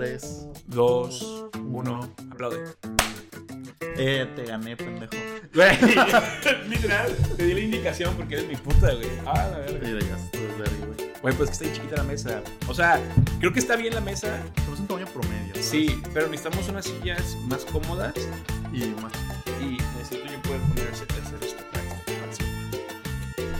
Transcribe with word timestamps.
3, 0.00 0.48
Dos, 0.68 1.44
uno, 1.68 2.10
aplaude. 2.32 2.64
Eh, 3.98 4.26
te 4.34 4.44
gané, 4.46 4.74
pendejo. 4.74 5.12
Güey, 5.52 5.76
literal, 6.70 7.14
te 7.36 7.44
di 7.44 7.52
la 7.52 7.60
indicación 7.60 8.14
porque 8.16 8.36
eres 8.36 8.48
mi 8.48 8.56
puta, 8.56 8.94
güey. 8.94 9.10
Ah, 9.26 9.46
la 9.52 9.58
verga. 9.58 9.78
Mira, 9.86 10.00
ya 10.00 10.16
estoy 10.16 10.40
verga, 10.56 10.86
güey. 10.86 11.10
Güey, 11.20 11.34
pues 11.34 11.50
que 11.50 11.52
está 11.52 11.64
ahí 11.66 11.72
chiquita 11.74 11.96
la 11.96 12.04
mesa. 12.04 12.42
O 12.66 12.72
sea, 12.72 12.98
creo 13.40 13.52
que 13.52 13.58
está 13.58 13.76
bien 13.76 13.94
la 13.94 14.00
mesa. 14.00 14.42
Somos 14.64 14.80
un 14.80 14.86
tamaño 14.86 15.06
promedio. 15.08 15.52
Sí, 15.62 16.00
pero 16.14 16.28
necesitamos 16.28 16.66
unas 16.70 16.86
sillas 16.86 17.36
más 17.48 17.66
cómodas 17.66 18.14
Y 18.72 18.86
más. 19.02 19.12
y 19.60 19.76
necesito 19.98 20.32
yo 20.32 20.40
poder 20.40 20.62
ponerse 20.62 21.04
hacer 21.04 21.44
esto. 21.44 21.62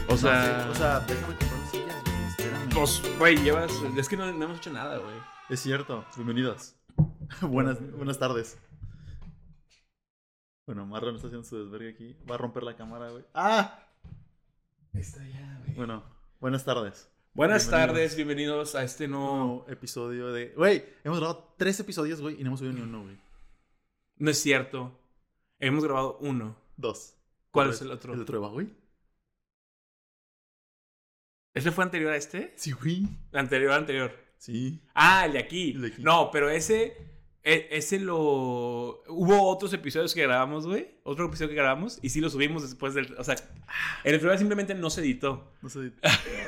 O 0.08 0.16
sea, 0.16 0.68
o 0.70 0.74
sea, 0.74 1.00
déjame 1.00 1.34
comprar 1.36 1.70
sillas, 1.70 2.02
güey. 2.02 2.28
Espérame. 2.30 2.68
pues, 2.74 3.02
güey, 3.18 3.36
llevas. 3.36 3.70
Es 3.94 4.08
que 4.08 4.16
no, 4.16 4.32
no 4.32 4.44
hemos 4.46 4.56
hecho 4.56 4.72
nada, 4.72 4.96
güey. 4.96 5.39
Es 5.50 5.58
cierto. 5.58 6.06
Bienvenidos. 6.14 6.76
buenas, 7.42 7.80
buenas 7.96 8.20
tardes. 8.20 8.56
Bueno, 10.64 10.86
Marlon 10.86 11.16
está 11.16 11.26
haciendo 11.26 11.44
su 11.44 11.58
desvergue 11.58 11.90
aquí. 11.90 12.16
Va 12.30 12.36
a 12.36 12.38
romper 12.38 12.62
la 12.62 12.76
cámara, 12.76 13.10
güey. 13.10 13.24
¡Ah! 13.34 13.84
Está 14.92 15.26
ya, 15.26 15.60
güey. 15.64 15.74
Bueno, 15.74 16.04
buenas 16.38 16.64
tardes. 16.64 17.10
Buenas 17.34 17.64
bienvenidos. 17.64 17.96
tardes, 17.96 18.14
bienvenidos 18.16 18.74
a 18.76 18.84
este 18.84 19.08
nuevo. 19.08 19.66
Episodio 19.68 20.32
de. 20.32 20.50
Güey, 20.50 20.84
hemos 21.02 21.18
grabado 21.18 21.52
tres 21.58 21.80
episodios, 21.80 22.20
güey, 22.20 22.40
y 22.40 22.44
no 22.44 22.50
hemos 22.50 22.60
subido 22.60 22.76
ni 22.76 22.82
uno, 22.82 23.02
güey. 23.02 23.18
No 24.18 24.30
es 24.30 24.40
cierto. 24.40 25.00
Hemos 25.58 25.82
grabado 25.82 26.18
uno. 26.20 26.56
Dos. 26.76 27.16
¿Cuál 27.50 27.66
¿Cuál 27.66 27.74
es 27.74 27.82
el 27.82 27.90
otro? 27.90 28.14
¿El 28.14 28.20
otro 28.20 28.40
de 28.40 28.48
güey? 28.50 28.70
¿Ese 31.54 31.72
fue 31.72 31.82
anterior 31.82 32.12
a 32.12 32.16
este? 32.16 32.54
Sí, 32.54 32.70
güey. 32.70 33.08
Anterior, 33.32 33.72
anterior. 33.72 34.29
Sí. 34.40 34.80
Ah, 34.94 35.26
el 35.26 35.34
de 35.34 35.38
aquí. 35.38 35.72
El 35.72 35.82
de 35.82 35.86
aquí. 35.88 36.02
No, 36.02 36.30
pero 36.30 36.48
ese. 36.48 36.96
e- 37.42 37.68
Ese 37.70 38.00
lo. 38.00 39.02
Hubo 39.06 39.48
otros 39.48 39.72
episodios 39.74 40.14
que 40.14 40.22
grabamos, 40.22 40.66
güey. 40.66 40.88
Otro 41.04 41.26
episodio 41.26 41.50
que 41.50 41.56
grabamos. 41.56 41.98
Y 42.00 42.08
sí 42.08 42.20
lo 42.22 42.30
subimos 42.30 42.62
después 42.62 42.94
del. 42.94 43.14
O 43.18 43.22
sea, 43.24 43.36
el 44.02 44.12
de 44.12 44.18
prueba 44.18 44.38
simplemente 44.38 44.74
no 44.74 44.88
se 44.88 45.02
editó. 45.02 45.52
No 45.60 45.68
sé. 45.68 45.92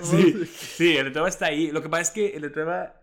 Sí, 0.03 0.47
sí, 0.47 0.97
el 0.97 1.05
de 1.05 1.11
prueba 1.11 1.29
está 1.29 1.47
ahí. 1.47 1.71
Lo 1.71 1.83
que 1.83 1.91
pasa 1.91 2.03
es 2.03 2.11
que 2.11 2.29
el 2.34 2.43
de 2.43 2.51
prueba. 2.51 2.99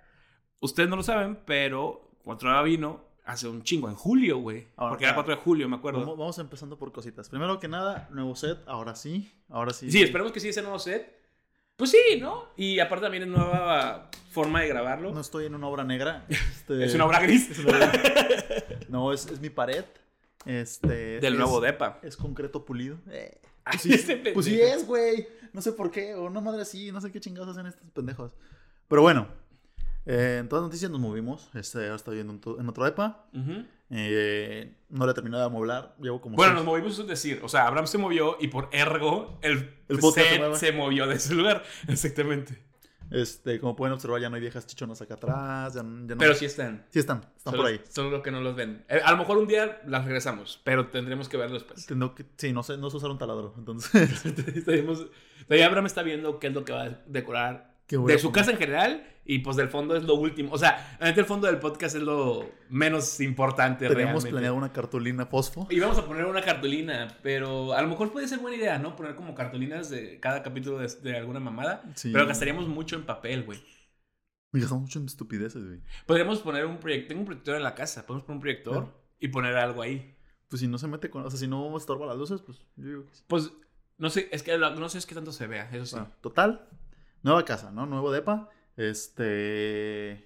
Ustedes 0.60 0.90
no 0.90 0.96
lo 0.96 1.04
saben, 1.04 1.38
pero 1.46 2.10
cuando 2.24 2.64
vino 2.64 3.06
hace 3.26 3.48
un 3.48 3.62
chingo, 3.62 3.90
en 3.90 3.96
julio, 3.96 4.40
güey. 4.40 4.68
Porque 4.76 5.04
era 5.04 5.12
ah, 5.14 5.16
4 5.16 5.36
de 5.36 5.42
julio, 5.42 5.70
me 5.70 5.76
acuerdo. 5.76 6.00
Vamos, 6.00 6.18
vamos 6.18 6.40
empezando 6.40 6.80
por 6.80 6.92
cositas. 6.92 7.30
Primero 7.30 7.60
que 7.60 7.68
nada, 7.68 8.10
nuevo 8.12 8.36
set. 8.36 8.58
Ahora 8.66 8.96
sí. 8.96 9.32
Ahora 9.50 9.72
sí. 9.72 9.92
Sí, 9.92 10.02
esperemos 10.02 10.32
que 10.32 10.40
sí 10.40 10.50
ese 10.50 10.64
nuevo 10.64 10.80
set. 10.80 11.16
Pues 11.76 11.92
sí, 11.92 12.18
¿no? 12.20 12.48
Y 12.58 12.80
aparte 12.80 13.04
también 13.04 13.24
es 13.24 13.30
nueva 13.30 14.10
forma 14.30 14.62
de 14.62 14.68
grabarlo. 14.68 15.12
No 15.12 15.22
estoy 15.22 15.46
en 15.46 15.56
una 15.56 15.68
obra 15.68 15.84
negra. 15.84 16.26
Este, 16.30 16.84
es 16.86 16.94
una 16.96 17.06
obra 17.06 17.20
gris. 17.22 17.50
es 17.50 17.60
una 17.60 17.78
obra- 17.78 17.92
No, 18.90 19.12
es, 19.14 19.26
es 19.28 19.40
mi 19.40 19.50
pared. 19.50 19.86
Este. 20.46 21.20
Del 21.20 21.34
es- 21.34 21.40
nuevo 21.40 21.60
depa. 21.62 22.00
Es 22.04 22.16
concreto 22.16 22.64
pulido. 22.66 22.98
Eh, 23.10 23.40
Ay, 23.66 23.78
Pues 23.84 24.02
sí, 24.06 24.16
pues 24.34 24.46
sí 24.46 24.60
es, 24.62 24.86
güey. 24.88 25.28
No 25.54 25.62
sé 25.62 25.72
por 25.74 25.92
qué. 25.92 26.16
O 26.16 26.26
una 26.26 26.42
madre 26.42 26.62
así. 26.62 26.92
No 26.92 27.02
sé 27.02 27.12
qué 27.12 27.20
chingados 27.20 27.50
hacen 27.50 27.66
estos 27.68 27.90
pendejos. 27.92 28.32
Pero 28.88 29.02
bueno. 29.02 29.28
eh, 30.06 30.38
en 30.40 30.48
todas 30.50 30.64
las 30.64 30.70
noticias 30.70 30.90
nos 30.92 31.00
movimos. 31.00 31.50
Este, 31.54 31.80
ahora 31.84 31.96
estoy 31.96 32.16
viendo 32.16 32.34
en, 32.34 32.62
en 32.62 32.70
otro 32.70 32.86
EPA. 32.88 33.26
Ujú. 33.34 33.66
Eh, 33.92 34.76
no 34.90 35.06
le 35.06 35.12
he 35.12 35.16
terminado 35.16 35.42
de 35.44 35.48
amoblar. 35.48 35.96
Llevo 36.00 36.22
como. 36.22 36.36
Bueno, 36.36 36.54
seis- 36.54 36.64
nos 36.64 36.66
movimos, 36.66 37.00
es 37.00 37.08
decir, 37.08 37.42
o 37.44 37.50
sea, 37.50 37.68
Abraham 37.68 37.88
se 37.88 37.98
movió 37.98 38.38
y 38.40 38.48
por 38.48 38.70
ergo 38.72 39.40
el, 39.42 39.76
El 39.88 40.02
set 40.02 40.56
se 40.56 40.72
movió 40.72 41.06
de 41.08 41.16
ese 41.16 41.34
lugar. 41.36 41.64
Exactamente. 41.88 42.58
Este, 43.12 43.60
como 43.60 43.76
pueden 43.76 43.94
observar, 43.94 44.22
ya 44.22 44.30
no 44.30 44.36
hay 44.36 44.42
viejas 44.42 44.68
chichonas 44.68 45.02
acá 45.02 45.16
atrás. 45.16 45.74
Ya, 45.74 45.84
no- 45.84 46.08
ya 46.08 46.16
no- 46.16 46.20
Pero 46.20 46.36
sí 46.36 46.46
están. 46.46 46.86
Sí 46.92 47.00
están. 47.00 47.18
Están 47.38 47.52
solo, 47.54 47.58
por 47.64 47.72
ahí. 47.72 47.82
Solo 47.90 48.22
que 48.22 48.32
no 48.32 48.40
los 48.42 48.56
ven. 48.56 48.86
Eh, 48.88 49.02
a 49.04 49.12
lo 49.12 49.18
mejor 49.18 49.38
un 49.38 49.48
día 49.48 49.82
las 49.88 50.06
regresamos, 50.06 50.62
pero 50.64 50.88
tendremos 50.90 51.28
que 51.28 51.38
verlo 51.38 51.56
después. 51.56 51.86
Tengo 51.88 52.14
que, 52.14 52.26
sí, 52.38 52.54
no 52.54 52.62
sé, 52.64 52.78
no 52.78 52.90
sé 52.90 52.98
usar 52.98 53.10
un 53.10 53.18
taladro. 53.18 53.54
Entonces, 53.58 53.92
Abraham 55.50 55.86
está 55.86 56.04
viendo 56.04 56.40
qué 56.40 56.48
es 56.48 56.54
lo 56.54 56.64
que 56.66 56.74
va 56.74 56.84
a 56.84 56.90
decorar 57.08 57.74
¿qué 57.88 57.98
voy 57.98 58.12
a 58.12 58.16
de 58.16 58.22
su 58.22 58.32
casa 58.32 58.52
en 58.52 58.58
general 58.58 59.08
y 59.30 59.40
pues 59.40 59.58
del 59.58 59.70
fondo 59.70 59.96
es 59.96 60.06
lo 60.06 60.16
último. 60.16 60.52
O 60.52 60.58
sea, 60.58 60.98
realmente 60.98 61.22
el 61.22 61.28
fondo 61.28 61.46
del 61.46 61.60
podcast 61.60 61.96
es 61.96 62.02
lo 62.02 62.50
menos 62.68 63.20
importante 63.20 63.88
Teníamos 63.88 64.24
realmente. 64.24 64.30
planeado 64.32 64.56
una 64.56 64.74
cartulina 64.74 65.28
fosfo. 65.28 65.68
Y 65.70 65.80
vamos 65.80 66.00
a 66.00 66.06
poner 66.08 66.26
una 66.26 66.42
cartulina, 66.42 67.16
pero 67.22 67.74
a 67.74 67.82
lo 67.84 67.90
mejor 67.90 68.12
puede 68.12 68.28
ser 68.28 68.40
buena 68.40 68.58
idea, 68.58 68.80
¿no? 68.80 68.96
Poner 68.96 69.14
como 69.14 69.36
cartulinas 69.36 69.92
de 69.92 70.20
cada 70.20 70.42
capítulo 70.42 70.80
de, 70.80 70.88
de 70.88 71.16
alguna 71.16 71.40
mamada. 71.40 71.84
Sí. 71.94 72.10
Pero 72.12 72.26
gastaríamos 72.26 72.68
mucho 72.68 72.96
en 72.96 73.06
papel, 73.06 73.44
güey. 73.44 73.64
Me 74.52 74.62
gastamos 74.62 74.82
mucho 74.82 74.98
en 74.98 75.06
estupideces, 75.06 75.64
güey. 75.64 75.80
Podríamos 76.08 76.40
poner 76.40 76.66
un 76.66 76.80
proyector. 76.80 77.10
Tengo 77.10 77.20
un 77.20 77.26
proyector 77.28 77.56
en 77.56 77.62
la 77.62 77.76
casa. 77.76 78.08
Podemos 78.08 78.26
poner 78.26 78.38
un 78.38 78.42
proyector 78.42 78.88
y 79.20 79.28
poner 79.28 79.56
algo 79.58 79.84
ahí. 79.84 80.18
Pues 80.48 80.60
si 80.62 80.68
no 80.68 80.80
se 80.80 80.88
mete 80.88 81.12
con. 81.12 81.24
O 81.24 81.30
sea, 81.30 81.40
si 81.40 81.48
no 81.48 81.78
estorba 81.78 82.08
las 82.08 82.18
luces, 82.18 82.42
pues 82.42 82.66
yo 82.78 82.88
digo 82.88 83.06
que 83.06 83.14
sí. 83.14 83.24
Pues 83.28 83.52
no 84.00 84.10
sé, 84.10 84.28
es 84.32 84.42
que 84.42 84.58
no 84.58 84.90
sé 84.90 84.98
es 84.98 85.06
que 85.06 85.14
tanto 85.14 85.32
se 85.32 85.46
vea, 85.46 85.70
eso 85.72 85.86
sí. 85.86 85.96
Bueno, 85.98 86.12
total. 86.22 86.68
Nueva 87.22 87.46
casa, 87.46 87.70
¿no? 87.70 87.86
Nuevo 87.86 88.12
depa. 88.12 88.50
Este. 88.80 90.26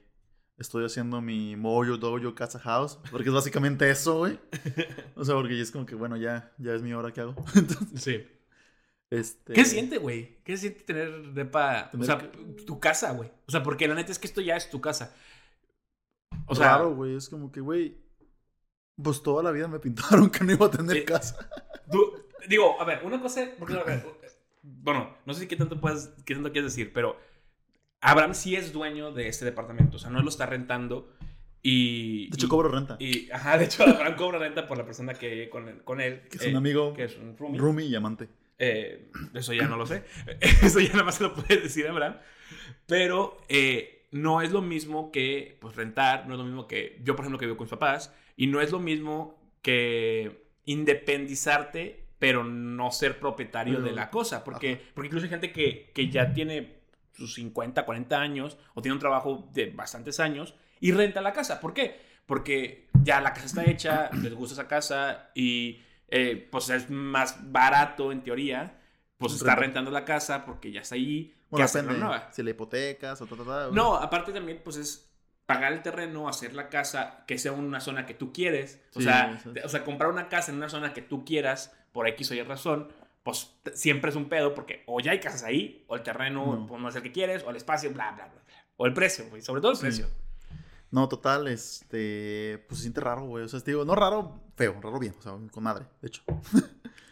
Estoy 0.58 0.86
haciendo 0.86 1.20
mi 1.22 1.56
Mojo 1.56 1.98
Dojo 1.98 2.36
Casa 2.36 2.60
House. 2.60 3.00
Porque 3.10 3.30
es 3.30 3.34
básicamente 3.34 3.90
eso, 3.90 4.20
güey. 4.20 4.40
O 5.16 5.26
sea, 5.26 5.36
porque 5.36 5.60
es 5.60 5.72
como 5.72 5.86
que, 5.86 5.96
bueno, 5.96 6.16
ya, 6.18 6.52
ya 6.60 6.74
es 6.74 6.82
mi 6.84 6.94
hora 6.94 7.12
que 7.12 7.22
hago. 7.22 7.36
Entonces, 7.56 8.02
Sí. 8.02 8.28
este. 9.10 9.54
¿Qué 9.54 9.66
siente, 9.66 9.98
güey? 9.98 10.38
¿Qué 10.44 10.56
siente 10.58 10.82
tener 10.84 11.34
depa? 11.34 11.88
O 11.88 11.92
Tener 11.92 12.06
sea, 12.06 12.18
que- 12.20 12.28
tu 12.64 12.80
casa, 12.80 13.12
güey. 13.14 13.32
O 13.48 13.52
sea, 13.52 13.64
porque 13.64 13.88
la 13.88 13.96
neta 13.96 14.12
es 14.12 14.20
que 14.20 14.28
esto 14.28 14.42
ya 14.42 14.56
es 14.56 14.70
tu 14.70 14.80
casa. 14.80 15.16
O 16.46 16.54
sea, 16.56 16.78
Raro, 16.78 16.94
güey. 16.96 17.16
Es 17.16 17.30
como 17.30 17.52
que, 17.52 17.60
güey. 17.60 17.98
Pues 19.02 19.24
toda 19.24 19.42
la 19.42 19.50
vida 19.52 19.68
me 19.68 19.80
pintaron 19.80 20.30
que 20.32 20.44
no 20.44 20.52
iba 20.54 20.68
a 20.68 20.72
tener 20.72 20.98
Sí. 20.98 21.04
casa. 21.06 21.50
tú- 21.92 22.14
digo, 22.48 22.80
a 22.80 22.86
ver, 22.86 23.02
una 23.04 23.20
cosa, 23.20 23.48
porque, 23.58 23.74
a 23.74 23.84
ver, 23.84 24.06
bueno, 24.62 25.18
no 25.26 25.34
sé 25.34 25.48
qué 25.48 25.56
tanto 25.56 25.80
puedes, 25.82 26.10
qué 26.26 26.36
tanto 26.36 26.52
quieres 26.52 26.72
decir, 26.76 26.94
pero 26.94 27.18
Abraham 28.04 28.34
sí 28.36 28.56
es 28.56 28.72
dueño 28.74 29.12
de 29.12 29.28
este 29.30 29.46
departamento, 29.46 29.96
o 29.98 30.00
sea, 30.00 30.10
no 30.10 30.22
lo 30.22 30.30
está 30.30 30.46
rentando 30.46 31.12
y... 31.62 32.30
De 32.30 32.36
hecho, 32.36 32.46
y- 32.46 32.50
cobro 32.50 32.70
renta. 32.70 32.98
Y, 33.00 33.32
ajá, 33.32 33.58
de 33.58 33.66
hecho, 33.66 33.84
Abraham 33.88 34.16
cobra 34.16 34.38
renta 34.40 34.68
por 34.68 34.78
la 34.78 34.86
persona 34.86 35.14
que 35.14 35.50
con, 35.50 35.68
él- 35.70 35.82
con 35.84 36.02
él. 36.02 36.22
que 36.30 36.38
es 36.38 36.44
eh, 36.46 36.50
un 36.50 36.58
amigo. 36.58 36.94
Que 36.94 37.06
es 37.06 37.18
un 37.18 37.38
roomie. 37.38 37.60
Roomie 37.60 37.86
y 37.88 37.96
amante. 37.96 38.28
Eh, 38.60 39.10
eso 39.34 39.54
ya 39.54 39.68
no 39.68 39.78
lo 39.78 39.86
sé. 39.86 40.04
Eso 40.62 40.80
ya 40.80 40.92
nada 40.92 41.04
más 41.06 41.16
se 41.16 41.24
lo 41.24 41.34
puede 41.34 41.62
decir 41.62 41.88
Abraham. 41.88 42.18
Pero 42.86 43.38
eh, 43.50 44.06
no 44.12 44.42
es 44.42 44.52
lo 44.52 44.62
mismo 44.62 45.12
que 45.12 45.58
pues, 45.60 45.76
rentar, 45.76 46.28
no 46.28 46.34
es 46.34 46.38
lo 46.40 46.46
mismo 46.46 46.68
que 46.68 47.00
yo, 47.04 47.16
por 47.16 47.24
ejemplo, 47.24 47.40
que 47.40 47.46
vivo 47.46 47.58
con 47.58 47.66
mis 47.66 47.72
papás, 47.72 48.14
y 48.38 48.48
no 48.48 48.62
es 48.62 48.72
lo 48.72 48.80
mismo 48.80 49.40
que 49.62 50.46
independizarte, 50.66 52.06
pero 52.20 52.44
no 52.44 52.92
ser 52.92 53.20
propietario 53.20 53.76
Pero- 53.76 53.86
de 53.88 53.92
la 53.94 54.10
cosa. 54.10 54.44
Porque, 54.44 54.80
porque 54.94 55.08
incluso 55.08 55.26
hay 55.26 55.30
gente 55.30 55.52
que, 55.52 55.92
que 55.94 56.10
ya 56.10 56.34
tiene 56.34 56.83
sus 57.14 57.34
50, 57.36 57.86
40 57.86 58.20
años, 58.20 58.58
o 58.74 58.82
tiene 58.82 58.94
un 58.94 59.00
trabajo 59.00 59.50
de 59.54 59.68
bastantes 59.72 60.20
años, 60.20 60.56
y 60.80 60.92
renta 60.92 61.22
la 61.22 61.34
casa. 61.34 61.60
¿Por 61.60 61.74
qué? 61.74 62.00
Porque 62.26 62.90
ya 63.04 63.22
la 63.22 63.34
casa 63.34 63.46
está 63.46 63.64
hecha, 63.70 64.10
les 64.22 64.34
gusta 64.34 64.54
esa 64.54 64.68
casa, 64.68 65.30
y 65.36 65.82
eh, 66.10 66.48
pues 66.52 66.70
es 66.70 66.90
más 66.90 67.52
barato 67.52 68.12
en 68.12 68.24
teoría, 68.24 68.80
pues 69.18 69.34
está 69.34 69.56
Renta. 69.56 69.62
rentando 69.62 69.92
la 69.92 70.04
casa 70.06 70.44
porque 70.46 70.72
ya 70.72 70.82
está 70.82 70.96
ahí, 70.96 71.34
Bueno, 71.50 71.66
depende. 71.68 71.98
nueva. 71.98 72.30
Si 72.32 72.44
la 72.44 72.50
hipotecas 72.50 73.22
o 73.22 73.26
ta, 73.26 73.36
ta, 73.38 73.44
ta, 73.46 73.64
güey. 73.66 73.76
No, 73.76 73.96
aparte 73.96 74.32
también, 74.34 74.60
pues 74.64 74.76
es 74.78 75.10
pagar 75.46 75.72
el 75.74 75.82
terreno, 75.82 76.28
hacer 76.28 76.54
la 76.54 76.70
casa, 76.70 77.24
que 77.28 77.38
sea 77.38 77.52
una 77.52 77.80
zona 77.80 78.06
que 78.06 78.14
tú 78.14 78.32
quieres. 78.34 78.82
O, 78.96 79.00
Sí, 79.00 79.06
sea, 79.06 79.40
sí. 79.44 79.50
o 79.64 79.70
sea, 79.70 79.84
comprar 79.84 80.10
una 80.10 80.30
casa 80.30 80.52
en 80.52 80.58
una 80.58 80.70
zona 80.70 80.94
que 80.94 81.02
tú 81.02 81.24
quieras, 81.26 81.74
por 81.92 82.08
X 82.08 82.32
o 82.32 82.34
Y 82.34 82.42
razón, 82.42 82.92
pues 83.24 83.56
siempre 83.74 84.10
es 84.10 84.16
un 84.16 84.28
pedo 84.30 84.54
porque 84.54 84.84
o 84.86 85.00
ya 85.00 85.12
hay 85.12 85.20
casas 85.20 85.44
ahí, 85.44 85.84
o 85.88 85.96
el 85.96 86.04
terreno 86.04 86.46
No. 86.58 86.68
pues, 86.68 86.82
no 86.82 86.90
es 86.90 86.96
el 86.96 87.04
que 87.04 87.12
quieres, 87.12 87.44
o 87.44 87.50
el 87.50 87.56
espacio, 87.56 87.90
bla, 87.94 88.12
bla, 88.12 88.26
bla. 88.28 88.42
bla. 88.46 88.56
O 88.78 88.86
el 88.86 88.94
precio, 88.94 89.26
güey, 89.30 89.42
sobre 89.42 89.62
todo 89.62 89.72
el 89.72 89.78
Sí. 89.78 89.84
precio. 89.84 90.08
No, 90.92 91.08
total, 91.10 91.48
este. 91.48 92.64
Pues 92.68 92.78
se 92.80 92.84
siente 92.84 93.02
raro, 93.02 93.26
güey. 93.26 93.44
O 93.46 93.48
sea, 93.48 93.60
te 93.62 93.72
digo, 93.72 93.84
no 93.86 93.96
raro, 93.96 94.43
feo, 94.56 94.80
raro 94.82 95.00
bien. 95.00 95.16
O 95.18 95.22
sea, 95.22 95.34
con 95.52 95.64
madre, 95.64 95.86
de 96.02 96.08
hecho. 96.08 96.22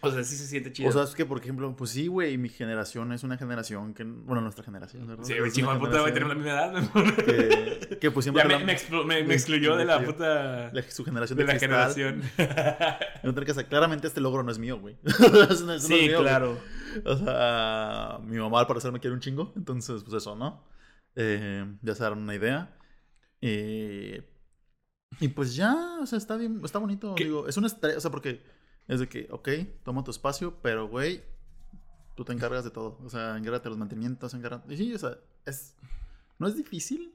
O 0.03 0.09
sea, 0.11 0.23
sí 0.23 0.35
se 0.35 0.47
siente 0.47 0.71
chido. 0.73 0.89
O 0.89 0.91
sea, 0.91 1.03
es 1.03 1.13
que, 1.15 1.25
por 1.25 1.37
ejemplo, 1.39 1.75
pues 1.75 1.91
sí, 1.91 2.07
güey, 2.07 2.37
mi 2.37 2.49
generación 2.49 3.11
es 3.13 3.23
una 3.23 3.37
generación 3.37 3.93
que. 3.93 4.03
Bueno, 4.03 4.41
nuestra 4.41 4.63
generación, 4.63 5.05
¿verdad? 5.07 5.23
sí, 5.23 5.37
güey, 5.37 5.51
chico 5.51 5.77
puta, 5.79 6.01
güey, 6.01 6.13
tenemos 6.13 6.35
la 6.35 6.41
misma 6.41 6.51
edad. 6.51 6.71
¿no? 6.73 7.15
Que, 7.25 7.97
que, 7.99 8.11
pues 8.11 8.25
siempre. 8.25 8.41
ya 8.43 8.47
me, 8.47 8.55
la- 8.65 9.23
me, 9.25 9.33
excluyó 9.33 9.75
de 9.75 9.85
la 9.85 10.03
puta... 10.03 10.71
la- 10.73 10.81
su 10.89 11.03
generación 11.05 11.37
De 11.37 11.43
de, 11.45 11.53
la 11.53 11.59
cristal. 11.59 11.93
generación. 11.93 12.21
No 13.23 13.33
tener 13.33 13.45
casa. 13.47 13.63
Claramente 13.67 14.07
este 14.07 14.21
logro 14.21 14.41
no 14.43 14.51
es 14.51 14.57
mío, 14.59 14.79
güey. 14.79 14.97
No- 15.31 15.65
no 15.65 15.79
sí, 15.79 15.93
mío, 15.93 16.19
claro. 16.21 16.57
O 17.05 17.15
sea, 17.15 18.17
mi 18.23 18.37
mamá 18.37 18.59
al 18.61 18.67
parecer 18.67 18.91
me 18.91 18.99
quiere 18.99 19.13
un 19.13 19.19
chingo. 19.21 19.53
Entonces, 19.55 20.01
pues 20.03 20.15
eso, 20.15 20.35
¿no? 20.35 20.65
Eh, 21.15 21.65
ya 21.83 21.93
se 21.95 22.01
darán 22.03 22.19
una 22.19 22.33
idea. 22.33 22.75
Eh, 23.41 24.30
y 25.19 25.27
pues 25.29 25.55
ya, 25.55 25.97
o 26.01 26.05
sea, 26.05 26.17
está 26.17 26.35
bien, 26.37 26.61
está 26.63 26.79
bonito. 26.79 27.15
¿Qué? 27.15 27.25
Digo, 27.25 27.47
es 27.47 27.57
un 27.57 27.65
estrés, 27.65 27.97
o 27.97 28.01
sea, 28.01 28.11
porque 28.11 28.41
es 28.87 28.99
de 28.99 29.07
que, 29.07 29.27
ok, 29.31 29.49
toma 29.83 30.03
tu 30.03 30.11
espacio, 30.11 30.57
pero, 30.61 30.87
güey, 30.87 31.21
tú 32.15 32.23
te 32.25 32.33
encargas 32.33 32.63
de 32.63 32.71
todo. 32.71 32.97
O 33.05 33.09
sea, 33.09 33.37
encárgate 33.37 33.65
de 33.65 33.69
los 33.71 33.77
mantenimientos, 33.79 34.33
encárgate. 34.33 34.73
Y 34.73 34.77
sí, 34.77 34.93
o 34.93 34.97
sea, 34.99 35.17
es. 35.45 35.75
No 36.39 36.47
es 36.47 36.55
difícil, 36.55 37.13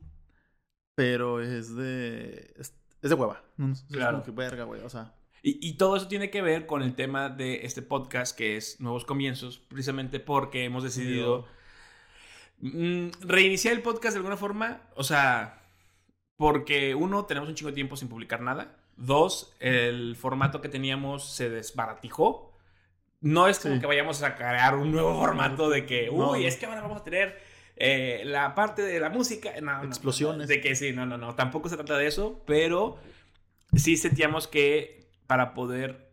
Pero 0.95 1.41
es 1.43 1.75
de. 1.75 2.55
Es, 2.57 2.75
es 3.03 3.11
de 3.11 3.15
hueva. 3.15 3.43
No, 3.57 3.73
es 3.73 3.83
Claro. 3.91 4.13
como 4.21 4.25
que 4.25 4.31
verga, 4.31 4.65
güey. 4.65 4.83
O 4.83 4.89
sea. 4.89 5.15
Y, 5.43 5.59
y 5.69 5.75
todo 5.75 5.97
eso 5.97 6.09
tiene 6.09 6.31
que 6.31 6.43
ver 6.43 6.67
con 6.67 6.83
el 6.83 6.95
tema 6.95 7.29
de 7.29 7.67
este 7.67 7.83
podcast 7.83 8.37
que 8.37 8.57
es 8.57 8.81
Nuevos 8.81 9.05
Comienzos, 9.05 9.59
precisamente 9.59 10.19
porque 10.21 10.65
hemos 10.65 10.83
decidido 10.83 11.47
mm, 12.61 13.09
reiniciar 13.21 13.75
el 13.75 13.83
podcast 13.83 14.15
de 14.15 14.19
alguna 14.19 14.37
forma. 14.37 14.81
O 14.97 15.05
sea, 15.05 15.63
porque 16.37 16.95
uno, 16.95 17.25
tenemos 17.27 17.49
un 17.49 17.55
chingo 17.55 17.71
de 17.71 17.75
tiempo 17.75 17.97
sin 17.97 18.09
publicar 18.09 18.41
nada. 18.41 18.77
Dos, 18.97 19.55
el 19.61 20.17
formato 20.17 20.61
que 20.61 20.69
teníamos 20.69 21.29
se 21.35 21.51
desbaratijó. 21.51 22.53
No 23.21 23.49
es 23.49 23.59
como 23.59 23.75
Sí. 23.75 23.81
que 23.81 23.87
vayamos 23.87 24.23
a 24.23 24.37
crear 24.37 24.77
un 24.77 24.93
nuevo 24.93 25.19
formato 25.19 25.69
de 25.71 25.87
que, 25.87 26.11
uy, 26.11 26.19
No, 26.19 26.35
es 26.35 26.57
que 26.57 26.67
ahora 26.67 26.83
vamos 26.83 27.01
a 27.01 27.05
tener 27.05 27.39
eh, 27.77 28.23
la 28.25 28.55
parte 28.55 28.83
de 28.83 29.01
la 29.01 29.09
música. 29.11 29.51
No, 29.61 29.83
Explosiones. 29.85 30.49
de 30.49 30.61
que 30.61 30.75
sí, 30.77 30.93
no, 30.93 31.05
no, 31.07 31.19
no. 31.19 31.35
Tampoco 31.35 31.69
se 31.69 31.77
trata 31.77 31.97
de 31.99 32.07
eso, 32.07 32.43
pero 32.47 32.99
sí 33.75 33.97
sentíamos 33.97 34.49
que 34.49 35.09
para 35.27 35.55
poder 35.55 36.11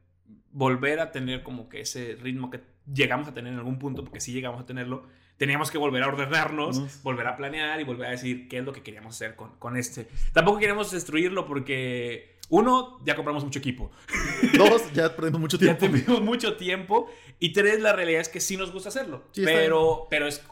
volver 0.51 0.99
a 0.99 1.11
tener 1.11 1.43
como 1.43 1.69
que 1.69 1.81
ese 1.81 2.17
ritmo 2.21 2.49
que 2.49 2.61
llegamos 2.91 3.27
a 3.27 3.33
tener 3.33 3.51
en 3.53 3.59
algún 3.59 3.79
punto, 3.79 4.03
porque 4.03 4.19
sí 4.19 4.31
llegamos 4.33 4.61
a 4.61 4.65
tenerlo, 4.65 5.03
teníamos 5.43 5.69
que 5.71 5.77
volver 5.77 6.03
a 6.03 6.07
ordenarnos, 6.07 6.79
Nos- 6.79 7.03
volver 7.03 7.27
a 7.27 7.35
planear 7.35 7.79
y 7.79 7.83
volver 7.83 8.07
a 8.07 8.11
decir 8.11 8.47
qué 8.47 8.59
es 8.59 8.63
lo 8.65 8.71
que 8.73 8.81
queríamos 8.81 9.15
hacer 9.15 9.35
con, 9.35 9.57
con 9.59 9.75
este. 9.77 10.07
Tampoco 10.31 10.59
queríamos 10.59 10.91
destruirlo 10.91 11.45
porque, 11.45 12.37
uno, 12.49 12.99
ya 13.05 13.15
compramos 13.15 13.43
mucho 13.43 13.59
equipo. 13.59 13.91
Dos, 14.57 14.91
ya 14.93 15.15
perdimos 15.15 15.41
mucho 15.41 15.57
Ya 15.59 15.77
tiempo. 15.77 15.85
tuvimos 15.99 16.21
mucho 16.21 16.55
tiempo. 16.55 17.09
Y 17.39 17.51
tres, 17.53 17.81
la 17.81 17.93
realidad 17.93 18.21
es 18.21 18.29
que 18.29 18.39
sí 18.39 18.55
nos 18.57 18.71
gusta 18.71 18.89
hacerlo. 18.89 19.23
Sí, 19.31 19.41
pero, 19.43 20.07
pero 20.09 20.27
es 20.27 20.43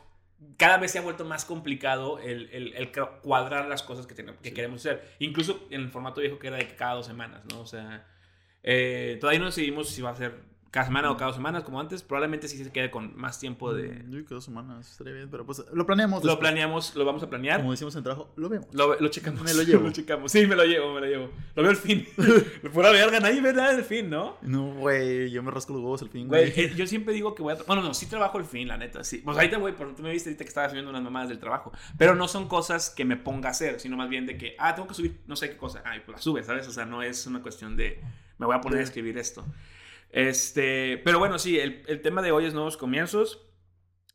cada 0.58 0.78
vez 0.78 0.92
se 0.92 0.98
ha 0.98 1.02
vuelto 1.02 1.24
más 1.24 1.46
complicado 1.46 2.18
el, 2.20 2.50
el- 2.52 2.74
el 2.74 2.92
cra- 2.92 3.20
cuadrar 3.22 3.68
las 3.68 3.84
cosas 3.84 4.08
que, 4.08 4.16
tenemos, 4.16 4.42
que 4.42 4.50
Sí. 4.50 4.56
queremos 4.56 4.80
hacer. 4.82 5.16
Incluso 5.20 5.68
en 5.70 5.82
el 5.82 5.90
formato 5.90 6.20
viejo 6.22 6.40
que 6.40 6.48
era 6.48 6.58
de 6.58 6.68
cada 6.76 6.96
dos 6.96 7.06
semanas, 7.06 7.44
¿no? 7.52 7.62
O 7.62 7.66
sea, 7.66 8.08
eh, 8.64 9.18
todavía 9.22 9.40
no 9.40 9.46
decidimos 9.48 9.90
si 9.90 10.02
va 10.02 10.10
a 10.12 10.16
ser 10.16 10.51
cada 10.72 10.86
semana 10.86 11.12
o 11.12 11.18
cada 11.18 11.28
dos 11.28 11.36
semanas 11.36 11.64
como 11.64 11.82
antes. 11.82 12.02
Probablemente 12.02 12.48
sí 12.48 12.58
se 12.64 12.72
quede 12.72 12.90
con 12.90 13.16
más 13.18 13.38
tiempo 13.38 13.74
de... 13.74 13.90
Mm, 13.90 14.06
Yo 14.06 14.12
creo 14.12 14.26
que 14.26 14.34
dos 14.36 14.46
semanas 14.46 14.90
estaría 14.90 15.14
bien, 15.14 15.30
pero 15.30 15.46
pues 15.46 15.64
lo 15.74 15.86
planeamos. 15.86 16.24
Lo 16.24 16.40
planeamos, 16.40 16.96
lo 16.96 17.04
vamos 17.04 17.22
a 17.24 17.30
planear. 17.30 17.60
Como 17.60 17.72
decimos 17.72 17.94
en 17.98 18.04
trabajo, 18.04 18.32
lo 18.38 18.48
vemos. 18.48 18.68
Lo, 18.72 18.98
lo 18.98 19.08
checamos. 19.10 19.42
Me 19.44 19.54
lo 19.54 19.64
llevo. 19.64 19.82
Lo 19.92 19.92
checamos. 19.92 20.32
Sí, 20.32 20.48
me 20.48 20.56
lo 20.56 20.64
llevo, 20.64 20.94
me 20.94 21.02
lo 21.02 21.08
llevo. 21.08 21.30
Lo 21.56 21.64
veo 21.64 21.72
al 21.72 21.78
fin. 21.78 22.08
Pura 22.74 22.92
verga, 22.92 23.20
nadie 23.20 23.42
ve 23.42 23.52
nada 23.52 23.76
del 23.76 23.84
fin, 23.84 24.10
¿no? 24.10 24.38
No, 24.42 24.74
güey, 24.76 25.30
yo 25.30 25.44
me 25.44 25.52
rasco 25.52 25.74
los 25.74 25.82
huevos 25.82 26.02
al 26.04 26.10
fin, 26.10 26.30
Güey, 26.30 26.52
güey. 26.52 26.74
yo 26.76 26.88
siempre 26.88 27.14
digo 27.14 27.36
que 27.36 27.44
voy 27.44 27.54
a... 27.54 27.58
Bueno, 27.68 27.82
no, 27.82 27.94
sí 27.94 28.06
trabajo 28.06 28.38
el 28.38 28.46
fin, 28.46 28.70
la 28.70 28.78
neta, 28.78 29.04
sí. 29.04 29.18
Pues 29.18 29.36
ahorita, 29.36 29.58
güey, 29.58 29.76
porque 29.76 29.96
tú 29.96 30.04
me 30.04 30.12
viste 30.12 30.30
ahorita 30.30 30.46
que 30.46 30.48
estaba 30.48 30.70
subiendo 30.70 30.90
unas 30.90 31.04
mamadas 31.04 31.28
del 31.28 31.40
trabajo. 31.40 31.74
Pero 31.98 32.16
no 32.16 32.30
son 32.30 32.48
cosas 32.48 32.90
que 32.90 33.04
me 33.04 33.18
ponga 33.18 33.50
a 33.50 33.52
hacer, 33.52 33.82
sino 33.82 33.98
más 33.98 34.08
bien 34.08 34.26
de 34.26 34.38
que, 34.38 34.56
ah, 34.58 34.74
tengo 34.74 34.88
que 34.88 34.94
subir 34.94 35.20
no 35.28 35.36
sé 35.36 35.50
qué 35.50 35.58
cosa. 35.58 35.82
Ay, 35.84 36.02
pues 36.06 36.18
la 36.18 36.22
subes, 36.22 36.46
¿sabes? 36.46 36.66
O 36.70 36.72
sea, 36.72 36.86
no 36.86 37.04
es 37.04 37.28
una 37.28 37.42
cuestión 37.42 37.76
de, 37.76 38.02
me 38.38 38.46
voy 38.46 38.56
a 38.56 38.62
poner 38.62 38.80
a 38.80 38.84
escribir 38.84 39.18
esto. 39.18 39.44
Este, 40.12 40.98
pero 41.06 41.20
bueno, 41.20 41.40
sí, 41.40 41.58
el, 41.60 41.84
el 41.88 42.02
tema 42.02 42.22
de 42.22 42.32
hoy 42.32 42.46
es 42.46 42.54
nuevos 42.54 42.78
comienzos. 42.78 43.48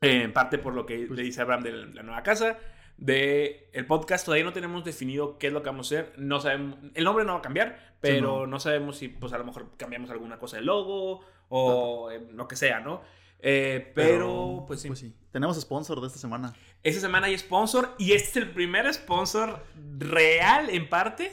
eh, 0.02 0.22
en 0.24 0.32
parte 0.34 0.58
por 0.58 0.74
lo 0.74 0.84
que 0.84 1.06
Pues- 1.06 1.18
le 1.18 1.24
dice 1.24 1.40
Abraham 1.40 1.62
de 1.62 1.72
la, 1.72 1.86
la 1.86 2.02
nueva 2.02 2.22
casa. 2.22 2.58
De 2.98 3.68
el 3.74 3.84
podcast 3.86 4.24
todavía 4.24 4.44
no 4.44 4.52
tenemos 4.54 4.84
definido 4.84 5.36
qué 5.38 5.48
es 5.48 5.52
lo 5.52 5.62
que 5.62 5.68
vamos 5.70 5.90
a 5.92 5.96
hacer. 6.00 6.12
No 6.18 6.40
sabemos, 6.40 6.78
el 6.94 7.04
nombre 7.04 7.24
no 7.24 7.32
va 7.34 7.38
a 7.40 7.42
cambiar, 7.42 7.96
pero 8.00 8.40
no. 8.40 8.46
no. 8.46 8.60
sabemos 8.60 8.96
si 8.98 9.08
pues 9.08 9.32
a 9.34 9.38
lo 9.38 9.44
mejor 9.44 9.70
cambiamos 9.76 10.10
alguna 10.10 10.38
cosa 10.38 10.56
del 10.56 10.66
logo 10.66 11.20
o 11.48 12.10
eh, 12.10 12.26
lo 12.32 12.48
que 12.48 12.56
sea, 12.56 12.80
¿no? 12.80 13.02
Eh, 13.38 13.92
pero, 13.94 14.64
pues 14.66 14.80
sí. 14.80 15.14
Tenemos 15.30 15.60
sponsor 15.60 16.00
de 16.00 16.06
esta 16.06 16.18
semana. 16.18 16.54
Esta 16.82 17.00
semana 17.02 17.26
hay 17.26 17.36
sponsor 17.36 17.94
y 17.98 18.12
este 18.12 18.40
es 18.40 18.46
el 18.46 18.50
primer 18.52 18.92
sponsor 18.94 19.62
real 19.98 20.70
en 20.70 20.88
parte 20.88 21.32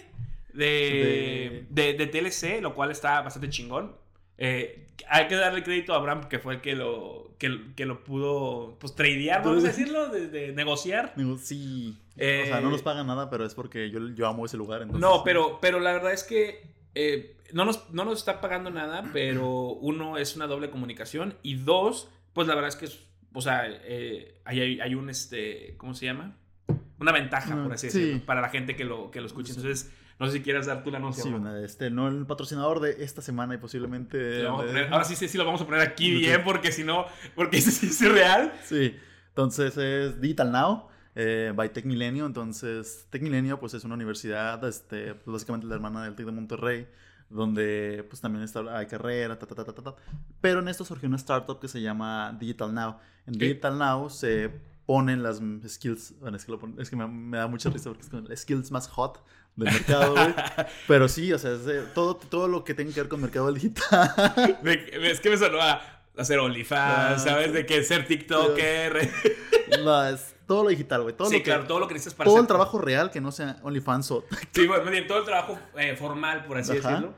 de, 0.53 1.65
de, 1.69 1.93
de 1.93 2.07
TLC, 2.07 2.61
lo 2.61 2.75
cual 2.75 2.91
está 2.91 3.21
bastante 3.21 3.49
chingón. 3.49 3.95
Eh, 4.37 4.87
hay 5.09 5.27
que 5.27 5.35
darle 5.35 5.63
crédito 5.63 5.93
a 5.93 5.97
Abraham, 5.97 6.27
que 6.27 6.39
fue 6.39 6.55
el 6.55 6.61
que 6.61 6.75
lo, 6.75 7.31
que, 7.37 7.73
que 7.75 7.85
lo 7.85 8.03
pudo 8.03 8.77
pues, 8.79 8.95
tradear, 8.95 9.43
vamos 9.43 9.63
a 9.63 9.67
decirlo, 9.67 10.09
de, 10.09 10.27
de 10.27 10.51
negociar. 10.53 11.13
Sí. 11.41 11.97
Eh, 12.17 12.41
o 12.43 12.47
sea, 12.47 12.61
no 12.61 12.69
nos 12.69 12.81
pagan 12.81 13.07
nada, 13.07 13.29
pero 13.29 13.45
es 13.45 13.53
porque 13.55 13.89
yo, 13.89 14.09
yo 14.09 14.27
amo 14.27 14.45
ese 14.45 14.57
lugar. 14.57 14.81
entonces- 14.81 15.01
No, 15.01 15.23
pero, 15.23 15.59
pero 15.61 15.79
la 15.79 15.93
verdad 15.93 16.13
es 16.13 16.23
que 16.23 16.61
eh, 16.95 17.37
no, 17.51 17.65
nos, 17.65 17.89
no 17.91 18.05
nos 18.05 18.19
está 18.19 18.39
pagando 18.41 18.69
nada, 18.69 19.09
pero 19.13 19.49
uno 19.49 20.17
es 20.17 20.35
una 20.35 20.47
doble 20.47 20.69
comunicación 20.69 21.35
y 21.43 21.55
dos, 21.55 22.09
pues 22.33 22.47
la 22.47 22.55
verdad 22.55 22.69
es 22.69 22.75
que, 22.75 22.87
o 23.33 23.41
sea, 23.41 23.63
eh, 23.67 24.35
hay, 24.45 24.59
hay, 24.61 24.79
hay 24.79 24.95
un, 24.95 25.09
este, 25.09 25.75
¿cómo 25.77 25.93
se 25.95 26.05
llama? 26.05 26.37
Una 27.03 27.11
ventaja, 27.11 27.61
por 27.63 27.73
así 27.73 27.89
Sí. 27.91 27.99
decirlo, 27.99 28.25
para 28.25 28.41
la 28.41 28.49
gente 28.49 28.75
que 28.75 28.83
lo, 28.85 29.11
que 29.11 29.19
lo 29.21 29.27
escuche. 29.27 29.51
Entonces, 29.53 29.91
no 30.19 30.25
sé 30.27 30.33
si 30.33 30.41
quieras 30.41 30.65
dar 30.65 30.83
tú 30.83 30.89
la 30.91 30.97
anuncio. 30.97 31.23
Sí, 31.23 31.29
una- 31.29 31.59
este, 31.63 31.89
no 31.89 32.07
el 32.07 32.25
patrocinador 32.25 32.79
de 32.79 33.03
esta 33.03 33.21
semana 33.21 33.53
y 33.55 33.57
posiblemente. 33.57 34.17
De- 34.17 34.47
poner- 34.47 34.91
ahora 34.91 35.03
sí, 35.03 35.15
sí, 35.15 35.27
sí 35.27 35.37
lo 35.37 35.45
vamos 35.45 35.61
a 35.61 35.65
poner 35.65 35.81
aquí 35.81 36.11
bien, 36.15 36.43
porque 36.43 36.71
si 36.71 36.83
no, 36.83 37.05
porque 37.35 37.57
ese 37.57 37.71
sí 37.71 37.87
es 37.87 38.11
real. 38.11 38.53
Sí, 38.63 38.95
entonces 39.29 39.75
es 39.77 40.21
Digital 40.21 40.51
Now, 40.51 40.87
eh, 41.15 41.51
by 41.55 41.73
Tech 41.73 41.85
Milenio. 41.85 42.25
Entonces, 42.25 43.05
Tech 43.09 43.21
Milenio, 43.21 43.59
pues 43.59 43.73
es 43.73 43.83
una 43.83 43.95
universidad, 43.95 44.63
este, 44.67 45.13
pues, 45.15 45.33
básicamente 45.33 45.67
la 45.67 45.75
hermana 45.75 46.03
del 46.05 46.15
Tec 46.15 46.25
de 46.25 46.31
Monterrey, 46.31 46.87
donde 47.29 48.05
pues 48.09 48.21
también 48.21 48.43
está, 48.43 48.61
hay 48.77 48.85
carrera, 48.85 49.37
ta, 49.37 49.45
ta, 49.47 49.55
ta, 49.55 49.65
ta, 49.65 49.73
ta, 49.73 49.81
ta. 49.83 49.95
Pero 50.39 50.59
en 50.59 50.67
esto 50.67 50.85
surgió 50.85 51.07
una 51.07 51.17
startup 51.17 51.59
que 51.59 51.67
se 51.67 51.81
llama 51.81 52.35
Digital 52.39 52.73
Now. 52.73 52.97
En 53.25 53.33
Ok. 53.35 53.39
Digital 53.41 53.77
Now 53.77 54.09
se 54.09 54.51
ponen 54.85 55.23
las 55.23 55.41
skills, 55.67 56.15
bueno, 56.19 56.37
es 56.37 56.45
que, 56.45 56.51
lo 56.51 56.59
pon- 56.59 56.75
es 56.79 56.89
que 56.89 56.95
me, 56.95 57.07
me 57.07 57.37
da 57.37 57.47
mucha 57.47 57.69
risa 57.69 57.89
porque 57.89 58.03
es 58.03 58.09
como 58.09 58.27
las 58.27 58.39
skills 58.41 58.71
más 58.71 58.87
hot 58.89 59.23
del 59.55 59.71
mercado, 59.73 60.13
güey. 60.13 60.33
Pero 60.87 61.07
sí, 61.07 61.31
o 61.31 61.39
sea, 61.39 61.51
de- 61.51 61.81
todo, 61.93 62.15
todo 62.15 62.47
lo 62.47 62.63
que 62.63 62.73
tenga 62.73 62.93
que 62.93 62.99
ver 63.01 63.09
con 63.09 63.21
mercado 63.21 63.51
digital. 63.53 64.11
Es 64.63 65.19
que 65.19 65.29
me 65.29 65.37
sonó 65.37 65.61
a 65.61 65.81
hacer 66.17 66.39
OnlyFans, 66.39 66.81
Ah, 66.81 67.19
¿sabes? 67.19 67.53
De 67.53 67.65
que 67.65 67.83
ser 67.83 68.05
TikToker. 68.07 69.09
No, 69.83 70.05
es 70.05 70.35
todo 70.45 70.63
lo 70.63 70.69
digital, 70.69 71.01
güey. 71.01 71.15
Todo 71.15 71.29
sí, 71.29 71.35
lo 71.35 71.39
que, 71.39 71.43
claro, 71.45 71.65
todo 71.65 71.79
lo 71.79 71.87
que 71.87 71.93
necesitas 71.95 72.15
para 72.15 72.29
todo 72.29 72.39
el 72.39 72.45
trabajo 72.47 72.77
real 72.77 73.09
que 73.09 73.19
no 73.21 73.31
sea 73.31 73.57
OnlyFans 73.63 74.11
o 74.11 74.23
Sí, 74.51 74.67
bueno, 74.67 74.83
todo 75.07 75.19
el 75.19 75.25
trabajo 75.25 75.57
eh, 75.77 75.95
formal, 75.95 76.45
por 76.45 76.57
así 76.57 76.77
Ajá. 76.77 76.89
decirlo. 76.89 77.15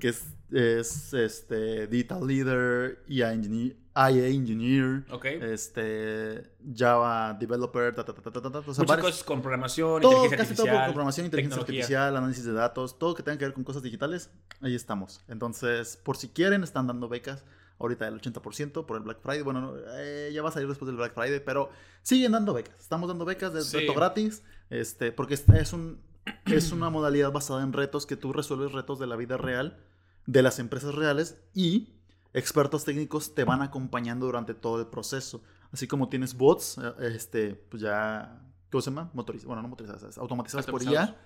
que 0.00 0.08
es, 0.08 0.24
es 0.50 1.12
este 1.12 1.86
Digital 1.86 2.26
Leader, 2.26 3.02
IA 3.08 3.32
Engineer, 3.34 3.76
IA 3.98 4.28
Engineer, 4.28 5.04
Ok. 5.10 5.24
este 5.24 6.52
Java 6.74 7.34
Developer, 7.34 7.94
ta, 7.94 8.04
ta, 8.04 8.12
ta, 8.14 8.30
ta, 8.30 8.40
ta, 8.40 8.48
o 8.48 8.52
sea, 8.52 8.60
Muchas 8.62 8.86
varios- 8.86 9.06
cosas 9.06 9.24
con 9.24 9.40
programación, 9.42 10.00
todo, 10.02 10.12
inteligencia 10.12 10.38
casi 10.38 10.54
todo 10.54 10.66
con 10.66 10.70
artificial. 10.74 10.92
programación, 10.94 11.26
inteligencia 11.26 11.56
tecnología. 11.58 11.82
artificial, 11.82 12.16
análisis 12.16 12.44
de 12.44 12.52
datos, 12.52 12.98
todo 12.98 13.14
que 13.14 13.22
tenga 13.22 13.38
que 13.38 13.44
ver 13.46 13.54
con 13.54 13.64
cosas 13.64 13.82
digitales, 13.82 14.30
ahí 14.60 14.74
estamos. 14.74 15.20
Entonces, 15.28 15.96
por 15.96 16.16
si 16.16 16.28
quieren, 16.28 16.62
están 16.62 16.86
dando 16.86 17.08
becas 17.08 17.44
ahorita 17.80 18.04
del 18.04 18.14
80% 18.20 18.86
por 18.86 18.96
el 18.96 19.02
Black 19.02 19.18
Friday. 19.20 19.42
Bueno, 19.42 19.60
no, 19.60 19.74
eh, 19.98 20.30
ya 20.32 20.42
va 20.42 20.48
a 20.50 20.52
salir 20.52 20.68
después 20.68 20.86
del 20.86 20.96
Black 20.96 21.14
Friday, 21.14 21.40
pero 21.44 21.70
siguen 22.02 22.32
dando 22.32 22.52
becas. 22.54 22.78
Estamos 22.80 23.08
dando 23.08 23.24
becas 23.24 23.52
de 23.52 23.62
Sí. 23.62 23.78
reto 23.78 23.94
gratis, 23.94 24.42
este, 24.70 25.12
porque 25.12 25.34
es 25.34 25.72
un, 25.72 26.00
es 26.46 26.72
una 26.72 26.90
modalidad 26.90 27.32
basada 27.32 27.62
en 27.62 27.72
retos 27.72 28.04
que 28.06 28.16
tú 28.16 28.32
resuelves 28.32 28.72
retos 28.72 28.98
de 28.98 29.06
la 29.06 29.16
vida 29.16 29.36
real, 29.36 29.78
de 30.26 30.42
las 30.42 30.58
empresas 30.58 30.94
reales 30.94 31.38
y 31.54 31.94
expertos 32.32 32.84
técnicos 32.84 33.34
te 33.34 33.44
van 33.44 33.62
acompañando 33.62 34.26
durante 34.26 34.54
todo 34.54 34.80
el 34.80 34.86
proceso. 34.88 35.42
Así 35.72 35.86
como 35.86 36.08
tienes 36.08 36.34
bots, 36.36 36.78
eh, 36.78 36.92
este, 37.14 37.54
pues 37.54 37.82
ya, 37.82 38.42
¿cómo 38.70 38.82
se 38.82 38.90
llama? 38.90 39.10
Motorizadas, 39.14 39.46
bueno, 39.46 39.62
no 39.62 39.68
motorizadas, 39.68 40.18
automatizadas 40.18 40.66
por. 40.66 40.82
IA, 40.82 41.16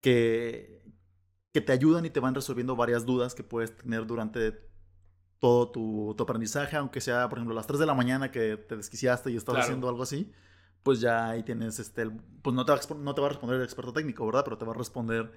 que, 0.00 0.82
que 1.52 1.60
te 1.60 1.72
ayudan 1.72 2.04
y 2.06 2.10
te 2.10 2.20
van 2.20 2.34
resolviendo 2.34 2.76
varias 2.76 3.06
dudas 3.06 3.34
que 3.34 3.44
puedes 3.44 3.76
tener 3.76 4.06
durante 4.06 4.60
todo 5.38 5.70
tu, 5.70 6.14
tu 6.16 6.22
aprendizaje, 6.22 6.76
aunque 6.76 7.00
sea, 7.00 7.28
por 7.28 7.38
ejemplo, 7.38 7.52
a 7.54 7.56
las 7.56 7.66
3 7.66 7.80
de 7.80 7.86
la 7.86 7.94
mañana 7.94 8.30
que 8.30 8.56
te 8.56 8.76
desquiciaste 8.76 9.30
y 9.30 9.36
estabas 9.36 9.58
Claro. 9.58 9.66
haciendo 9.66 9.88
algo 9.88 10.02
así, 10.02 10.32
pues 10.82 11.00
ya 11.00 11.28
ahí 11.30 11.42
tienes, 11.42 11.78
este, 11.78 12.02
el- 12.02 12.12
pues 12.42 12.54
no 12.56 12.64
te, 12.64 12.72
va 12.72 12.80
no 12.98 13.14
te 13.14 13.20
va 13.20 13.26
a 13.28 13.30
responder 13.30 13.58
el 13.58 13.64
experto 13.64 13.92
técnico, 13.92 14.24
¿verdad? 14.26 14.44
Pero 14.44 14.58
te 14.58 14.64
va 14.64 14.72
a 14.72 14.76
responder 14.76 15.32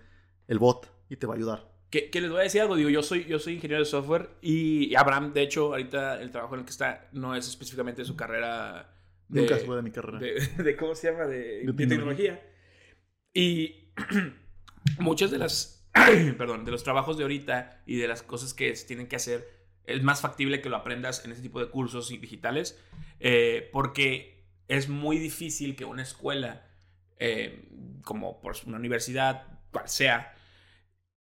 el 0.48 0.60
bot 0.60 0.92
y 1.10 1.18
te 1.18 1.28
va 1.28 1.34
a 1.34 1.38
ayudar. 1.38 1.77
Que, 1.90 2.10
que 2.10 2.20
les 2.20 2.30
voy 2.30 2.42
a 2.42 2.44
decir 2.44 2.60
algo, 2.60 2.76
digo, 2.76 2.90
yo 2.90 3.02
soy, 3.02 3.24
yo 3.26 3.40
soy 3.40 3.54
ingeniero 3.54 3.82
de 3.82 3.90
software 3.90 4.30
y 4.42 4.94
Abraham, 4.96 5.32
de 5.34 5.42
hecho, 5.42 5.68
ahorita 5.68 6.22
el 6.22 6.32
trabajo 6.32 6.56
en 6.56 6.60
el 6.60 6.66
que 6.66 6.72
está 6.72 7.08
no 7.14 7.34
es 7.34 7.48
específicamente 7.48 8.04
su 8.04 8.18
carrera 8.18 8.94
de, 9.30 9.42
Nunca 9.42 9.58
fue 9.58 9.76
de 9.78 9.82
mi 9.82 9.92
carrera. 9.92 10.20
de, 10.20 10.34
de- 10.64 10.76
¿cómo 10.76 10.96
se 10.96 11.12
llama? 11.12 11.26
De, 11.26 11.72
tecnología. 11.78 12.42
Y 13.34 13.90
muchas 15.00 15.32
de 15.32 15.38
las, 15.38 15.88
perdón, 16.38 16.66
de 16.66 16.72
los 16.72 16.84
trabajos 16.84 17.18
de 17.18 17.24
ahorita 17.24 17.84
y 17.86 17.98
de 17.98 18.08
las 18.08 18.22
cosas 18.22 18.54
que 18.54 18.76
se 18.76 18.86
tienen 18.86 19.08
que 19.08 19.16
hacer, 19.16 19.48
es 19.86 20.04
más 20.04 20.22
factible 20.22 20.62
que 20.62 20.70
lo 20.70 20.76
aprendas 20.76 21.24
en 21.24 21.32
ese 21.32 21.42
tipo 21.42 21.60
de 21.62 21.70
cursos 21.70 22.10
digitales, 22.10 22.78
eh, 23.20 23.70
porque 23.72 24.44
es 24.68 24.90
muy 24.90 25.18
difícil 25.18 25.76
que 25.78 25.86
una 25.86 26.04
escuela, 26.04 26.68
eh, 27.20 27.70
como 28.04 28.42
por 28.42 28.56
una 28.66 28.78
universidad, 28.78 29.46
cual 29.72 29.88
sea, 29.88 30.34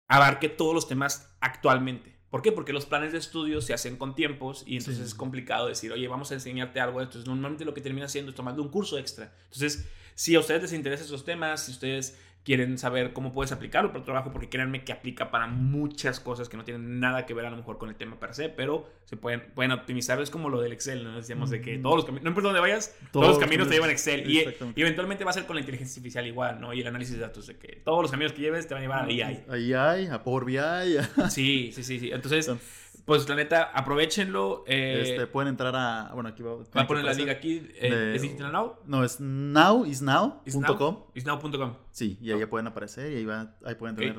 abarque 0.09 0.49
todos 0.49 0.75
los 0.75 0.89
temas 0.89 1.35
actualmente. 1.41 2.17
¿Por 2.31 2.43
qué? 2.43 2.53
Porque 2.53 2.73
los 2.73 2.87
planes 2.87 3.13
de 3.13 3.19
estudio 3.19 3.61
se 3.63 3.73
hacen 3.73 3.97
con 3.97 4.15
tiempos 4.15 4.63
y 4.67 4.77
entonces 4.77 4.99
Sí. 4.99 5.09
es 5.09 5.15
complicado 5.15 5.69
decir, 5.69 5.93
oye, 5.93 6.07
vamos 6.09 6.31
a 6.33 6.35
enseñarte 6.35 6.81
algo. 6.81 7.01
Entonces, 7.01 7.27
normalmente 7.27 7.65
lo 7.65 7.73
que 7.73 7.81
termina 7.81 8.07
haciendo 8.07 8.31
es 8.31 8.37
tomando 8.37 8.63
un 8.63 8.69
curso 8.69 8.99
extra. 8.99 9.33
Entonces, 9.45 9.89
si 10.15 10.35
a 10.35 10.41
ustedes 10.41 10.63
les 10.63 10.73
interesan 10.73 11.07
esos 11.07 11.25
temas, 11.25 11.65
si 11.65 11.73
ustedes 11.73 12.19
quieren 12.47 12.79
saber 12.79 13.13
cómo 13.13 13.33
puedes 13.33 13.51
aplicarlo 13.51 13.91
para 13.91 14.03
tu 14.03 14.05
trabajo, 14.05 14.31
porque 14.31 14.49
créanme 14.49 14.85
que 14.85 14.93
aplica 14.93 15.33
para 15.33 15.49
muchas 15.49 16.21
cosas 16.21 16.49
que 16.49 16.57
no 16.57 16.63
tienen 16.63 17.01
nada 17.01 17.27
que 17.27 17.35
ver 17.35 17.45
a 17.45 17.51
lo 17.51 17.57
mejor 17.57 17.77
con 17.77 17.89
el 17.89 17.97
tema 17.97 18.21
per 18.21 18.35
se, 18.35 18.49
pero 18.49 18.89
se 19.05 19.17
pueden, 19.17 19.43
pueden 19.53 19.73
optimizar. 19.73 20.21
Es 20.23 20.31
como 20.31 20.49
lo 20.49 20.61
del 20.61 20.73
Excel, 20.73 21.03
¿no? 21.03 21.17
Decíamos 21.17 21.51
de 21.51 21.61
que 21.61 21.77
Mm. 21.79 21.83
todos 21.83 21.97
los 21.97 22.05
caminos, 22.05 22.23
no 22.23 22.31
importa 22.31 22.47
dónde 22.49 22.61
vayas, 22.61 22.95
todos, 23.11 23.11
Todos 23.11 23.29
los 23.31 23.39
caminos 23.39 23.67
te 23.69 23.75
llevan 23.75 23.91
Excel. 23.91 24.31
Y, 24.31 24.45
eventualmente 24.81 25.25
va 25.25 25.31
a 25.31 25.35
ser 25.35 25.45
con 25.45 25.57
la 25.57 25.61
inteligencia 25.61 25.99
artificial 25.99 26.25
igual, 26.25 26.61
¿no? 26.61 26.73
Y 26.73 26.81
el 26.83 26.87
análisis 26.87 27.17
de 27.17 27.21
datos, 27.23 27.49
de 27.49 27.57
que 27.57 27.83
todos 27.85 28.01
los 28.01 28.13
caminos 28.13 28.33
que 28.33 28.43
lleves 28.43 28.69
te 28.69 28.75
van 28.75 28.83
a 28.83 28.87
llevar 28.87 28.99
a 29.01 29.07
AI. 29.07 29.45
Ahí 29.51 29.73
hay, 29.75 30.07
a 30.07 30.23
Power 30.23 30.45
BI. 30.45 30.57
a- 30.59 31.29
Sí, 31.31 31.73
sí, 31.75 31.83
sí, 31.83 31.99
sí. 31.99 32.13
Entonces, 32.13 32.47
Entonces, 32.47 32.86
pues 33.07 33.27
la 33.29 33.35
neta, 33.37 33.63
aprovechenlo. 33.73 34.65
Eh, 34.67 35.01
este, 35.03 35.27
pueden 35.27 35.49
entrar 35.49 35.75
a. 35.75 36.11
Bueno, 36.13 36.29
aquí 36.29 36.43
va, 36.43 36.57
a 36.75 36.87
poner 36.87 37.05
la 37.05 37.15
liga 37.15 37.33
aquí. 37.33 37.67
eh, 37.77 37.89
de- 37.91 38.17
¿Es 38.17 38.21
Digital 38.23 38.53
Now? 38.53 38.75
No, 38.85 39.03
es 39.05 39.19
now, 39.21 39.87
isnow.com. 39.87 40.43
Isnow. 40.45 41.11
Isnow.com. 41.15 41.77
Sí, 41.93 42.19
y 42.21 42.33
ahí 42.33 42.45
pueden 42.47 42.67
aparecer 42.67 43.11
y 43.13 43.17
ahí, 43.17 43.25
va, 43.25 43.57
ahí 43.65 43.77
pueden 43.77 43.97
tener. 43.97 44.19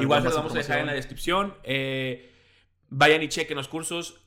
Igual 0.00 0.20
se 0.20 0.24
más 0.28 0.34
lo 0.34 0.40
vamos 0.40 0.54
a 0.54 0.58
dejar 0.58 0.78
en 0.80 0.86
la 0.86 0.92
descripción. 0.94 1.54
Eh, 1.64 2.32
vayan 2.88 3.22
y 3.22 3.28
chequen 3.28 3.56
los 3.56 3.66
cursos. 3.68 4.22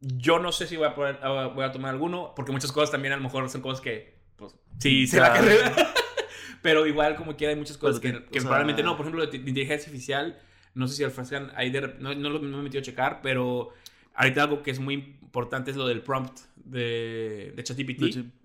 Yo 0.00 0.38
no 0.40 0.50
sé 0.50 0.66
si 0.66 0.76
voy 0.76 0.86
a, 0.88 0.94
poder- 0.96 1.20
ah, 1.22 1.46
voy 1.54 1.64
a 1.64 1.70
tomar 1.70 1.90
alguno, 1.94 2.32
porque 2.34 2.50
muchas 2.50 2.72
cosas 2.72 2.90
también 2.90 3.12
a 3.14 3.16
lo 3.16 3.22
mejor 3.22 3.48
son 3.48 3.60
cosas 3.60 3.80
que, 3.80 4.18
pues, 4.36 4.52
sí, 4.80 5.02
hice 5.02 5.20
la 5.20 5.28
Ya. 5.28 5.34
carrera. 5.34 5.72
Pero 6.62 6.86
igual, 6.86 7.14
como 7.16 7.36
quiera, 7.36 7.52
hay 7.52 7.58
muchas 7.58 7.76
cosas 7.78 8.00
Pero 8.00 8.18
que, 8.18 8.24
te- 8.24 8.30
que 8.32 8.38
o 8.38 8.42
sea- 8.42 8.48
probablemente 8.48 8.82
no. 8.82 8.96
Por 8.96 9.06
ejemplo, 9.06 9.24
de 9.26 9.36
inteligencia 9.36 9.86
artificial, 9.86 10.40
no 10.74 10.88
sé 10.88 10.96
si 10.96 11.04
ofrezcan 11.04 11.52
ahí 11.56 11.70
de 11.70 11.80
no, 11.98 12.14
no, 12.14 12.30
lo- 12.30 12.38
no 12.40 12.56
me 12.56 12.60
he 12.60 12.62
metido 12.64 12.80
a 12.80 12.84
checar, 12.84 13.20
pero 13.22 13.70
ahorita 14.14 14.42
algo 14.44 14.62
que 14.62 14.70
es 14.70 14.78
muy 14.80 14.94
importante 14.94 15.70
es 15.70 15.76
lo 15.76 15.86
del 15.86 16.00
prompt 16.02 16.38
de, 16.56 17.52
de 17.54 17.62
ChatGPT. 17.64 18.02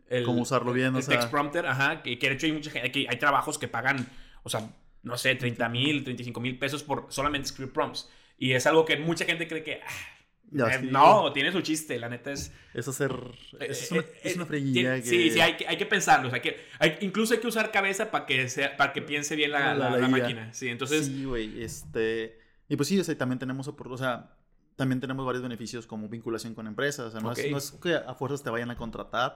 El- 0.09 0.23
cómo 0.23 0.41
usarlo 0.41 0.71
bien, 0.71 0.95
o 0.95 0.99
el 0.99 1.03
sea. 1.03 1.15
text 1.15 1.29
prompter, 1.31 1.65
ajá, 1.65 2.01
que, 2.01 2.17
que 2.17 2.29
de 2.29 2.35
hecho 2.35 2.45
hay 2.45 2.53
mucha 2.53 2.71
gente, 2.71 2.91
que 2.91 3.07
hay 3.09 3.17
trabajos 3.17 3.57
que 3.57 3.67
pagan, 3.67 4.07
o 4.43 4.49
sea, 4.49 4.69
no 5.03 5.17
sé, 5.17 5.35
30 5.35 5.67
mil, 5.69 6.03
35 6.03 6.39
mil 6.39 6.57
pesos 6.57 6.81
por 6.83 7.07
solamente 7.09 7.47
escribir 7.47 7.73
prompts. 7.73 8.09
Y 8.37 8.53
es 8.53 8.65
algo 8.67 8.85
que 8.85 8.95
mucha 8.97 9.25
gente 9.25 9.47
cree 9.47 9.63
que, 9.63 9.81
ah, 9.85 10.16
Ya, 10.51 10.67
eh, 10.67 10.79
sí, 10.79 10.87
no, 10.91 11.33
tiene 11.33 11.51
su 11.51 11.61
chiste, 11.61 11.99
la 11.99 12.09
neta 12.09 12.31
es... 12.31 12.51
Es 12.73 12.87
hacer. 12.87 13.11
Es 13.59 13.91
una, 13.91 14.01
eh, 14.01 14.13
es 14.23 14.31
eh, 14.31 14.35
una 14.35 14.45
eh, 14.45 15.01
que. 15.01 15.01
Sí, 15.03 15.31
sí, 15.31 15.39
hay 15.41 15.57
que, 15.57 15.67
hay 15.67 15.77
que 15.77 15.85
pensarlo. 15.85 16.27
o 16.27 16.31
sea, 16.31 16.41
que 16.41 16.57
hay- 16.79 16.97
incluso 17.01 17.33
hay 17.33 17.39
que 17.39 17.47
usar 17.47 17.71
cabeza 17.71 18.11
para 18.11 18.25
que, 18.25 18.47
sea, 18.49 18.77
para 18.77 18.93
que 18.93 19.01
piense 19.01 19.35
bien 19.35 19.51
la, 19.51 19.73
La- 19.73 19.97
la- 19.97 20.07
máquina. 20.07 20.53
Sí, 20.53 20.69
entonces... 20.69 21.07
Sí, 21.07 21.25
güey. 21.25 21.61
Este. 21.61 22.39
Y 22.69 22.75
pues 22.75 22.87
sí, 22.87 22.99
o 22.99 23.03
sea, 23.03 23.17
también 23.17 23.39
tenemos. 23.39 23.67
O 23.67 23.97
sea, 23.97 24.37
también 24.75 24.99
tenemos 25.01 25.25
varios 25.25 25.41
beneficios 25.43 25.87
como 25.87 26.07
vinculación 26.07 26.53
con 26.53 26.67
empresas. 26.67 27.07
O 27.07 27.11
sea, 27.11 27.19
no, 27.19 27.31
es, 27.31 27.51
no 27.51 27.57
es 27.57 27.71
que 27.71 27.95
a 27.95 28.13
fuerzas 28.13 28.43
te 28.43 28.49
vayan 28.49 28.69
a 28.71 28.77
contratar, 28.77 29.35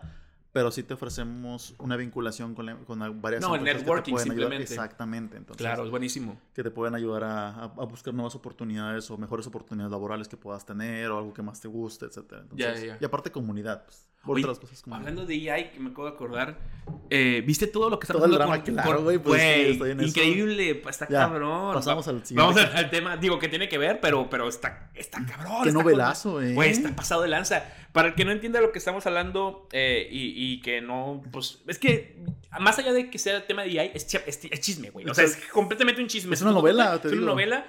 pero 0.53 0.70
sí 0.72 0.84
te 0.84 0.93
ofrecemos 0.96 1.75
una 1.79 1.96
vinculación 1.96 2.53
con, 2.55 2.65
la- 2.65 2.75
con 2.77 3.00
varias 3.22 3.41
No, 3.41 3.55
el 3.55 3.60
empresas 3.60 3.79
que 3.81 3.86
te 3.86 3.89
networking 3.91 4.17
simplemente. 4.17 4.63
Exactamente. 4.63 5.38
Entonces, 5.38 5.58
Claro, 5.62 5.84
es 5.86 5.89
buenísimo. 5.89 6.38
que 6.53 6.62
te 6.63 6.72
pueden 6.72 6.93
ayudar 6.96 7.24
a, 7.24 7.50
a- 7.63 7.67
buscar 7.86 8.13
nuevas 8.13 8.36
oportunidades 8.36 9.10
o 9.12 9.17
mejores 9.17 9.48
oportunidades 9.48 9.91
laborales 9.91 10.27
que 10.27 10.38
puedas 10.38 10.65
tener 10.65 11.10
o 11.12 11.17
algo 11.20 11.34
que 11.34 11.41
más 11.41 11.62
te 11.62 11.67
guste, 11.67 12.05
etcétera. 12.05 12.43
Ya, 12.53 12.67
Entonces, 12.67 12.81
ya, 12.88 12.93
ya. 12.93 12.98
Y 13.01 13.05
aparte 13.05 13.31
comunidad, 13.31 13.84
pues. 13.86 14.08
Por 14.24 14.36
Oye, 14.36 14.43
otras 14.46 14.60
cosas 14.60 14.79
como 14.84 14.96
Hablando 14.96 15.25
de 15.25 15.51
AI, 15.51 15.72
que 15.72 15.79
me 15.79 15.89
acabo 15.89 16.05
de 16.08 16.13
acordar, 16.13 16.60
eh, 17.10 17.43
¿viste 17.43 17.65
todo 17.65 17.89
lo 17.89 17.98
que 17.98 18.03
está 18.03 18.13
Todo 18.13 18.25
el 18.25 18.31
pasando 18.38 18.53
drama, 18.53 18.84
claro, 18.84 19.01
güey, 19.01 19.17
pues, 19.17 19.41
sí, 19.41 19.79
en 19.84 20.00
increíble, 20.03 20.79
está 20.88 21.08
Ya, 21.10 21.22
cabrón. 21.22 21.74
pasamos 21.74 22.08
al 22.08 22.24
siguiente. 22.24 22.53
Vamos 22.62 22.72
al, 22.72 22.77
al 22.86 22.89
tema, 22.91 23.17
digo, 23.17 23.39
que 23.39 23.50
tiene 23.50 23.67
que 23.67 23.79
ver, 23.79 24.00
pero, 24.00 24.29
pero 24.29 24.48
está, 24.48 24.91
está 24.93 25.25
cabrón. 25.25 25.63
Qué 25.63 25.70
está 25.70 25.81
novelazo, 25.81 26.34
con- 26.34 26.46
eh. 26.46 26.53
Güey, 26.53 26.70
está 26.70 26.96
pasado 26.96 27.24
de 27.24 27.29
lanza. 27.29 27.63
Para 27.93 28.10
el 28.10 28.13
que 28.13 28.24
no 28.24 28.31
entienda 28.31 28.62
lo 28.62 28.72
que 28.72 28.77
estamos 28.77 29.08
hablando 29.08 29.67
eh, 29.72 30.08
y, 30.12 30.27
y 30.39 30.40
que 30.62 30.81
no, 30.81 31.21
pues, 31.31 31.60
es 31.67 31.77
que 31.79 32.15
más 32.60 32.77
allá 32.79 32.93
de 32.93 33.10
que 33.10 33.17
sea 33.19 33.38
el 33.38 33.43
tema 33.43 33.63
de 33.63 33.79
AI, 33.79 33.91
es, 33.93 34.07
chi- 34.07 34.17
es, 34.25 34.39
es 34.43 34.60
chisme, 34.62 34.89
güey. 34.89 35.05
O 35.10 35.13
sea, 35.13 35.24
es 35.25 35.38
completamente 35.51 36.01
un 36.01 36.07
chisme. 36.07 36.33
Es 36.36 36.41
una 36.41 36.51
novela, 36.51 37.00
te 37.01 37.07
Es 37.07 37.13
una 37.13 37.25
novela. 37.27 37.65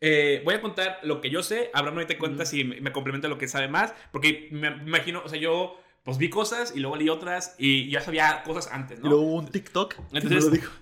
Eh, 0.00 0.42
voy 0.44 0.54
a 0.54 0.60
contar 0.60 0.98
lo 1.04 1.20
que 1.20 1.30
yo 1.30 1.42
sé. 1.42 1.70
Abraham 1.74 1.98
ahorita 1.98 2.18
cuenta 2.18 2.44
si 2.44 2.64
me, 2.64 2.80
me 2.80 2.92
complementa 2.92 3.28
lo 3.28 3.38
que 3.38 3.46
sabe 3.48 3.68
más. 3.68 3.94
Porque 4.10 4.48
me, 4.50 4.68
imagino, 4.68 5.22
o 5.24 5.28
sea, 5.28 5.38
yo 5.38 5.78
pues 6.04 6.18
vi 6.18 6.28
cosas 6.28 6.72
y 6.74 6.80
luego 6.80 6.96
leí 6.96 7.08
otras 7.08 7.54
y 7.58 7.88
ya 7.88 8.00
sabía 8.00 8.42
cosas 8.44 8.68
antes, 8.72 8.98
Y 8.98 9.02
¿no? 9.02 9.10
luego 9.10 9.22
hubo 9.24 9.34
un 9.36 9.46
TikTok 9.48 9.94
Entonces- 10.12 10.30
me 10.30 10.40
lo 10.40 10.50
dijo. 10.50 10.72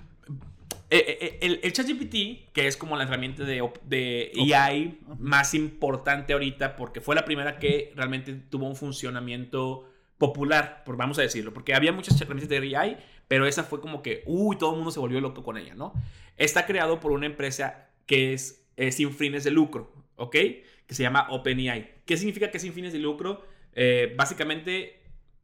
Eh, 0.93 1.19
eh, 1.21 1.39
el, 1.43 1.61
el 1.63 1.73
ChatGPT, 1.73 2.53
que 2.53 2.67
es 2.67 2.77
como 2.77 2.97
la 2.97 3.05
herramienta 3.05 3.45
de, 3.45 3.63
de 3.85 4.33
AI 4.55 4.99
más 5.21 5.55
importante 5.55 6.33
ahorita, 6.33 6.75
porque 6.75 7.01
fue 7.01 7.15
la 7.15 7.25
primera 7.25 7.59
que 7.61 7.93
realmente 7.95 8.33
tuvo 8.51 8.67
un 8.67 8.75
funcionamiento 8.75 9.89
popular, 10.21 10.85
vamos 10.87 11.19
a 11.19 11.23
decirlo, 11.23 11.55
porque 11.55 11.75
había 11.75 11.93
muchas 11.93 12.21
herramientas 12.21 12.51
de 12.51 12.77
AI, 12.77 12.99
pero 13.27 13.47
esa 13.47 13.65
fue 13.65 13.81
como 13.81 14.03
que, 14.03 14.23
uy, 14.27 14.59
todo 14.59 14.73
el 14.73 14.77
mundo 14.77 14.91
se 14.93 15.01
volvió 15.01 15.19
loco 15.19 15.43
con 15.43 15.57
ella, 15.57 15.75
¿no? 15.75 15.95
Está 16.37 16.67
creado 16.67 17.01
por 17.01 17.11
una 17.11 17.25
empresa 17.25 17.89
que 18.05 18.35
es, 18.35 18.69
eh, 18.77 18.93
sin 18.93 19.15
fines 19.15 19.45
de 19.45 19.51
lucro, 19.51 19.91
¿ok? 20.17 20.33
Que 20.33 20.95
se 20.95 21.03
llama 21.03 21.27
OpenAI. 21.31 22.03
¿Qué 22.05 22.19
significa 22.19 22.51
que 22.51 22.59
es 22.59 22.63
sin 22.63 22.75
fines 22.75 22.93
de 22.93 22.99
lucro? 22.99 23.47
Eh, 23.73 24.15
básicamente, 24.15 25.01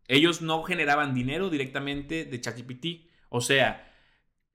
ellos 0.09 0.43
no 0.43 0.63
generaban 0.63 1.15
dinero 1.15 1.49
directamente 1.49 2.27
de 2.27 2.39
ChatGPT, 2.39 3.09
o 3.31 3.41
sea, 3.41 3.91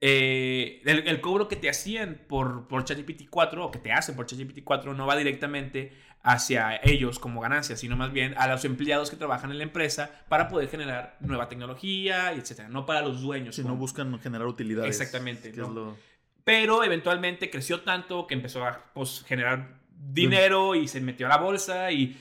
eh, 0.02 0.84
el, 0.86 1.08
el 1.08 1.22
cobro 1.22 1.48
que 1.48 1.56
te 1.56 1.68
hacían 1.68 2.22
por, 2.28 2.68
por 2.68 2.84
ChatGPT 2.84 3.28
4 3.28 3.66
o 3.66 3.72
que 3.72 3.80
te 3.80 3.92
hacen 3.92 4.16
por 4.16 4.28
ChatGPT 4.28 4.64
4 4.64 4.94
no 4.94 5.08
va 5.08 5.16
directamente 5.16 5.94
hacia 6.24 6.80
ellos 6.84 7.18
como 7.20 7.42
ganancia, 7.42 7.76
sino 7.78 7.96
más 7.96 8.12
bien 8.14 8.36
a 8.38 8.48
los 8.48 8.64
empleados 8.66 9.10
que 9.10 9.16
trabajan 9.16 9.52
en 9.52 9.58
la 9.58 9.64
empresa 9.64 10.12
para 10.30 10.48
poder 10.48 10.70
generar 10.70 11.18
nueva 11.20 11.50
tecnología 11.50 12.32
etcétera, 12.34 12.70
no 12.70 12.86
para 12.86 13.02
los 13.02 13.22
dueños. 13.22 13.56
Si 13.56 13.64
no 13.64 13.76
buscan 13.76 14.20
generar 14.20 14.48
utilidades. 14.48 14.90
Exactamente, 15.00 15.52
¿no? 15.54 15.70
lo- 15.72 15.98
pero 16.44 16.84
eventualmente 16.84 17.50
creció 17.50 17.82
tanto 17.82 18.26
que 18.28 18.34
empezó 18.34 18.66
a 18.66 18.84
pues, 18.94 19.24
generar 19.28 19.80
dinero 19.96 20.74
y 20.76 20.88
se 20.88 21.00
metió 21.02 21.28
a 21.28 21.30
la 21.30 21.38
bolsa 21.38 21.92
y, 21.92 22.18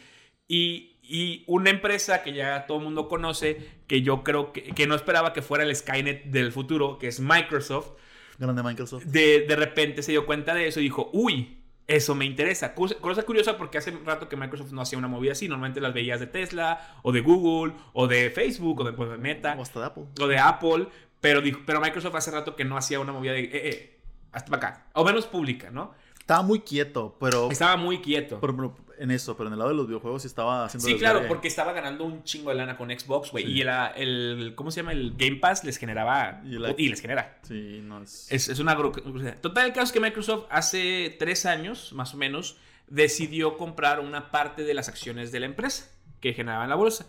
y, 0.46 0.96
y 1.02 1.44
una 1.46 1.70
empresa 1.70 2.22
que 2.22 2.32
ya 2.34 2.66
todo 2.66 2.78
el 2.78 2.84
mundo 2.84 3.08
conoce, 3.08 3.80
que 3.86 4.02
yo 4.02 4.22
creo 4.22 4.52
que, 4.52 4.62
que 4.62 4.86
no 4.86 4.94
esperaba 4.94 5.32
que 5.32 5.40
fuera 5.42 5.64
el 5.64 5.74
Skynet 5.74 6.24
del 6.26 6.52
futuro, 6.52 6.98
que 6.98 7.08
es 7.08 7.20
Microsoft, 7.20 7.92
Grande 8.38 8.62
Microsoft. 8.62 9.04
de, 9.04 9.46
de 9.46 9.56
repente 9.56 10.02
se 10.02 10.12
dio 10.12 10.26
cuenta 10.26 10.54
de 10.54 10.66
eso 10.68 10.80
y 10.80 10.84
dijo, 10.84 11.10
uy, 11.12 11.59
eso 11.96 12.14
me 12.14 12.24
interesa. 12.24 12.74
Cosa, 12.74 13.22
curiosa 13.24 13.56
porque 13.56 13.78
hace 13.78 13.90
rato 14.04 14.28
que 14.28 14.36
Microsoft 14.36 14.72
no 14.72 14.80
hacía 14.80 14.98
una 14.98 15.08
movida 15.08 15.32
así. 15.32 15.48
Normalmente 15.48 15.80
las 15.80 15.92
veías 15.92 16.20
de 16.20 16.26
Tesla, 16.26 16.96
o 17.02 17.12
de 17.12 17.20
Google, 17.20 17.74
o 17.92 18.06
de 18.06 18.30
Facebook, 18.30 18.80
o 18.80 18.84
de, 18.84 18.92
pues, 18.92 19.10
de 19.10 19.18
Meta, 19.18 19.54
O 19.58 19.62
hasta 19.62 19.80
de 19.80 19.86
Apple. 19.86 20.04
o 20.20 20.26
de 20.26 20.38
Apple. 20.38 20.86
Pero, 21.20 21.40
dijo, 21.42 21.60
pero 21.66 21.80
Microsoft 21.80 22.14
hace 22.14 22.30
rato 22.30 22.56
que 22.56 22.64
no 22.64 22.76
hacía 22.76 23.00
una 23.00 23.12
movida 23.12 23.32
de, 23.32 23.40
eh, 23.44 23.50
eh, 23.52 24.00
hasta 24.32 24.50
para 24.50 24.68
acá. 24.68 24.86
O 24.94 25.04
menos 25.04 25.26
pública, 25.26 25.70
¿no? 25.70 25.92
Estaba 26.18 26.42
muy 26.42 26.60
quieto, 26.60 27.16
pero, 27.20 27.50
Estaba 27.50 27.76
muy 27.76 27.98
quieto. 27.98 28.38
pero- 28.40 28.56
pero 28.56 28.76
en 29.00 29.10
eso, 29.10 29.34
pero 29.36 29.48
en 29.48 29.54
el 29.54 29.58
lado 29.58 29.70
de 29.70 29.76
los 29.76 29.86
videojuegos 29.86 30.22
sí 30.22 30.28
estaba 30.28 30.66
haciendo 30.66 30.86
Sí, 30.86 30.96
claro, 30.96 31.26
porque 31.26 31.48
estaba 31.48 31.72
ganando 31.72 32.04
un 32.04 32.22
chingo 32.22 32.50
de 32.50 32.56
lana 32.56 32.76
con 32.76 32.90
Xbox, 32.90 33.30
güey. 33.30 33.46
Sí. 33.46 33.52
Y 33.52 33.60
el, 33.62 33.68
el, 33.96 34.52
¿cómo 34.54 34.70
se 34.70 34.80
llama? 34.82 34.92
El 34.92 35.14
Game 35.16 35.36
Pass 35.36 35.64
les 35.64 35.78
generaba... 35.78 36.42
Y 36.76 36.88
les 36.88 37.00
genera. 37.00 37.38
Sí, 37.42 37.80
no 37.82 38.02
es... 38.02 38.30
Es, 38.30 38.48
es 38.50 38.58
una. 38.58 38.76
Total, 39.40 39.66
el 39.66 39.72
caso 39.72 39.84
es 39.86 39.92
que 39.92 40.00
Microsoft 40.00 40.44
hace 40.50 41.16
tres 41.18 41.46
años, 41.46 41.92
más 41.94 42.12
o 42.12 42.18
menos, 42.18 42.58
decidió 42.88 43.56
comprar 43.56 44.00
una 44.00 44.30
parte 44.30 44.64
de 44.64 44.74
las 44.74 44.88
acciones 44.88 45.32
de 45.32 45.40
la 45.40 45.46
empresa 45.46 45.90
que 46.20 46.34
generaba 46.34 46.64
en 46.64 46.70
la 46.70 46.76
bolsa. 46.76 47.06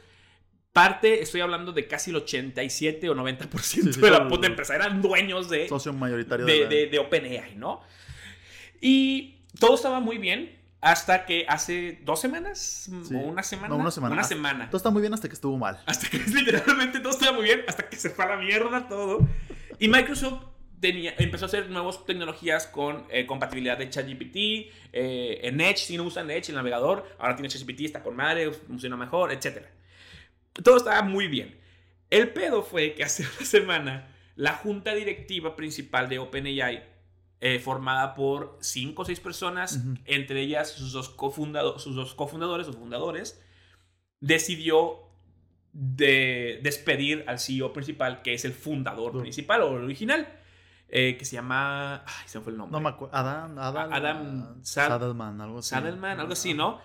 Parte, 0.72 1.22
estoy 1.22 1.42
hablando 1.42 1.74
de 1.74 1.88
casi 1.88 2.12
el 2.12 2.16
87 2.16 3.10
o 3.10 3.16
90% 3.16 3.60
sí, 3.60 3.82
de 4.00 4.10
la 4.12 4.30
puta 4.30 4.48
empresa. 4.48 4.76
Eran 4.76 5.02
dueños 5.02 5.50
de, 5.50 5.68
socio 5.68 5.92
mayoritario 5.92 6.46
de, 6.46 6.54
de, 6.54 6.60
la- 6.64 6.70
de, 6.70 6.88
de 6.88 7.00
OpenAI, 7.00 7.56
¿no? 7.58 7.82
Y 8.80 9.42
todo 9.60 9.76
estaba 9.76 10.00
muy 10.00 10.18
bien 10.18 10.61
hasta 10.82 11.26
que 11.26 11.46
hace 11.48 12.00
dos 12.04 12.20
semanas 12.20 12.90
Sí. 13.08 13.16
o 13.16 13.20
una 13.20 13.44
semana. 13.44 13.70
No, 13.70 13.78
una 13.78 13.92
semana. 13.92 14.14
Una 14.14 14.22
Hasta- 14.24 14.36
semana. 14.36 14.66
Todo 14.70 14.78
está 14.78 14.90
muy 14.90 15.02
bien 15.02 15.14
hasta 15.14 15.28
que 15.28 15.36
estuvo 15.36 15.58
mal. 15.58 15.82
Hasta 15.86 16.10
que 16.10 16.18
literalmente 16.28 17.00
todo 17.00 17.12
estaba 17.12 17.34
muy 17.34 17.44
bien, 17.44 17.62
hasta 17.68 17.88
que 17.88 17.96
se 17.96 18.10
fue 18.10 18.26
a 18.26 18.30
la 18.30 18.38
mierda 18.38 18.88
todo. 18.88 19.28
Y 19.80 19.88
Microsoft 19.88 20.44
tenía, 20.80 21.14
empezó 21.20 21.46
a 21.46 21.48
hacer 21.48 21.70
nuevas 21.70 22.04
tecnologías 22.06 22.66
con 22.66 23.06
eh, 23.12 23.28
compatibilidad 23.28 23.78
de 23.78 23.90
ChatGPT, 23.90 24.36
eh, 24.94 25.40
en 25.44 25.62
Edge, 25.62 25.78
si 25.78 25.98
no 25.98 26.04
usan 26.04 26.32
Edge, 26.32 26.50
el 26.50 26.56
navegador, 26.56 27.08
ahora 27.20 27.36
tiene 27.36 27.50
ChatGPT, 27.50 27.82
está 27.82 28.02
con 28.02 28.16
madre, 28.16 28.52
funciona 28.52 28.98
mejor, 28.98 29.32
etc. 29.32 29.66
Todo 30.64 30.78
estaba 30.78 31.04
muy 31.04 31.28
bien. 31.28 31.56
El 32.10 32.30
pedo 32.30 32.64
fue 32.64 32.94
que 32.96 33.04
hace 33.04 33.24
una 33.38 33.46
semana 33.46 34.08
la 34.36 34.54
junta 34.54 34.96
directiva 34.96 35.56
principal 35.56 36.10
de 36.10 36.18
OpenAI, 36.18 36.84
eh, 37.42 37.60
formada 37.60 38.14
por 38.14 38.58
cinco 38.62 39.02
o 39.02 39.06
seis 39.06 39.20
personas, 39.20 39.78
Ujú. 39.78 39.96
entre 40.06 40.42
ellas 40.42 40.70
sus 40.72 40.92
dos, 40.94 41.10
cofundado- 41.10 41.80
sus 41.80 41.96
dos 41.96 42.14
cofundadores 42.16 42.68
o 42.68 42.74
fundadores, 42.74 43.42
decidió 44.20 45.00
de 45.74 46.60
despedir 46.64 47.24
al 47.28 47.40
CEO 47.40 47.72
principal, 47.74 48.22
que 48.22 48.34
es 48.34 48.46
el 48.46 48.54
fundador 48.54 49.16
No. 49.16 49.22
principal 49.22 49.62
o 49.62 49.78
el 49.78 49.86
original, 49.86 50.28
eh, 50.90 51.16
que 51.18 51.24
se 51.26 51.36
llama... 51.38 52.04
Ay, 52.06 52.28
se 52.28 52.38
me 52.38 52.44
fue 52.44 52.52
el 52.52 52.58
nombre. 52.58 52.74
No 52.74 52.82
me 52.82 52.90
acuerdo. 52.90 53.16
Adam, 53.16 53.58
Adam, 53.58 53.94
Adam 53.94 54.62
Sad- 54.64 54.90
Sadelman, 54.90 55.40
algo 55.40 55.60
así. 55.60 55.70
Sadelman, 55.70 56.20
algo 56.20 56.34
así, 56.34 56.54
¿no? 56.54 56.80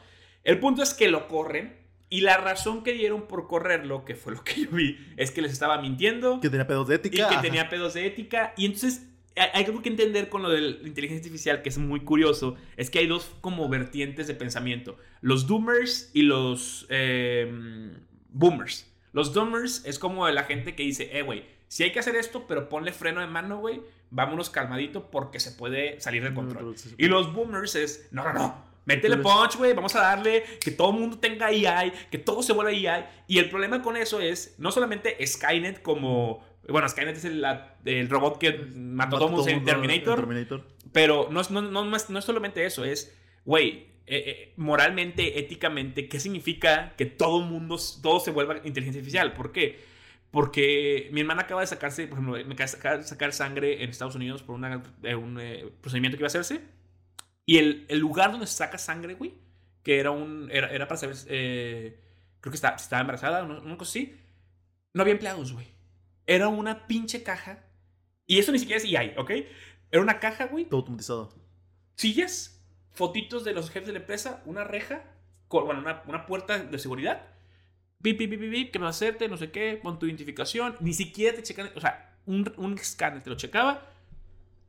El 0.45 0.61
punto 0.61 0.83
es 0.85 0.95
que 0.95 1.09
lo 1.09 1.27
corren 1.27 1.85
y 2.09 2.21
la 2.21 2.37
razón 2.37 2.85
que 2.85 2.93
dieron 2.93 3.27
por 3.27 3.49
correrlo, 3.49 4.05
que 4.05 4.15
fue 4.15 4.33
lo 4.35 4.45
que 4.45 4.63
yo 4.63 4.71
vi, 4.71 4.97
es 5.17 5.33
que 5.33 5.43
les 5.43 5.51
estaba 5.53 5.79
mintiendo 5.83 6.41
Que 6.41 6.49
tenía 6.51 6.69
pedos 6.69 6.87
de 6.87 6.95
y 6.95 6.97
ética. 6.99 7.17
que 7.29 7.35
ajá. 7.35 7.43
tenía 7.43 7.69
pedos 7.69 7.95
de 7.95 8.07
ética 8.07 8.55
y 8.57 8.67
entonces 8.67 9.13
hay 9.37 9.65
algo 9.65 9.83
que 9.83 9.91
entender 9.91 10.29
con 10.29 10.43
lo 10.43 10.51
de 10.51 10.61
la 10.61 10.89
inteligencia 10.89 11.19
artificial 11.19 11.63
que 11.63 11.69
es 11.69 11.79
muy 11.79 12.01
curioso. 12.01 12.57
Es 12.77 12.91
que 12.91 13.01
hay 13.01 13.07
dos 13.07 13.31
como 13.41 13.69
vertientes 13.69 14.27
de 14.27 14.35
pensamiento. 14.35 14.97
Los 15.21 15.47
doomers 15.47 16.11
y 16.15 16.23
los 16.23 16.87
eh, 16.89 17.93
boomers. 18.31 18.91
Los 19.13 19.33
doomers 19.33 19.85
es 19.85 19.99
como 19.99 20.29
la 20.29 20.45
gente 20.45 20.75
que 20.75 20.83
dice, 20.83 21.11
eh, 21.19 21.23
güey, 21.23 21.45
si 21.69 21.83
hay 21.83 21.93
que 21.93 21.99
hacer 21.99 22.17
esto, 22.17 22.47
pero 22.47 22.69
ponle 22.69 22.93
freno 22.93 23.21
de 23.21 23.27
mano, 23.27 23.59
güey. 23.59 23.83
Vámonos 24.11 24.51
calmadito 24.51 25.11
porque 25.11 25.41
se 25.41 25.53
puede 25.53 26.01
salir 26.01 26.23
de 26.23 26.33
control. 26.33 26.75
Y 26.97 27.07
los 27.07 27.33
boomers 27.33 27.75
es, 27.75 28.09
no, 28.13 28.25
no, 28.25 28.33
no. 28.33 28.67
Métele 28.87 29.17
punch, 29.17 29.57
güey. 29.57 29.75
Vamos 29.75 29.97
a 29.97 30.01
darle 30.01 30.45
que 30.61 30.71
todo 30.71 30.91
el 30.93 31.01
mundo 31.01 31.19
tenga 31.19 31.47
AI, 31.47 31.93
que 32.11 32.19
todo 32.19 32.43
se 32.43 32.53
vuelva 32.53 32.71
AI. 32.71 33.05
Y 33.27 33.39
el 33.39 33.51
problema 33.51 33.83
con 33.83 33.97
eso 33.97 34.21
es 34.21 34.55
no 34.59 34.71
solamente 34.71 35.17
Skynet 35.27 35.83
como. 35.83 36.45
Bueno, 36.69 36.89
Skynet 36.89 37.17
es 37.17 37.25
el, 37.25 37.41
la- 37.41 37.77
el 37.85 38.09
robot 38.09 38.39
que 38.39 38.53
mató 38.75 39.17
a 39.17 39.21
mundo 39.29 39.43
en 39.49 39.65
Terminator. 39.65 40.17
Terminator. 40.19 40.67
Pero 40.93 41.29
no 41.31 41.41
es, 41.41 41.51
no, 41.51 41.63
no, 41.63 41.85
no 41.85 41.97
es- 41.97 42.11
no 42.11 42.19
es 42.19 42.25
solamente 42.25 42.65
eso, 42.67 42.85
es, 42.85 43.17
güey, 43.45 43.87
eh, 44.09 44.23
eh, 44.27 44.53
moralmente, 44.57 45.39
éticamente, 45.39 46.09
¿qué 46.09 46.19
significa 46.21 46.95
que 46.97 47.07
todo 47.07 47.41
mundo, 47.41 47.77
todo 48.03 48.21
se 48.21 48.31
vuelva 48.31 48.57
inteligencia 48.65 49.01
artificial? 49.01 49.33
¿Por 49.35 49.53
qué? 49.53 49.79
Porque 50.31 51.09
mi 51.13 51.21
hermana 51.21 51.43
acaba 51.43 51.61
de 51.61 51.67
sacarse, 51.67 52.07
por 52.09 52.19
ejemplo, 52.19 52.45
me 52.45 52.55
acaba 52.55 52.97
de 52.99 53.05
sacar 53.05 53.33
sangre 53.33 53.83
en 53.83 53.91
Estados 53.91 54.15
Unidos 54.17 54.43
por 54.43 54.55
una- 54.57 54.83
eh, 55.03 55.15
un 55.15 55.39
eh, 55.41 55.67
procedimiento 55.81 56.17
que 56.17 56.23
iba 56.23 56.27
a 56.27 56.29
hacerse. 56.29 56.61
Y 57.47 57.59
el, 57.59 57.87
el 57.89 57.99
lugar 58.01 58.33
donde 58.33 58.47
se 58.47 58.55
saca 58.57 58.77
sangre, 58.77 59.15
güey, 59.15 59.35
que 59.85 59.99
era 60.01 60.11
un. 60.11 60.49
Era, 60.51 60.69
era 60.73 60.89
para 60.89 60.99
saber. 60.99 61.17
creo 61.27 62.51
que 62.51 62.57
estaba, 62.57 62.77
si 62.79 62.83
estaba 62.85 63.01
embarazada, 63.03 63.45
una, 63.45 63.61
una 63.61 63.77
cosa 63.79 63.91
así. 63.91 64.17
No 64.95 65.03
había 65.03 65.13
empleados, 65.13 65.53
güey. 65.53 65.67
Era 66.27 66.49
una 66.49 66.87
pinche 66.87 67.23
caja. 67.23 67.65
Y 68.27 68.39
eso 68.39 68.53
ni 68.53 68.59
siquiera 68.59 68.83
es 68.83 68.85
EI, 68.85 69.15
¿ok? 69.17 69.31
Era 69.91 70.03
una 70.03 70.19
caja, 70.19 70.47
güey. 70.47 70.65
Todo 70.65 70.81
automatizado. 70.81 71.33
Sillas, 71.95 72.61
fotitos 72.93 73.45
de 73.45 73.53
los 73.53 73.71
jefes 73.71 73.87
de 73.87 73.93
la 73.93 74.01
empresa, 74.01 74.43
una 74.47 74.65
reja, 74.65 75.05
con, 75.49 75.65
bueno, 75.65 75.81
una, 75.81 76.03
una 76.07 76.27
puerta 76.27 76.59
de 76.59 76.79
seguridad. 76.79 77.23
Pip, 78.03 78.19
pip, 78.19 78.31
pip, 78.31 78.41
pip, 78.41 78.51
pip, 78.51 78.73
que 78.73 78.79
me 78.79 78.85
va 78.85 78.89
a 78.89 78.91
hacerte, 78.91 79.29
no 79.29 79.37
sé 79.37 79.51
qué, 79.51 79.79
pon 79.83 79.99
tu 79.99 80.07
identificación. 80.07 80.77
Ni 80.81 80.93
siquiera 80.93 81.37
te 81.37 81.43
checan. 81.43 81.71
O 81.77 81.81
sea, 81.81 82.19
un, 82.27 82.53
un 82.57 82.75
escáner 82.75 83.23
te 83.23 83.31
lo 83.31 83.37
checaba. 83.37 83.89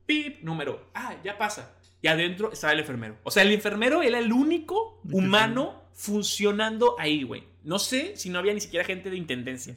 Pip, 0.06 0.42
número. 0.42 0.90
Ah, 0.94 1.16
ya 1.24 1.36
pasa. 1.36 1.74
Y 2.00 2.06
adentro 2.06 2.52
estaba 2.52 2.72
el 2.72 2.80
enfermero. 2.80 3.16
O 3.24 3.30
sea, 3.30 3.42
el 3.42 3.52
enfermero 3.52 4.02
era 4.02 4.18
el 4.18 4.32
único 4.32 5.00
¿De 5.02 5.10
qué 5.10 5.16
humano 5.16 5.88
funcionando 5.92 6.94
ahí, 6.98 7.24
güey. 7.24 7.42
No 7.64 7.80
sé 7.80 8.16
si 8.16 8.30
no 8.30 8.38
había 8.38 8.54
ni 8.54 8.60
siquiera 8.60 8.84
gente 8.84 9.10
de 9.10 9.16
intendencia. 9.16 9.76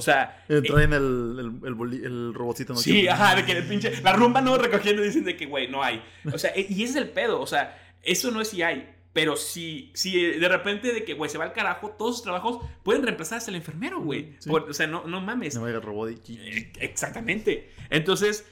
O 0.00 0.02
sea. 0.02 0.44
Eh, 0.48 0.56
eh, 0.58 0.62
traen 0.62 0.92
el, 0.92 1.36
el, 1.38 1.66
el, 1.68 1.74
boli- 1.74 2.04
el 2.04 2.34
robotcito. 2.34 2.72
¿no? 2.72 2.78
Sí, 2.80 3.06
ajá, 3.06 3.36
de 3.36 3.44
que 3.44 3.52
el 3.52 3.64
pinche. 3.64 4.00
La 4.02 4.12
rumba 4.14 4.40
no 4.40 4.58
recogiendo 4.58 5.02
dicen 5.02 5.24
de 5.24 5.36
que, 5.36 5.46
güey, 5.46 5.68
no 5.68 5.82
hay. 5.82 6.02
O 6.32 6.38
sea, 6.38 6.50
e- 6.54 6.66
y 6.68 6.82
ese 6.82 6.92
es 6.92 6.96
el 6.96 7.10
pedo. 7.10 7.40
O 7.40 7.46
sea, 7.46 7.78
eso 8.02 8.30
no 8.30 8.40
es 8.40 8.48
si 8.48 8.62
hay. 8.62 8.88
Pero 9.12 9.34
si, 9.36 9.90
si 9.94 10.20
de 10.22 10.48
repente 10.48 10.92
de 10.92 11.02
que, 11.04 11.14
güey, 11.14 11.28
se 11.28 11.36
va 11.36 11.44
al 11.44 11.52
carajo, 11.52 11.90
todos 11.98 12.14
sus 12.16 12.22
trabajos 12.22 12.64
pueden 12.84 13.02
reemplazar 13.02 13.38
hasta 13.38 13.50
el 13.50 13.56
enfermero, 13.56 14.00
güey. 14.00 14.36
Sí. 14.38 14.48
O 14.50 14.72
sea, 14.72 14.86
no, 14.86 15.04
no 15.06 15.20
mames. 15.20 15.54
No 15.56 15.62
vaya 15.62 15.76
el 15.76 15.82
robot 15.82 16.10
y... 16.28 16.38
Eh, 16.38 16.72
Exactamente. 16.78 17.72
Entonces, 17.90 18.46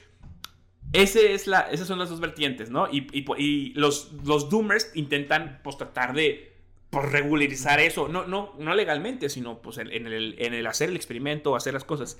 ese 0.91 1.33
es 1.33 1.47
la, 1.47 1.61
esas 1.71 1.87
son 1.87 1.99
las 1.99 2.09
dos 2.09 2.19
vertientes, 2.19 2.69
¿no? 2.71 2.87
Y, 2.91 3.07
y, 3.13 3.25
y 3.41 3.73
los, 3.75 4.11
los 4.25 4.49
doomers 4.49 4.91
intentan, 4.95 5.61
pues, 5.63 5.77
tratar 5.77 6.13
de 6.13 6.48
pues, 6.89 7.11
regularizar 7.11 7.79
eso. 7.79 8.07
No, 8.07 8.25
no, 8.27 8.53
no 8.59 8.75
legalmente, 8.75 9.29
sino 9.29 9.61
pues, 9.61 9.77
en, 9.77 9.91
en 9.91 10.07
el, 10.07 10.35
en 10.39 10.53
el 10.53 10.65
hacer 10.67 10.89
el 10.89 10.95
experimento, 10.95 11.55
hacer 11.55 11.73
las 11.73 11.83
cosas. 11.83 12.19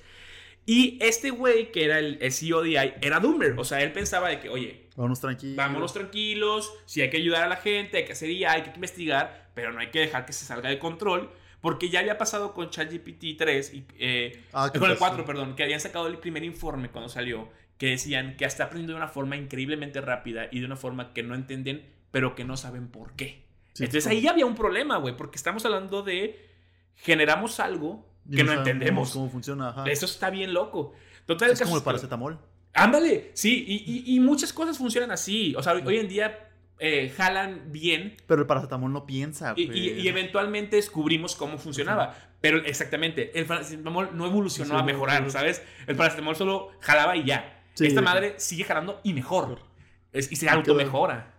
Y 0.66 0.98
este 1.02 1.32
güey, 1.32 1.72
que 1.72 1.86
era 1.86 2.00
el, 2.00 2.18
el 2.22 2.32
CEO 2.32 2.62
de 2.62 2.78
AI, 2.78 2.94
era 3.02 3.20
doomer. 3.20 3.56
O 3.58 3.64
sea, 3.64 3.82
él 3.82 3.92
pensaba 3.92 4.30
de 4.30 4.40
que, 4.40 4.50
oye, 4.50 4.86
Vámonos 4.96 5.20
tranquilos. 5.22 5.56
vámonos 5.56 5.94
tranquilos, 5.94 6.72
si 6.86 7.02
hay 7.02 7.10
que 7.10 7.18
ayudar 7.18 7.44
a 7.44 7.48
la 7.48 7.56
gente, 7.56 7.98
hay 7.98 8.06
que 8.06 8.12
hacer 8.12 8.30
IA, 8.30 8.52
hay 8.52 8.62
que 8.64 8.72
investigar, 8.76 9.50
pero 9.56 9.72
no 9.72 9.80
hay 9.80 9.88
que 9.88 10.00
dejar 10.00 10.26
que 10.26 10.34
se 10.34 10.46
salga 10.46 10.70
de 10.70 10.78
control. 10.78 11.32
Porque 11.62 11.90
ya 11.90 12.00
había 12.00 12.18
pasado 12.18 12.54
con 12.54 12.70
ChatGPT 12.70 13.38
3 13.38 13.74
y... 13.74 13.86
eh, 13.98 14.44
Ah, 14.54 14.70
que 14.72 14.80
con 14.80 14.90
el 14.92 14.96
fue 14.98 15.08
4, 15.10 15.26
perdón, 15.26 15.56
que 15.56 15.64
habían 15.64 15.82
sacado 15.82 16.08
el 16.08 16.18
primer 16.18 16.44
informe 16.46 16.90
cuando 16.90 17.10
salió, 17.10 17.50
que 17.78 17.88
decían 17.88 18.38
que 18.38 18.46
está 18.46 18.66
aprendiendo 18.66 18.94
de 18.94 18.98
una 18.98 19.10
forma 19.10 19.36
increíblemente 19.36 20.00
rápida 20.02 20.48
y 20.52 20.60
de 20.60 20.66
una 20.66 20.78
forma 20.78 21.12
que 21.14 21.22
no 21.24 21.36
entienden, 21.36 21.86
pero 22.12 22.34
que 22.36 22.46
no 22.46 22.56
saben 22.56 22.88
por 22.88 23.14
qué. 23.18 23.44
Sí, 23.80 23.86
Entonces 23.86 24.04
como- 24.04 24.16
ahí 24.16 24.22
ya 24.22 24.32
había 24.32 24.46
un 24.46 24.56
problema, 24.56 24.98
güey, 24.98 25.16
porque 25.16 25.38
estamos 25.38 25.64
hablando 25.64 26.02
de 26.04 26.50
generamos 26.96 27.60
algo 27.62 28.06
que 28.30 28.44
no 28.44 28.52
sabemos 28.52 28.68
entendemos. 28.68 29.12
Cómo 29.12 29.30
funciona, 29.30 29.70
ajá. 29.70 29.86
Eso 29.86 30.06
está 30.06 30.30
bien 30.30 30.54
loco. 30.54 30.94
Total, 31.26 31.52
Es 31.52 31.62
como 31.62 31.78
el 31.78 31.84
paracetamol. 31.84 32.38
Ándale, 32.74 33.32
sí, 33.34 33.64
y, 33.68 33.76
y- 34.12 34.16
y 34.16 34.20
muchas 34.20 34.52
cosas 34.54 34.78
funcionan 34.78 35.12
así. 35.12 35.56
O 35.56 35.64
sea, 35.64 35.74
hoy, 35.74 35.84
hoy 35.86 35.98
en 35.98 36.08
día 36.10 36.46
eh, 36.82 37.10
jalan 37.16 37.72
bien 37.72 38.16
Pero 38.28 38.42
el 38.42 38.48
paracetamol 38.48 38.92
no 38.94 39.06
piensa, 39.06 39.54
y, 39.58 40.08
eventualmente 40.08 40.76
descubrimos 40.78 41.36
cómo 41.36 41.58
funcionaba. 41.58 42.16
Pero 42.42 42.58
exactamente, 42.66 43.38
el 43.40 43.46
paracetamol 43.46 44.10
no 44.14 44.26
evolucionó 44.26 44.70
Sí, 44.72 44.76
a 44.76 44.80
no, 44.80 44.86
mejorar, 44.86 45.24
no. 45.24 45.30
¿sabes? 45.30 45.62
El 45.88 45.96
paracetamol 45.96 46.36
solo 46.36 46.72
jalaba 46.82 47.16
y 47.18 47.26
ya. 47.26 47.64
Sí. 47.76 47.88
Esta 47.88 48.02
madre 48.02 48.36
sigue 48.38 48.64
jalando 48.66 49.00
y 49.04 49.14
mejor. 49.14 49.60
Es- 50.14 50.32
y 50.32 50.36
se 50.36 50.50
automejora. 50.50 51.34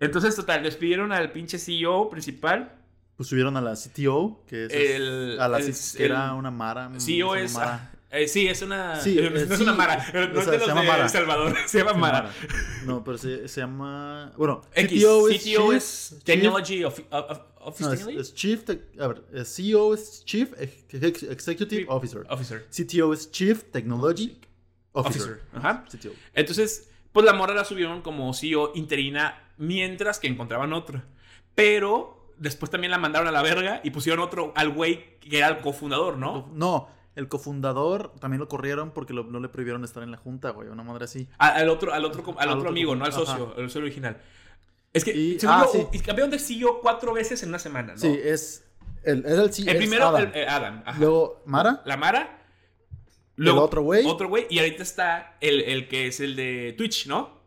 Entonces, 0.00 0.34
total, 0.34 0.62
despidieron 0.62 1.12
al 1.12 1.30
pinche 1.32 1.58
CEO 1.58 2.08
principal. 2.10 2.72
Pues 3.16 3.28
subieron 3.28 3.56
a 3.56 3.60
la 3.60 3.74
CTO, 3.74 4.42
que 4.48 4.64
es... 4.66 4.72
El- 4.72 5.38
a 5.38 5.46
la 5.48 5.58
el- 5.58 5.74
que 5.96 6.04
era 6.04 6.32
una 6.34 6.50
Mara. 6.50 6.90
CEO 6.98 7.32
una 7.32 7.40
es. 7.42 7.52
Mara. 7.52 7.92
eh, 8.10 8.26
sí, 8.26 8.48
es 8.48 8.62
una. 8.62 8.98
Sí, 8.98 9.16
no, 9.16 9.22
eh, 9.36 9.46
es 9.48 9.56
sí, 9.58 9.62
una 9.62 9.74
Mara. 9.74 9.96
No 10.14 10.20
o 10.20 10.40
es 10.40 10.46
de 10.46 10.52
los 10.52 10.62
se 10.62 10.66
llama 10.68 10.80
de 10.80 10.86
Mara. 10.88 11.02
El 11.04 11.10
Salvador. 11.10 11.56
Se 11.66 11.78
llama 11.78 11.92
Mara. 11.92 12.32
No, 12.86 13.04
pero 13.04 13.18
se, 13.18 13.46
se 13.46 13.60
llama... 13.60 14.32
Bueno, 14.38 14.62
X, 14.74 15.02
CTO 15.02 15.28
es... 15.28 15.42
CTO 15.54 15.72
es 15.74 16.16
Technology 16.24 16.82
of, 16.84 16.98
of- 17.10 17.30
of- 17.30 17.40
Office 17.62 18.04
No, 18.14 18.18
es, 18.20 18.34
Chief... 18.34 18.62
A 18.98 19.06
ver, 19.06 19.22
es 19.34 19.54
CEO 19.54 19.92
es 19.92 20.24
Chief 20.24 20.48
Ex- 20.58 20.94
Ex- 20.94 21.22
Executive. 21.24 21.84
Officer. 21.90 22.24
Officer. 22.30 22.66
CTO 22.70 23.12
es 23.12 23.30
Chief 23.30 23.64
Technology 23.64 24.38
Officer. 24.92 25.20
Officer. 25.22 25.42
Ajá. 25.52 25.84
CTO. 25.92 26.10
Entonces, 26.32 26.88
pues 27.12 27.26
la 27.26 27.34
morra 27.34 27.52
la 27.54 27.64
subieron 27.66 28.00
como 28.00 28.32
CEO 28.32 28.72
interina 28.76 29.49
mientras 29.60 30.18
que 30.18 30.26
encontraban 30.26 30.72
otra. 30.72 31.04
Pero 31.54 32.32
después 32.38 32.70
también 32.70 32.90
la 32.90 32.98
mandaron 32.98 33.28
a 33.28 33.30
la 33.32 33.42
verga 33.42 33.80
y 33.84 33.90
pusieron 33.90 34.20
otro 34.20 34.52
al 34.56 34.70
güey 34.70 35.18
que 35.20 35.38
era 35.38 35.48
el 35.48 35.58
cofundador, 35.60 36.16
¿no? 36.16 36.50
No, 36.54 36.88
el 37.14 37.28
cofundador 37.28 38.14
también 38.18 38.40
lo 38.40 38.48
corrieron 38.48 38.90
porque 38.92 39.12
lo- 39.12 39.24
no 39.24 39.38
le 39.40 39.48
prohibieron 39.48 39.84
estar 39.84 40.02
en 40.02 40.10
la 40.10 40.16
junta, 40.16 40.50
güey. 40.50 40.68
Una 40.68 40.82
madre 40.82 41.04
así. 41.04 41.28
A- 41.38 41.50
Al 41.50 41.68
otro, 41.68 41.92
al 41.92 42.04
otro, 42.04 42.22
al 42.32 42.38
Al 42.38 42.48
otro 42.48 42.58
otro 42.60 42.70
amigo, 42.70 42.96
no 42.96 43.04
al 43.04 43.12
socio, 43.12 43.54
al 43.56 43.64
socio 43.68 43.82
original. 43.82 44.20
Es 44.92 45.04
que, 45.04 45.12
Y- 45.14 45.38
según 45.38 45.56
ah, 45.56 45.66
yo, 45.72 45.80
sí. 45.92 45.98
y 45.98 46.00
campeón 46.00 46.30
de 46.30 46.38
CEO 46.38 46.80
cuatro 46.80 47.12
veces 47.12 47.42
en 47.42 47.50
una 47.50 47.58
semana, 47.58 47.92
¿no? 47.92 47.98
Sí, 47.98 48.18
es. 48.22 48.66
El, 49.04 49.24
era 49.24 49.42
el, 49.42 49.52
sí, 49.52 49.62
el 49.62 49.68
es 49.68 49.76
primero, 49.76 50.08
Adam. 50.08 50.22
el- 50.34 50.34
eh, 50.40 50.46
Adam. 50.48 50.82
ajá. 50.84 50.98
Luego, 50.98 51.42
Mara. 51.46 51.82
la 51.84 51.96
Mara. 51.96 52.38
el 53.36 53.48
otro 53.50 53.82
güey. 53.82 54.04
Otro 54.06 54.28
güey. 54.28 54.46
Y 54.50 54.58
ahorita 54.58 54.82
está 54.82 55.36
el, 55.40 55.60
el 55.62 55.88
que 55.88 56.06
es 56.08 56.20
el 56.20 56.36
de 56.36 56.74
Twitch, 56.76 57.06
¿no? 57.06 57.39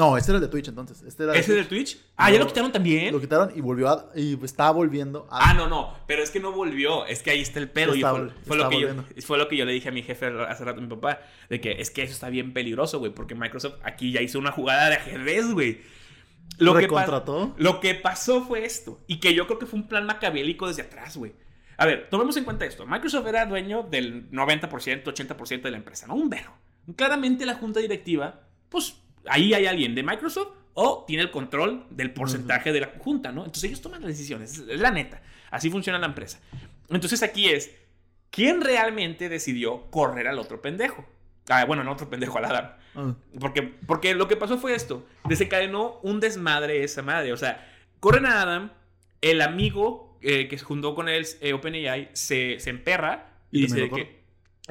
No, 0.00 0.16
este 0.16 0.30
era 0.32 0.36
el 0.38 0.42
de 0.42 0.48
Twitch 0.48 0.68
entonces. 0.68 1.02
Este 1.02 1.22
era 1.24 1.32
de 1.32 1.38
¿Ese 1.38 1.52
de 1.52 1.64
Twitch. 1.64 1.92
Twitch? 1.94 2.04
Ah, 2.16 2.30
¿ya 2.32 2.38
Lo- 2.38 2.46
quitaron 2.46 2.72
también? 2.72 3.12
Lo 3.12 3.20
quitaron 3.20 3.52
y 3.54 3.60
volvió 3.60 3.88
a. 3.88 4.06
Y 4.16 4.42
estaba 4.44 4.70
volviendo 4.72 5.28
a. 5.30 5.50
Ah, 5.50 5.54
no, 5.54 5.68
no, 5.68 5.94
pero 6.06 6.22
es 6.22 6.30
que 6.30 6.40
no 6.40 6.52
volvió, 6.52 7.06
es 7.06 7.22
que 7.22 7.30
ahí 7.30 7.40
está 7.40 7.58
el 7.60 7.68
pedo. 7.70 7.94
y 7.94 7.98
Está 7.98 8.10
fue, 8.12 8.56
lo 8.56 8.64
está 8.64 8.68
que 8.70 8.80
yo, 8.80 8.88
fue 9.26 9.38
lo 9.38 9.46
que 9.48 9.56
yo 9.56 9.64
le 9.64 9.72
dije 9.72 9.88
a 9.90 9.92
mi 9.92 10.02
jefe 10.02 10.26
hace 10.48 10.64
rato 10.64 10.78
a 10.78 10.82
mi 10.82 10.88
papá, 10.88 11.20
de 11.48 11.60
que 11.60 11.72
es 11.80 11.90
que 11.90 12.02
eso 12.02 12.12
está 12.14 12.28
bien 12.30 12.52
peligroso, 12.52 12.98
güey, 12.98 13.12
porque 13.12 13.34
Microsoft 13.34 13.74
aquí 13.84 14.10
ya 14.10 14.22
hizo 14.22 14.38
una 14.38 14.50
jugada 14.52 14.88
de 14.88 14.96
ajedrez, 14.96 15.52
güey. 15.52 15.80
Lo 16.58 16.74
que, 16.74 16.88
lo 17.58 17.80
que 17.80 17.94
pasó 17.94 18.42
fue 18.44 18.64
esto, 18.64 19.00
y 19.06 19.20
que 19.20 19.34
yo 19.34 19.46
creo 19.46 19.58
que 19.58 19.66
fue 19.66 19.78
un 19.78 19.88
plan 19.88 20.04
maquiavélico 20.04 20.66
desde 20.68 20.82
atrás, 20.82 21.16
güey. 21.16 21.32
A 21.78 21.86
ver, 21.86 22.08
tomemos 22.10 22.36
en 22.36 22.44
cuenta 22.44 22.66
esto. 22.66 22.86
Microsoft 22.86 23.26
era 23.26 23.46
dueño 23.46 23.82
del 23.84 24.30
90%, 24.30 25.04
80% 25.04 25.62
de 25.62 25.70
la 25.70 25.76
empresa, 25.78 26.06
¿no? 26.06 26.14
Un 26.14 26.28
vergo. 26.28 26.52
Claramente 26.96 27.46
la 27.46 27.54
junta 27.54 27.80
directiva, 27.80 28.42
pues 28.68 28.96
ahí 29.26 29.54
hay 29.54 29.66
alguien 29.66 29.94
de 29.94 30.02
Microsoft 30.02 30.48
o 30.74 31.04
tiene 31.06 31.24
el 31.24 31.30
control 31.30 31.86
del 31.90 32.12
porcentaje 32.12 32.72
de 32.72 32.80
la 32.80 32.92
junta, 32.98 33.32
¿no? 33.32 33.40
Entonces 33.40 33.64
ellos 33.64 33.80
toman 33.80 34.00
las 34.02 34.08
decisiones, 34.08 34.58
es 34.58 34.80
la 34.80 34.90
neta. 34.90 35.22
Así 35.50 35.70
funciona 35.70 35.98
la 35.98 36.06
empresa. 36.06 36.40
Entonces 36.88 37.22
aquí 37.22 37.48
es, 37.48 37.70
¿quién 38.30 38.60
realmente 38.60 39.28
decidió 39.28 39.90
correr 39.90 40.28
al 40.28 40.38
otro 40.38 40.62
pendejo? 40.62 41.06
Ah, 41.48 41.64
bueno, 41.64 41.82
no 41.82 41.92
otro 41.92 42.08
pendejo, 42.08 42.38
al 42.38 42.44
Adam. 42.44 42.72
Ah, 42.94 43.14
Porque, 43.40 43.62
porque 43.62 44.14
lo 44.14 44.28
que 44.28 44.36
pasó 44.36 44.58
fue 44.58 44.74
esto. 44.74 45.06
Desencadenó 45.24 45.98
un 46.02 46.20
desmadre 46.20 46.84
esa 46.84 47.02
madre. 47.02 47.32
O 47.32 47.36
sea, 47.36 47.68
corren 47.98 48.26
a 48.26 48.42
Adam, 48.42 48.70
el 49.20 49.40
amigo 49.42 50.16
eh, 50.22 50.48
que 50.48 50.58
se 50.58 50.64
juntó 50.64 50.94
con 50.94 51.08
él, 51.08 51.26
eh, 51.40 51.52
OpenAI, 51.52 52.10
se, 52.12 52.60
se 52.60 52.70
emperra 52.70 53.32
y, 53.50 53.58
¿Y 53.58 53.62
dice 53.62 53.90
que, 53.90 54.19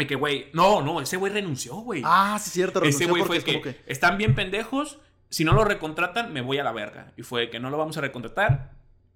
que, 0.07 0.15
güey, 0.15 0.47
no, 0.53 0.81
no, 0.81 1.01
ese 1.01 1.17
güey 1.17 1.31
renunció, 1.33 1.75
güey. 1.75 2.01
Ah, 2.05 2.37
sí, 2.41 2.49
cierto. 2.51 2.79
ese 2.83 3.05
renunció 3.05 3.09
güey 3.09 3.21
porque 3.23 3.41
fue 3.41 3.55
es 3.55 3.61
que, 3.63 3.91
están 3.91 4.17
bien 4.17 4.35
pendejos, 4.35 4.99
si 5.29 5.43
no 5.45 5.53
lo 5.53 5.63
recontratan, 5.63 6.33
me 6.33 6.41
voy 6.41 6.57
a 6.57 6.63
la 6.63 6.71
verga. 6.71 7.13
Y 7.17 7.23
fue 7.23 7.49
que 7.49 7.59
no 7.59 7.69
lo 7.69 7.77
vamos 7.77 7.97
a 7.97 8.01
recontratar 8.01 8.71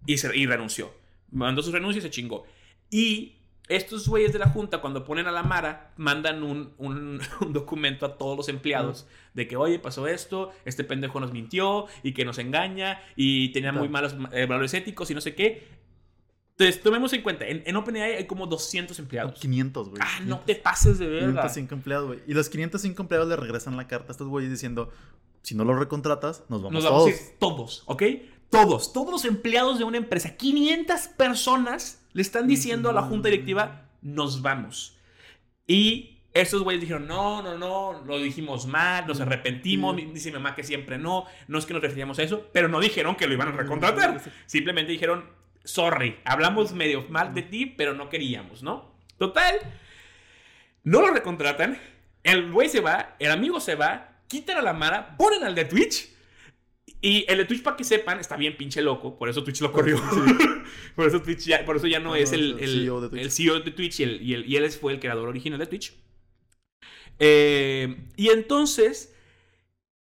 y, 0.06 0.18
se, 0.18 0.36
y 0.36 0.46
renunció. 0.46 0.94
Mandó 1.32 1.62
su 1.64 1.72
renuncia 1.72 2.00
y 2.00 2.02
se 2.02 2.10
chingó. 2.10 2.46
Y 2.90 3.38
estos 3.70 4.08
güeyes 4.08 4.34
de 4.34 4.40
la 4.40 4.50
junta, 4.50 4.82
cuando 4.82 5.06
ponen 5.06 5.26
a 5.28 5.32
la 5.32 5.42
Mara, 5.42 5.94
mandan 5.98 6.44
un, 6.44 6.74
un- 6.78 7.22
un 7.42 7.54
documento 7.54 8.06
a 8.06 8.18
todos 8.18 8.36
los 8.38 8.50
empleados 8.50 9.08
de 9.34 9.48
que, 9.48 9.56
oye, 9.56 9.80
pasó 9.80 10.08
esto, 10.08 10.52
este 10.66 10.84
pendejo 10.84 11.20
nos 11.20 11.32
mintió 11.32 11.88
y 12.04 12.14
que 12.14 12.26
nos 12.26 12.38
engaña 12.38 13.02
y 13.16 13.50
tenía 13.54 13.72
muy 13.72 13.90
malos 13.90 14.16
eh, 14.34 14.46
valores 14.46 14.74
éticos 14.74 15.10
y 15.10 15.16
no 15.16 15.22
sé 15.22 15.34
qué. 15.34 15.68
Entonces, 16.58 16.82
tomemos 16.84 17.12
en 17.14 17.22
cuenta, 17.24 17.48
en, 17.48 17.64
en 17.66 17.76
OpenAI 17.76 18.14
hay 18.14 18.28
como 18.28 18.46
200 18.46 18.98
empleados. 19.00 19.40
500, 19.40 19.90
güey. 19.90 20.02
Ah, 20.04 20.20
no 20.20 20.42
500, 20.42 20.46
te 20.46 20.56
pases 20.56 21.00
de 21.00 21.08
verga. 21.08 21.28
505 21.42 21.74
empleados, 21.76 22.08
güey. 22.08 22.20
Y 22.28 22.34
los 22.34 22.48
505 22.50 23.02
empleados 23.02 23.28
le 23.28 23.36
regresan 23.36 23.76
la 23.76 23.88
carta 23.88 24.10
a 24.10 24.12
estos 24.12 24.28
güeyes 24.28 24.52
diciendo, 24.52 24.92
si 25.42 25.56
no 25.56 25.66
los 25.66 25.78
recontratas, 25.80 26.44
nos 26.50 26.62
vamos 26.62 26.74
Nos 26.74 26.84
vamos 26.84 27.02
a 27.02 27.06
todos. 27.06 27.10
ir 27.22 27.40
todos, 27.40 27.84
¿ok? 27.88 28.04
Todos, 28.52 28.94
todos 28.94 29.12
los 29.12 29.26
empleados 29.26 29.80
de 29.80 29.84
una 29.84 29.98
empresa, 29.98 30.38
500 30.38 31.08
personas 31.18 32.06
le 32.14 32.22
están 32.22 32.48
diciendo 32.48 32.90
a 32.90 32.94
la 32.94 33.02
junta 33.02 33.30
directiva, 33.30 33.90
nos 34.04 34.44
vamos. 34.44 34.96
Y 35.66 36.20
esos 36.34 36.62
güeyes 36.64 36.82
dijeron, 36.82 37.08
no, 37.08 37.42
no, 37.42 37.58
no, 37.58 38.04
lo 38.06 38.20
dijimos 38.20 38.68
mal, 38.68 39.08
nos 39.08 39.20
arrepentimos, 39.22 39.96
Sí. 39.96 40.10
dice 40.14 40.30
mi 40.30 40.36
mamá 40.36 40.56
que 40.56 40.64
siempre 40.64 40.98
no, 41.00 41.26
no 41.48 41.58
es 41.58 41.66
que 41.66 41.74
nos 41.74 41.82
referíamos 41.82 42.20
a 42.20 42.24
eso, 42.24 42.48
pero 42.54 42.68
no 42.68 42.80
dijeron 42.80 43.16
que 43.16 43.26
lo 43.28 43.34
iban 43.34 43.50
a 43.50 43.52
recontratar. 43.54 44.22
Simplemente 44.46 44.92
dijeron, 44.92 45.26
sorry, 45.64 46.18
hablamos 46.26 46.74
medio 46.74 47.06
mal 47.10 47.34
de 47.34 47.42
ti, 47.44 47.66
pero 47.66 47.94
no 47.94 48.10
queríamos, 48.10 48.64
¿no? 48.64 48.94
Total, 49.18 49.56
no 50.84 51.02
lo 51.02 51.12
recontratan, 51.12 51.80
el 52.24 52.52
güey 52.52 52.70
se 52.70 52.82
va, 52.82 53.16
el 53.20 53.32
amigo 53.32 53.60
se 53.60 53.76
va, 53.76 54.18
quitan 54.28 54.58
a 54.58 54.62
la 54.62 54.74
Mara, 54.74 55.16
ponen 55.18 55.44
al 55.44 55.56
de 55.56 55.66
Twitch. 55.66 56.10
Y 57.02 57.26
el 57.28 57.38
de 57.40 57.46
Twitch, 57.46 57.64
para 57.64 57.76
que 57.76 57.84
sepan, 57.84 58.20
está 58.20 58.38
bien 58.38 58.56
pinche 58.56 58.82
loco. 58.82 59.18
Por 59.18 59.28
eso 59.28 59.44
Twitch 59.44 59.60
lo 59.60 59.74
corrió. 59.74 60.02
por, 60.96 61.06
eso 61.06 61.22
Twitch 61.22 61.46
ya, 61.46 61.66
por 61.66 61.76
eso 61.76 61.86
ya 61.88 62.00
no 62.00 62.16
es 62.16 62.32
no, 62.32 62.38
el, 62.38 62.52
es 62.54 62.62
el 62.62 62.70
el- 62.70 62.80
CEO 62.86 63.02
de 63.02 63.10
Twitch. 63.10 63.22
el 63.24 63.32
CEO 63.32 63.60
de 63.60 63.72
Twitch 63.72 64.00
y, 64.00 64.04
el- 64.34 64.46
y 64.50 64.56
él 64.56 64.72
fue 64.72 64.94
el 64.94 65.00
creador 65.02 65.28
original 65.28 65.60
de 65.60 65.68
Twitch. 65.68 65.94
Eh, 67.20 68.08
y 68.16 68.30
entonces, 68.30 69.13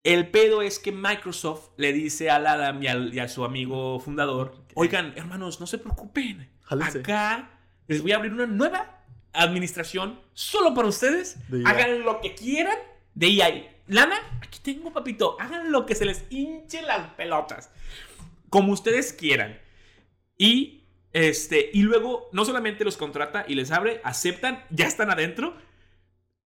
el 0.03 0.29
pedo 0.29 0.61
es 0.61 0.79
que 0.79 0.91
Microsoft 0.91 1.69
le 1.77 1.93
dice 1.93 2.29
al 2.29 2.47
Adam 2.47 2.81
y, 2.81 2.87
al- 2.87 3.13
y 3.13 3.19
a 3.19 3.27
su 3.27 3.43
amigo 3.45 3.99
fundador: 3.99 4.55
Oigan, 4.75 5.13
hermanos, 5.15 5.59
no 5.59 5.67
se 5.67 5.77
preocupen. 5.77 6.49
Jálense. 6.63 6.99
Acá 6.99 7.59
les 7.87 8.01
voy 8.01 8.11
a 8.13 8.15
abrir 8.17 8.33
una 8.33 8.47
nueva 8.47 9.03
administración 9.33 10.19
solo 10.33 10.73
para 10.73 10.87
ustedes. 10.87 11.37
Hagan 11.65 12.01
lo 12.01 12.19
que 12.21 12.33
quieran 12.35 12.77
de 13.13 13.27
EA. 13.27 13.67
Lana, 13.87 14.15
aquí 14.41 14.59
tengo, 14.63 14.91
papito. 14.93 15.35
Hagan 15.39 15.71
lo 15.71 15.85
que 15.85 15.95
se 15.95 16.05
les 16.05 16.25
hinche 16.29 16.81
las 16.81 17.13
pelotas. 17.13 17.69
Como 18.49 18.71
ustedes 18.73 19.13
quieran. 19.13 19.59
Y, 20.37 20.83
este, 21.13 21.69
y 21.73 21.81
luego, 21.83 22.29
no 22.31 22.45
solamente 22.45 22.83
los 22.85 22.97
contrata 22.97 23.45
y 23.47 23.55
les 23.55 23.71
abre, 23.71 24.01
aceptan, 24.03 24.63
ya 24.69 24.87
están 24.87 25.11
adentro. 25.11 25.55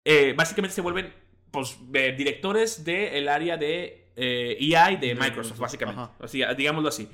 Eh, 0.04 0.34
básicamente 0.36 0.74
se 0.74 0.80
vuelven 0.80 1.12
pues, 1.52 1.78
eh, 1.94 2.14
directores 2.18 2.84
del 2.84 3.28
área 3.28 3.56
de 3.56 4.08
eh, 4.16 4.56
y 4.58 4.70
de 4.72 4.96
De 5.08 5.14
Microsoft, 5.14 5.58
básicamente. 5.58 6.00
ajá. 6.02 6.12
Así, 6.18 6.42
digámoslo 6.56 6.88
así. 6.88 7.08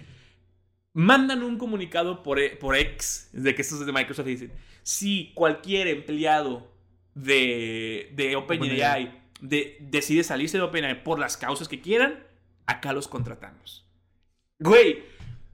Mandan 0.95 1.43
un 1.43 1.59
comunicado 1.59 2.23
por, 2.23 2.41
e- 2.41 2.57
por 2.57 2.75
X, 2.75 3.29
de 3.33 3.55
que 3.55 3.63
estos 3.63 3.81
es 3.81 3.87
de 3.87 3.93
Microsoft, 3.93 4.27
y 4.27 4.31
dicen, 4.31 4.53
si 4.83 5.33
cualquier 5.35 5.87
empleado 5.89 6.73
de, 7.15 8.11
de 8.15 8.35
OpenAI 8.37 8.71
OpenAI. 8.71 9.23
de, 9.41 9.77
decide 9.81 10.25
salirse 10.25 10.57
de 10.57 10.63
OpenAI 10.65 11.05
por 11.05 11.19
las 11.19 11.37
causas 11.37 11.69
que 11.69 11.81
quieran, 11.81 12.25
acá 12.67 12.93
los 12.93 13.07
contratamos. 13.07 13.87
Güey, 14.59 15.05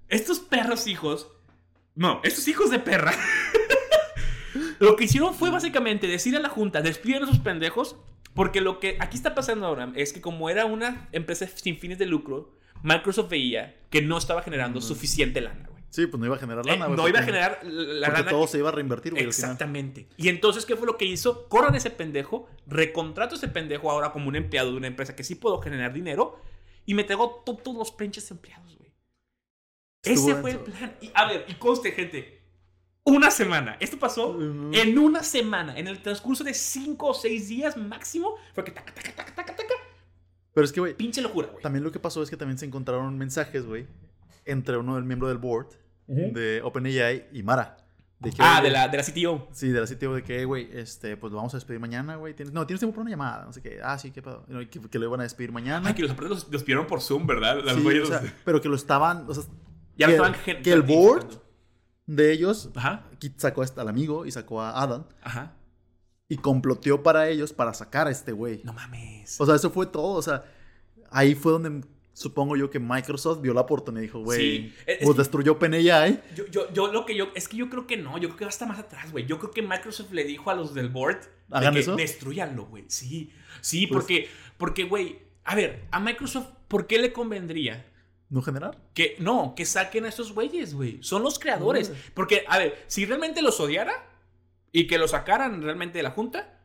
estos 0.08 0.38
perros 0.40 0.86
hijos, 0.86 1.28
no, 1.94 2.20
estos 2.24 2.48
hijos 2.48 2.70
de 2.70 2.78
perra, 2.78 3.12
lo 4.78 4.96
que 4.96 5.04
hicieron 5.04 5.34
fue 5.34 5.50
básicamente 5.50 6.06
decir 6.06 6.36
a 6.36 6.40
la 6.40 6.48
junta, 6.48 6.80
despiden 6.80 7.22
a 7.22 7.26
esos 7.26 7.40
pendejos, 7.40 7.96
porque 8.34 8.60
lo 8.60 8.80
que 8.80 8.96
aquí 9.00 9.16
está 9.16 9.34
pasando 9.34 9.66
ahora 9.66 9.92
es 9.94 10.12
que 10.12 10.20
como 10.20 10.50
era 10.50 10.66
una 10.66 11.08
empresa 11.12 11.46
sin 11.46 11.78
fines 11.78 11.98
de 11.98 12.06
lucro, 12.06 12.52
Microsoft 12.82 13.30
veía 13.30 13.76
que 13.90 14.02
no 14.02 14.18
estaba 14.18 14.42
generando 14.42 14.80
suficiente 14.80 15.40
lana, 15.40 15.66
güey. 15.70 15.82
Sí, 15.90 16.06
pues 16.08 16.18
no 16.18 16.26
iba 16.26 16.34
a 16.34 16.38
generar 16.40 16.64
Eh, 16.66 16.70
lana, 16.72 16.86
güey. 16.86 16.96
no 16.96 17.08
iba 17.08 17.20
a 17.20 17.22
generar 17.22 17.60
la 17.62 18.08
porque 18.08 18.20
lana. 18.22 18.30
todo 18.32 18.42
que- 18.42 18.48
se 18.48 18.58
iba 18.58 18.68
a 18.68 18.72
reinvertir, 18.72 19.12
güey. 19.12 19.24
al 19.24 19.32
final. 19.32 19.50
Exactamente. 19.52 20.08
Y 20.16 20.28
entonces, 20.28 20.66
¿qué 20.66 20.74
fue 20.76 20.86
lo 20.86 20.96
que 20.98 21.04
hizo? 21.04 21.48
Corran 21.48 21.76
ese 21.76 21.90
pendejo, 21.90 22.48
recontrato 22.66 23.36
a 23.36 23.38
ese 23.38 23.46
pendejo 23.48 23.90
ahora 23.90 24.10
como 24.10 24.28
un 24.28 24.34
empleado 24.36 24.72
de 24.72 24.76
una 24.76 24.88
empresa 24.88 25.14
que 25.14 25.22
sí 25.22 25.36
puedo 25.36 25.60
generar 25.60 25.92
dinero 25.92 26.40
y 26.84 26.94
me 26.94 27.04
traigo 27.04 27.42
to- 27.46 27.56
todos 27.56 27.76
los 27.78 27.92
pinches 27.92 28.28
empleados, 28.32 28.76
güey. 28.76 28.92
Ese 30.02 30.34
fue 30.34 30.50
el 30.50 30.58
plan. 30.58 30.96
Y, 31.00 31.10
a 31.14 31.26
ver, 31.28 31.46
y 31.48 31.54
conste, 31.54 31.92
gente. 31.92 32.42
Una 33.06 33.30
semana. 33.30 33.76
Esto 33.80 33.98
pasó 33.98 34.38
en 34.40 34.98
una 34.98 35.22
semana. 35.22 35.76
En 35.78 35.86
el 35.88 36.00
transcurso 36.00 36.42
de 36.42 36.54
cinco 36.54 37.08
o 37.08 37.14
seis 37.14 37.48
días 37.48 37.76
máximo. 37.76 38.34
Fue 38.54 38.64
que 38.64 38.70
taca, 38.70 38.94
taca, 38.94 39.14
taca, 39.14 39.34
taca, 39.34 39.54
taca. 39.56 39.74
Pero 40.54 40.64
es 40.64 40.72
que, 40.72 40.80
güey, 40.80 40.94
Pinche 40.96 41.20
locura, 41.20 41.48
güey. 41.48 41.62
también 41.62 41.84
lo 41.84 41.92
que 41.92 41.98
pasó 41.98 42.22
es 42.22 42.30
que 42.30 42.36
también 42.36 42.56
se 42.58 42.64
encontraron 42.64 43.18
mensajes, 43.18 43.66
güey, 43.66 43.86
entre 44.46 44.78
uno 44.78 44.94
del 44.94 45.04
miembro 45.04 45.28
del 45.28 45.38
board 45.38 45.66
de 46.06 46.60
OpenAI 46.62 47.26
y 47.32 47.42
Mara. 47.42 47.76
De 48.20 48.30
que, 48.30 48.36
Ah, 48.38 48.62
de 48.62 48.70
la, 48.70 48.88
de 48.88 48.96
la 48.96 49.02
CTO. 49.02 49.48
Sí, 49.52 49.68
de 49.68 49.80
la 49.80 49.86
sitio 49.86 50.14
de 50.14 50.22
que, 50.22 50.44
güey, 50.46 50.70
este, 50.72 51.16
pues 51.18 51.30
lo 51.30 51.36
vamos 51.38 51.52
a 51.52 51.58
despedir 51.58 51.80
mañana, 51.80 52.16
güey. 52.16 52.32
¿Tienes- 52.34 52.52
No, 52.54 52.66
tienes 52.66 52.80
tiempo 52.80 52.94
para 52.94 53.02
una 53.02 53.10
llamada, 53.10 53.44
no 53.44 53.52
sé 53.52 53.60
qué. 53.60 53.80
Ah, 53.82 53.98
sí, 53.98 54.12
qué 54.12 54.22
pedo. 54.22 54.44
No, 54.48 54.60
Que, 54.60 54.80
que 54.80 54.98
lo 54.98 55.06
iban 55.06 55.20
a 55.20 55.24
despedir 55.24 55.52
mañana. 55.52 55.86
Ay, 55.88 55.94
que 55.94 56.02
los 56.02 56.16
los, 56.20 56.48
los 56.50 56.62
pidieron 56.62 56.86
por 56.86 57.02
Zoom, 57.02 57.26
¿verdad? 57.26 57.58
Las 57.62 57.74
Sí, 57.76 57.82
güeyes 57.82 58.04
o 58.04 58.06
sea, 58.06 58.22
los- 58.22 58.30
pero 58.44 58.60
que 58.62 58.68
lo 58.70 58.76
estaban, 58.76 59.28
o 59.28 59.34
sea, 59.34 59.42
ya 59.96 60.06
lo 60.06 60.12
que- 60.12 60.16
estaban 60.40 60.62
que 60.62 60.72
el 60.72 60.82
board-. 60.84 61.40
De 62.06 62.32
ellos 62.32 62.70
Ajá. 62.74 63.04
qui- 63.20 63.32
sacó 63.36 63.62
hasta 63.62 63.80
al 63.82 63.88
amigo 63.88 64.26
y 64.26 64.30
sacó 64.30 64.60
a 64.60 64.80
Adam 64.82 65.04
Ajá. 65.22 65.52
y 66.28 66.36
comploteó 66.36 67.02
para 67.02 67.28
ellos 67.28 67.52
para 67.52 67.72
sacar 67.74 68.06
a 68.06 68.10
este 68.10 68.32
güey. 68.32 68.60
No 68.64 68.72
mames. 68.72 69.40
O 69.40 69.46
sea, 69.46 69.54
eso 69.54 69.70
fue 69.70 69.86
todo, 69.86 70.12
o 70.16 70.22
sea, 70.22 70.44
ahí 71.10 71.34
fue 71.34 71.52
donde 71.52 71.86
supongo 72.12 72.56
yo 72.56 72.70
que 72.70 72.78
Microsoft 72.78 73.40
vio 73.40 73.52
la 73.54 73.62
oportunidad 73.62 74.02
y 74.02 74.06
dijo, 74.06 74.20
güey, 74.20 74.38
Sí, 74.40 74.74
es- 74.86 74.98
es 74.98 75.04
pues 75.04 75.14
que- 75.16 75.18
destruyó 75.22 75.52
OpenAI. 75.52 76.22
Yo, 76.36 76.46
yo, 76.46 76.72
yo 76.72 76.92
lo 76.92 77.06
que 77.06 77.16
yo. 77.16 77.28
Es 77.34 77.48
que 77.48 77.56
yo 77.56 77.68
creo 77.70 77.86
que 77.86 77.96
no. 77.96 78.18
Yo 78.18 78.28
creo 78.28 78.36
que 78.36 78.44
va 78.44 78.50
hasta 78.50 78.66
más 78.66 78.78
atrás, 78.78 79.10
güey. 79.10 79.26
Yo 79.26 79.38
creo 79.38 79.50
que 79.50 79.62
Microsoft 79.62 80.12
le 80.12 80.24
dijo 80.24 80.50
a 80.50 80.54
los 80.54 80.74
del 80.74 80.88
board. 80.90 81.20
de 81.48 81.56
¿Hagan 81.58 81.74
que 81.74 81.80
eso? 81.80 81.96
Destruyanlo, 81.96 82.66
güey. 82.66 82.84
Sí. 82.88 83.32
Sí, 83.60 83.86
Pues- 83.86 84.00
porque. 84.02 84.28
Porque, 84.58 84.84
güey. 84.84 85.18
A 85.44 85.54
ver, 85.54 85.84
a 85.90 86.00
Microsoft, 86.00 86.46
¿por 86.68 86.86
qué 86.86 86.98
le 86.98 87.12
convendría? 87.12 87.84
¿No 88.30 88.42
generar? 88.42 88.78
Que 88.94 89.16
no, 89.18 89.54
que 89.54 89.64
saquen 89.64 90.04
a 90.04 90.08
estos 90.08 90.32
güeyes, 90.32 90.74
güey. 90.74 91.02
Son 91.02 91.22
los 91.22 91.38
creadores. 91.38 91.92
Porque, 92.14 92.44
a 92.48 92.58
ver, 92.58 92.82
si 92.86 93.04
realmente 93.04 93.42
los 93.42 93.60
odiara 93.60 93.92
y 94.72 94.86
que 94.86 94.98
los 94.98 95.12
sacaran 95.12 95.62
realmente 95.62 95.98
de 95.98 96.02
la 96.02 96.10
junta, 96.10 96.60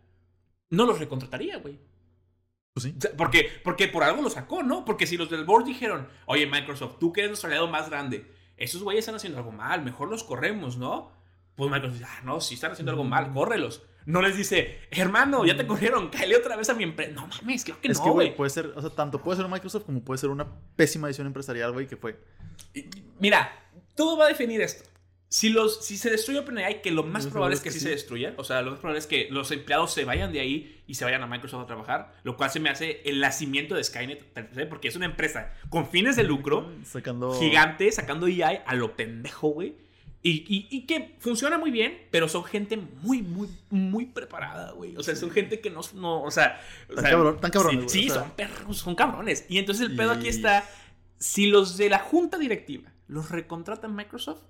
no 0.70 0.86
los 0.86 1.00
recontrataría, 1.00 1.58
güey. 1.58 1.80
Pues 2.74 2.84
sí. 2.86 2.96
O 2.98 3.02
sea, 3.02 3.12
Porque, 3.16 3.50
porque 3.64 3.88
por 3.88 4.04
algo 4.04 4.22
lo 4.22 4.30
sacó, 4.30 4.64
¿no? 4.64 4.86
Porque 4.86 5.06
si 5.06 5.18
los 5.18 5.30
del 5.30 5.44
board 5.46 5.66
dijeron, 5.66 6.08
oye, 6.26 6.48
Microsoft, 6.48 6.98
tú 7.00 7.12
que 7.12 7.22
eres 7.22 7.32
nuestro 7.32 7.50
aliado 7.50 7.68
más 7.68 7.90
grande, 7.90 8.32
esos 8.58 8.82
güeyes 8.82 9.04
están 9.04 9.16
haciendo 9.16 9.40
algo 9.40 9.52
mal, 9.52 9.84
mejor 9.84 10.10
los 10.10 10.24
corremos, 10.24 10.78
¿no? 10.78 11.12
Pues 11.56 11.70
Microsoft 11.70 12.00
dice, 12.00 12.10
ah, 12.10 12.22
no, 12.24 12.42
si 12.42 12.56
están 12.56 12.72
haciendo 12.72 12.92
algo 12.92 13.04
mal, 13.04 13.34
córrelos. 13.34 13.84
No 14.06 14.22
les 14.22 14.36
dice, 14.38 14.80
hermano, 14.92 15.46
ya 15.46 15.56
te 15.56 15.68
corrieron, 15.68 16.10
cállate 16.10 16.36
otra 16.38 16.56
vez 16.56 16.70
a 16.70 16.74
mi 16.74 16.84
empresa. 16.84 17.12
No 17.14 17.28
mames, 17.28 17.64
claro 17.64 17.82
que 17.82 17.90
es 17.90 17.98
no, 18.00 18.04
que, 18.04 18.10
güey, 18.10 18.36
puede 18.36 18.50
ser, 18.50 18.68
o 18.76 18.82
sea, 18.82 18.90
tanto 18.90 19.22
puede 19.22 19.38
ser 19.38 19.48
Microsoft 19.48 19.86
como 19.86 20.04
puede 20.04 20.18
ser 20.18 20.30
una 20.30 20.48
pésima 20.76 21.08
decisión 21.08 21.28
empresarial, 21.28 21.72
güey, 21.74 21.88
que 21.88 21.98
fue. 21.98 22.18
Mira, 23.20 23.52
todo 23.96 24.18
va 24.18 24.26
a 24.26 24.28
definir 24.30 24.62
esto. 24.62 24.90
Si, 25.32 25.50
los, 25.50 25.86
si 25.86 25.96
se 25.96 26.10
destruye 26.10 26.40
OpenAI, 26.40 26.82
que 26.82 26.90
lo 26.90 27.04
más 27.04 27.26
Lo 27.26 27.32
probable 27.32 27.56
es 27.56 27.62
que 27.62 27.70
es 27.70 27.76
que 27.76 27.80
sí 27.80 27.84
sí. 27.84 27.90
se 27.90 27.92
destruya, 27.92 28.34
o 28.38 28.44
sea, 28.44 28.64
lo 28.64 28.72
más 28.72 28.80
probable 28.80 28.98
es 28.98 29.06
que 29.06 29.28
los 29.30 29.52
empleados 29.52 29.94
se 29.94 30.04
vayan 30.04 30.34
de 30.34 30.40
ahí 30.40 30.82
y 30.88 30.96
se 30.96 31.06
vayan 31.06 31.22
a 31.22 31.28
Microsoft 31.28 31.62
a 31.62 31.68
trabajar, 31.68 32.16
lo 32.24 32.36
cual 32.36 32.50
se 32.50 32.60
me 32.60 32.70
hace 32.72 33.02
el 33.06 33.20
nacimiento 33.20 33.76
de 33.76 33.84
Skynet, 33.84 34.68
porque 34.70 34.88
es 34.88 34.96
una 34.96 35.06
empresa 35.06 35.54
con 35.70 35.88
fines 35.88 36.16
de 36.16 36.24
lucro, 36.24 36.72
Sacando. 36.84 37.38
gigante, 37.40 37.92
sacando 37.92 38.26
AI 38.26 38.62
a 38.66 38.74
lo 38.74 38.96
pendejo, 38.96 39.50
güey. 39.50 39.76
Y, 40.22 40.44
y- 40.54 40.68
y 40.70 40.86
que 40.86 41.16
funciona 41.20 41.58
muy 41.58 41.72
bien, 41.72 41.98
pero 42.12 42.28
son 42.28 42.44
gente 42.44 42.76
muy, 42.76 43.22
muy, 43.22 43.48
muy 43.70 44.06
preparada, 44.06 44.74
güey. 44.74 44.96
O 44.98 45.04
sea, 45.04 45.16
son 45.16 45.32
gente 45.32 45.62
que 45.62 45.70
no, 45.70 45.80
no 45.94 46.24
o 46.24 46.32
sea... 46.32 46.60
o 46.90 46.96
Tan 46.96 47.04
sea, 47.06 47.12
cabrón- 47.14 47.40
tan 47.40 47.52
cabrones, 47.52 47.90
Sí, 47.92 48.00
güey, 48.00 48.04
sí, 48.06 48.10
o 48.10 48.14
sea. 48.14 48.24
son 48.24 48.32
perros, 48.32 48.78
son 48.78 48.96
cabrones. 48.96 49.46
Y 49.48 49.58
entonces 49.60 49.90
el 49.90 49.96
pedo 49.96 50.12
aquí 50.12 50.28
está, 50.28 50.66
si 51.18 51.48
los 51.48 51.78
de 51.78 51.90
la 51.90 52.00
junta 52.00 52.38
directiva 52.38 52.92
los 53.08 53.32
recontratan 53.32 53.96
Microsoft, 53.96 54.42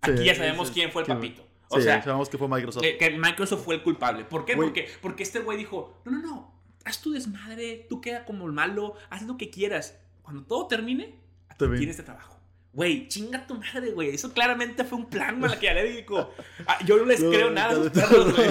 aquí 0.00 0.24
ya 0.24 0.34
sabemos 0.34 0.68
sí, 0.68 0.74
quién 0.74 0.90
fue 0.90 1.02
el 1.02 1.08
papito. 1.08 1.46
O 1.68 1.80
sea, 1.80 2.02
sabemos 2.02 2.28
que 2.30 2.38
fue 2.38 2.48
Microsoft. 2.48 2.82
que, 2.82 3.10
Microsoft 3.18 3.62
fue 3.64 3.74
el 3.76 3.82
culpable. 3.82 4.24
¿Por 4.24 4.44
qué? 4.46 4.54
Güey. 4.54 4.68
Porque, 4.68 4.88
porque 5.02 5.22
este 5.22 5.40
güey 5.40 5.58
dijo, 5.58 6.00
no, 6.06 6.10
no, 6.12 6.18
no, 6.22 6.60
haz 6.84 7.00
tu 7.02 7.12
desmadre, 7.12 7.86
tú 7.90 8.00
queda 8.00 8.24
como 8.24 8.46
el 8.46 8.52
malo, 8.52 8.94
haz 9.10 9.22
lo 9.22 9.36
que 9.36 9.50
quieras. 9.50 9.96
Cuando 10.22 10.44
todo 10.44 10.66
termine, 10.66 11.14
aquí 11.48 11.64
tienes 11.76 11.90
este 11.90 12.02
trabajo. 12.04 12.39
Güey, 12.72 13.08
chinga 13.08 13.46
tu 13.46 13.54
madre, 13.56 13.90
güey. 13.92 14.10
Eso 14.14 14.32
claramente 14.32 14.84
fue 14.84 14.98
un 14.98 15.06
plan 15.10 15.40
maquiavélico. 15.40 16.32
Ah, 16.66 16.78
yo 16.84 16.96
no 16.98 17.04
les 17.04 17.20
No, 17.20 17.30
creo 17.30 17.50
nada 17.50 17.70
a 17.70 17.72
esos 17.72 17.90
perros, 17.90 18.36
güey. 18.36 18.50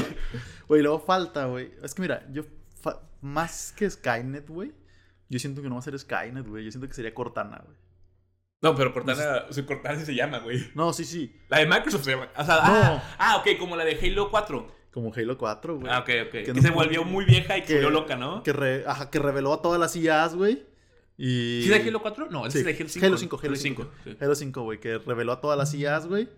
Güey, 0.67 0.81
luego 0.81 0.99
falta, 0.99 1.45
güey. 1.45 1.71
Es 1.83 1.93
que 1.93 2.01
mira, 2.01 2.25
yo. 2.31 2.43
Más 3.21 3.73
que 3.75 3.89
Skynet, 3.89 4.47
güey. 4.47 4.71
Yo 5.29 5.39
siento 5.39 5.61
que 5.61 5.67
no 5.69 5.75
va 5.75 5.79
a 5.79 5.83
ser 5.83 5.97
Skynet, 5.99 6.47
güey. 6.47 6.63
Yo 6.65 6.71
siento 6.71 6.87
que 6.87 6.93
sería 6.93 7.13
Cortana, 7.13 7.61
güey. 7.65 7.77
No, 8.61 8.75
pero 8.75 8.93
Cortana, 8.93 9.45
o 9.49 9.53
sea, 9.53 9.65
Cortana 9.65 9.99
sí 9.99 10.05
se 10.05 10.15
llama, 10.15 10.39
güey. 10.39 10.69
No, 10.75 10.91
sí, 10.93 11.03
sí. 11.05 11.35
La 11.49 11.59
de 11.59 11.65
Microsoft 11.65 12.03
se 12.03 12.11
llama. 12.11 12.29
O 12.37 12.45
sea, 12.45 12.55
No. 12.55 12.61
ah, 12.65 13.15
ah, 13.17 13.37
ok, 13.37 13.57
como 13.57 13.75
la 13.75 13.83
de 13.85 13.97
Halo 14.01 14.29
4. 14.29 14.67
Como 14.91 15.13
Halo 15.13 15.37
4, 15.37 15.77
güey. 15.79 15.91
Ah, 15.91 15.99
ok, 15.99 16.09
ok. 16.27 16.31
Que, 16.45 16.53
no- 16.53 16.61
se 16.61 16.69
volvió 16.71 17.03
muy 17.03 17.25
vieja 17.25 17.57
y 17.57 17.61
que 17.61 17.67
se 17.67 17.73
volvió 17.75 17.89
loca, 17.89 18.15
¿no? 18.15 18.41
Que, 18.43 18.53
re- 18.53 18.83
ajá, 18.87 19.09
que 19.09 19.19
reveló 19.19 19.53
a 19.53 19.61
todas 19.61 19.79
las 19.79 19.95
IAs, 19.95 20.35
güey. 20.35 20.65
Y... 21.21 21.63
¿Sí 21.63 21.69
de 21.69 21.75
Halo 21.75 22.01
4? 22.01 22.29
No, 22.31 22.45
ese 22.47 22.63
Sí, 22.63 22.69
es 22.69 22.77
de 22.77 22.81
Halo 22.81 22.89
5. 22.89 23.05
Halo 23.05 23.17
5, 23.17 23.39
Halo 23.43 23.55
5. 23.57 23.91
sí. 24.05 24.17
Halo 24.21 24.35
5, 24.35 24.61
güey, 24.63 24.79
que 24.79 24.97
reveló 24.99 25.33
a 25.33 25.41
todas 25.41 25.57
las 25.57 25.73
IAs, 25.73 26.07
güey. 26.07 26.29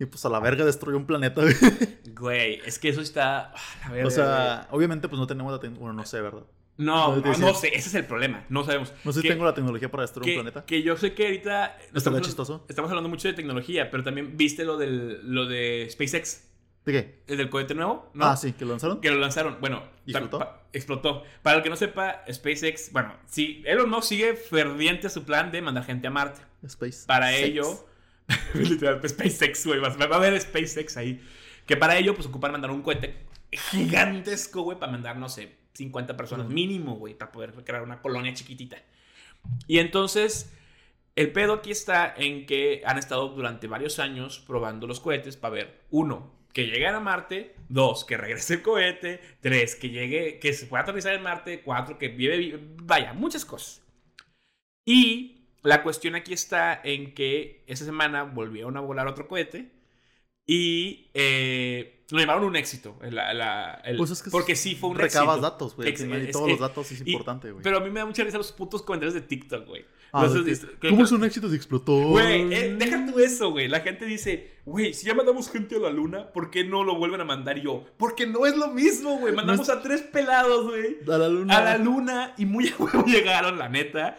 Y 0.00 0.06
pues 0.06 0.24
a 0.24 0.28
la 0.28 0.40
verga 0.40 0.64
destruyó 0.64 0.96
un 0.96 1.06
planeta, 1.06 1.40
güey. 1.42 1.54
Güey, 2.14 2.60
es 2.66 2.78
que 2.80 2.88
eso 2.88 3.00
está. 3.00 3.52
ah, 3.54 3.56
la 3.84 3.90
verga, 3.92 4.08
O 4.08 4.10
sea, 4.10 4.68
obviamente 4.72 5.08
pues 5.08 5.18
no 5.20 5.26
tenemos 5.28 5.52
la 5.52 5.58
tecnología. 5.60 5.80
Bueno, 5.86 5.94
no 6.00 6.04
sé, 6.06 6.20
¿verdad? 6.20 6.42
No, 6.76 7.16
no, 7.16 7.22
no, 7.22 7.38
no 7.38 7.54
sé, 7.54 7.68
ese 7.74 7.88
es 7.88 7.94
el 7.96 8.04
problema. 8.06 8.44
No 8.48 8.64
sabemos. 8.64 8.92
No 9.04 9.12
sé 9.12 9.20
si 9.20 9.26
Que- 9.26 9.34
tengo 9.34 9.44
la 9.44 9.54
tecnología 9.54 9.90
para 9.90 10.02
destruir 10.02 10.24
que, 10.32 10.38
un 10.38 10.42
planeta. 10.44 10.64
que 10.64 10.82
yo 10.82 10.96
sé 10.96 11.12
que 11.14 11.24
ahorita. 11.26 11.66
¿Estará 11.78 11.98
estamos- 11.98 12.20
chistoso? 12.22 12.64
Estamos 12.68 12.88
hablando 12.90 13.08
mucho 13.08 13.26
de 13.28 13.34
tecnología, 13.34 13.90
pero 13.90 14.04
también 14.04 14.36
viste 14.36 14.64
lo, 14.64 14.76
del, 14.78 15.20
lo 15.24 15.46
de 15.46 15.88
SpaceX, 15.90 16.47
¿De 16.88 16.92
qué? 16.94 17.18
el 17.26 17.36
del 17.36 17.50
cohete 17.50 17.74
nuevo, 17.74 18.10
¿no? 18.14 18.24
Ah, 18.24 18.36
sí, 18.36 18.52
que 18.54 18.64
lo 18.64 18.70
lanzaron. 18.70 19.00
Que 19.02 19.10
lo 19.10 19.18
lanzaron. 19.18 19.58
Bueno, 19.60 19.82
¿Y 20.06 20.12
tam- 20.12 20.20
explotó? 20.22 20.38
pa- 20.38 20.62
explotó. 20.72 21.22
Para 21.42 21.58
el 21.58 21.62
que 21.62 21.68
no 21.68 21.76
sepa, 21.76 22.24
SpaceX, 22.32 22.92
bueno, 22.92 23.14
sí, 23.26 23.62
Elon 23.66 23.90
Musk 23.90 24.08
sigue 24.08 24.34
ferviente 24.34 25.06
a 25.08 25.10
su 25.10 25.24
plan 25.24 25.50
de 25.50 25.60
mandar 25.60 25.84
gente 25.84 26.06
a 26.06 26.10
Marte. 26.10 26.40
Space. 26.62 27.04
Para 27.06 27.28
Sex. 27.30 27.42
ello, 27.42 27.86
literal, 28.54 29.00
SpaceX, 29.06 29.66
güey, 29.66 29.80
va 29.80 29.88
a 29.88 30.16
haber 30.16 30.40
SpaceX 30.40 30.96
ahí. 30.96 31.22
Que 31.66 31.76
para 31.76 31.98
ello, 31.98 32.14
pues 32.14 32.26
ocupan 32.26 32.52
mandar 32.52 32.70
un 32.70 32.80
cohete 32.82 33.14
gigantesco, 33.52 34.62
güey, 34.62 34.78
para 34.78 34.92
mandar, 34.92 35.16
no 35.18 35.28
sé, 35.28 35.56
50 35.74 36.16
personas 36.16 36.48
mínimo, 36.48 36.96
güey, 36.96 37.14
para 37.14 37.30
poder 37.32 37.52
crear 37.52 37.82
una 37.82 38.00
colonia 38.00 38.32
chiquitita. 38.34 38.78
Y 39.66 39.78
entonces, 39.78 40.52
el 41.16 41.32
pedo 41.32 41.52
aquí 41.54 41.70
está 41.70 42.14
en 42.16 42.46
que 42.46 42.82
han 42.86 42.98
estado 42.98 43.28
durante 43.28 43.66
varios 43.66 43.98
años 43.98 44.42
probando 44.46 44.86
los 44.86 45.00
cohetes 45.00 45.36
para 45.36 45.54
ver, 45.54 45.80
uno, 45.90 46.32
que 46.52 46.66
lleguen 46.66 46.94
a 46.94 47.00
Marte, 47.00 47.54
dos, 47.68 48.04
que 48.04 48.16
regrese 48.16 48.54
el 48.54 48.62
cohete, 48.62 49.20
tres, 49.40 49.76
que 49.76 49.90
llegue, 49.90 50.38
que 50.38 50.52
se 50.52 50.66
pueda 50.66 50.82
aterrizar 50.82 51.14
en 51.14 51.22
Marte, 51.22 51.60
cuatro, 51.62 51.98
que 51.98 52.08
vive, 52.08 52.58
vaya, 52.82 53.12
muchas 53.12 53.44
cosas. 53.44 53.82
Y 54.84 55.42
la 55.62 55.82
cuestión 55.82 56.14
aquí 56.14 56.32
está 56.32 56.80
en 56.82 57.14
que 57.14 57.62
esa 57.66 57.84
semana 57.84 58.22
volvieron 58.24 58.76
a 58.76 58.80
volar 58.80 59.06
otro 59.06 59.28
cohete 59.28 59.70
y 60.46 61.10
eh, 61.14 62.04
lo 62.10 62.18
llamaron 62.18 62.44
un 62.44 62.56
éxito. 62.56 62.98
la- 63.02 63.34
la- 63.34 63.82
el- 63.84 63.96
Pues 63.98 64.10
es 64.10 64.22
que 64.22 64.30
porque 64.30 64.56
sí 64.56 64.74
fue 64.74 64.88
un 64.90 64.96
Recabas 64.96 65.36
éxito. 65.36 65.50
datos, 65.50 65.76
güey. 65.76 65.94
todos 65.94 66.46
es- 66.46 66.52
los 66.52 66.60
datos 66.60 66.90
es 66.92 67.06
importante, 67.06 67.50
güey. 67.52 67.62
Pero 67.62 67.76
a 67.76 67.80
mí 67.80 67.90
me 67.90 68.00
da 68.00 68.06
mucha 68.06 68.24
risa 68.24 68.38
los 68.38 68.52
putos 68.52 68.82
comentarios 68.82 69.12
de 69.14 69.20
TikTok, 69.20 69.66
güey. 69.66 69.84
Ah, 70.12 70.26
que- 70.80 70.88
¿Cómo 70.88 71.04
es 71.04 71.12
un 71.12 71.22
éxito 71.24 71.48
si 71.50 71.56
explotó? 71.56 71.92
Güey, 72.08 72.52
eh, 72.54 72.76
deja 72.78 73.04
tú 73.06 73.18
eso, 73.18 73.50
güey. 73.50 73.68
La 73.68 73.80
gente 73.80 74.06
dice, 74.06 74.52
güey, 74.64 74.94
si 74.94 75.06
ya 75.06 75.14
mandamos 75.14 75.50
gente 75.50 75.76
a 75.76 75.80
la 75.80 75.90
luna, 75.90 76.32
¿por 76.32 76.50
qué 76.50 76.64
no 76.64 76.82
lo 76.84 76.96
vuelven 76.96 77.20
a 77.20 77.24
mandar 77.24 77.60
yo? 77.60 77.84
Porque 77.98 78.26
no 78.26 78.46
es 78.46 78.56
lo 78.56 78.68
mismo, 78.68 79.18
güey. 79.18 79.34
Mandamos 79.34 79.68
a 79.68 79.82
tres 79.82 80.00
pelados, 80.02 80.66
güey. 80.66 80.96
A 81.12 81.18
la 81.18 81.28
luna. 81.28 81.56
A 81.58 81.62
la 81.64 81.78
luna 81.78 82.34
y 82.38 82.46
muy 82.46 82.68
a 82.68 82.74
huevo 82.78 83.04
llegaron, 83.06 83.58
la 83.58 83.68
neta. 83.68 84.18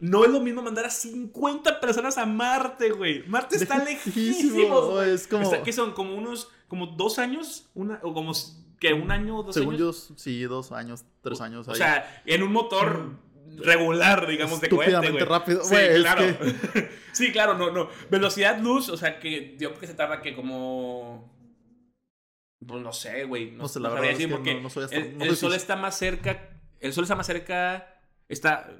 No 0.00 0.24
es 0.24 0.30
lo 0.30 0.40
mismo 0.40 0.62
mandar 0.62 0.86
a 0.86 0.90
50 0.90 1.78
personas 1.78 2.16
a 2.18 2.24
Marte, 2.26 2.90
güey. 2.90 3.22
Marte 3.28 3.56
está 3.56 3.84
Lejísimo, 3.84 5.00
es 5.02 5.26
como- 5.26 5.42
Está- 5.42 5.62
¿Qué 5.62 5.72
son? 5.72 5.92
¿Como 5.92 6.14
unos, 6.16 6.48
como 6.68 6.86
dos 6.86 7.18
años? 7.18 7.68
Una, 7.74 8.00
¿O 8.02 8.14
como, 8.14 8.32
que 8.80 8.94
un 8.94 9.10
año, 9.10 9.42
dos 9.42 9.54
Según 9.54 9.74
años? 9.74 10.08
yo, 10.08 10.14
sí, 10.16 10.42
dos 10.44 10.72
años, 10.72 11.04
tres 11.22 11.40
años. 11.42 11.68
O 11.68 11.72
ahí. 11.72 11.76
sea, 11.76 12.22
en 12.24 12.42
un 12.42 12.50
motor 12.50 13.10
regular, 13.58 14.26
digamos, 14.26 14.60
de 14.60 14.68
cohete, 14.68 15.10
güey. 15.10 15.24
rápido, 15.24 15.62
Sí, 15.64 15.74
es 15.76 16.00
claro. 16.00 16.22
que- 16.38 16.90
sí, 17.12 17.32
claro, 17.32 17.56
no, 17.56 17.70
no. 17.70 17.88
Velocidad 18.10 18.58
luz, 18.60 18.88
o 18.88 18.96
sea, 18.96 19.18
que 19.20 19.56
yo 19.58 19.70
creo 19.70 19.80
que 19.80 19.86
se 19.86 19.94
tarda 19.94 20.20
que 20.22 20.34
como... 20.34 21.30
Pues 22.66 22.82
no 22.82 22.92
sé, 22.92 23.24
güey. 23.24 23.52
No, 23.52 23.62
No 23.62 23.68
sé, 23.68 23.80
la 23.80 23.88
verdad 23.88 24.10
es 24.10 24.18
decir 24.18 24.28
que 24.28 24.34
porque 24.34 24.54
no- 24.54 24.60
no 24.62 24.70
soy 24.70 24.84
astro- 24.84 24.98
el, 25.00 25.22
el 25.22 25.28
soy 25.28 25.36
sol 25.36 25.54
está 25.54 25.76
más 25.76 25.96
cerca... 25.98 26.50
El 26.80 26.92
sol 26.92 27.04
está 27.04 27.16
más 27.16 27.26
cerca... 27.26 28.00
Está... 28.28 28.70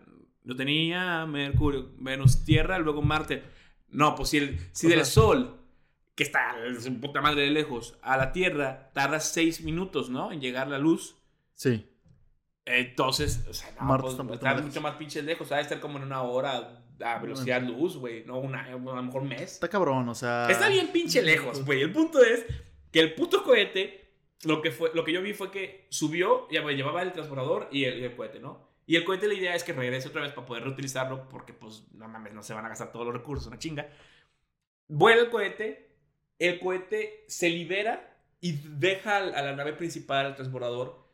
Lo 0.45 0.57
tenía 0.57 1.27
Mercurio, 1.27 1.91
Venus, 1.99 2.45
Tierra, 2.45 2.79
luego 2.79 3.03
Marte. 3.03 3.43
No, 3.89 4.15
pues 4.15 4.31
si, 4.31 4.39
el, 4.39 4.59
si 4.73 4.87
O 4.87 4.91
del 4.91 4.99
sea- 5.01 5.05
sol, 5.07 5.61
que 6.15 6.23
está 6.23 6.57
puta 7.01 7.21
madre 7.21 7.43
de 7.43 7.51
lejos, 7.51 7.99
a 8.03 8.17
la 8.17 8.33
Tierra, 8.33 8.91
tarda 8.95 9.21
seis 9.21 9.61
minutos, 9.63 10.09
¿no? 10.11 10.33
En 10.33 10.41
llegar 10.41 10.69
la 10.69 10.79
luz. 10.79 11.17
Sí. 11.55 11.87
Entonces, 12.65 13.45
o 13.49 13.55
sea, 13.55 13.71
no, 13.81 13.99
pues, 13.99 14.15
está 14.35 14.55
mucho 14.55 14.81
más 14.81 14.95
pinches 14.97 15.25
lejos. 15.25 15.51
Va 15.51 15.57
a 15.57 15.61
estar 15.61 15.81
como 15.81 15.99
en 15.99 16.05
una 16.05 16.23
hora 16.23 16.85
a 17.05 17.19
velocidad 17.19 17.63
luz, 17.63 17.97
güey. 17.97 18.25
No 18.25 18.39
una, 18.39 18.65
a 18.65 18.71
lo 18.71 19.03
mejor 19.03 19.23
mes. 19.23 19.55
Está 19.55 19.69
cabrón, 19.69 20.09
o 20.09 20.15
sea. 20.15 20.49
Está 20.51 20.69
bien 20.69 20.89
pinche 20.89 21.23
lejos, 21.23 21.65
güey. 21.65 21.83
El 21.83 21.93
punto 21.93 22.23
es 22.23 22.45
que 22.93 23.01
el 23.01 23.15
puto 23.15 23.43
cohete, 23.43 24.15
lo 24.45 24.63
que, 24.63 24.71
fue, 24.71 24.91
lo 24.95 25.05
que 25.05 25.13
yo 25.13 25.23
vi 25.23 25.33
fue 25.33 25.51
que 25.51 25.87
subió, 25.91 26.49
ya 26.51 26.63
me 26.63 26.75
llevaba 26.75 27.03
el 27.03 27.13
transbordador 27.13 27.69
y 27.71 27.85
el, 27.85 27.99
y 27.99 28.05
el 28.05 28.15
cohete, 28.15 28.41
¿no? 28.41 28.69
Y 28.87 28.97
el 28.97 29.05
cohete 29.05 29.29
la 29.29 29.35
idea 29.35 29.55
es 29.55 29.63
que 29.63 29.73
regrese 29.73 30.09
otra 30.09 30.23
vez 30.23 30.33
para 30.33 30.47
poder 30.47 30.65
reutilizarlo 30.65 31.29
porque, 31.29 31.53
pues, 31.53 31.87
no 31.93 32.09
mames, 32.09 32.35
no 32.35 32.43
se 32.43 32.55
van 32.55 32.67
a 32.67 32.69
gastar 32.69 32.91
todos 32.91 33.07
los 33.07 33.15
recursos, 33.15 33.47
una 33.47 33.59
chinga. 33.59 33.89
Vuela 34.89 35.23
el 35.23 35.31
cohete, 35.31 35.97
el 36.39 36.59
cohete 36.59 37.25
se 37.29 37.49
libera 37.51 38.19
y 38.41 38.53
deja 38.65 39.19
a 39.19 39.43
la 39.43 39.55
nave 39.55 39.75
principal, 39.75 40.27
al 40.27 40.35
transbordador, 40.35 41.10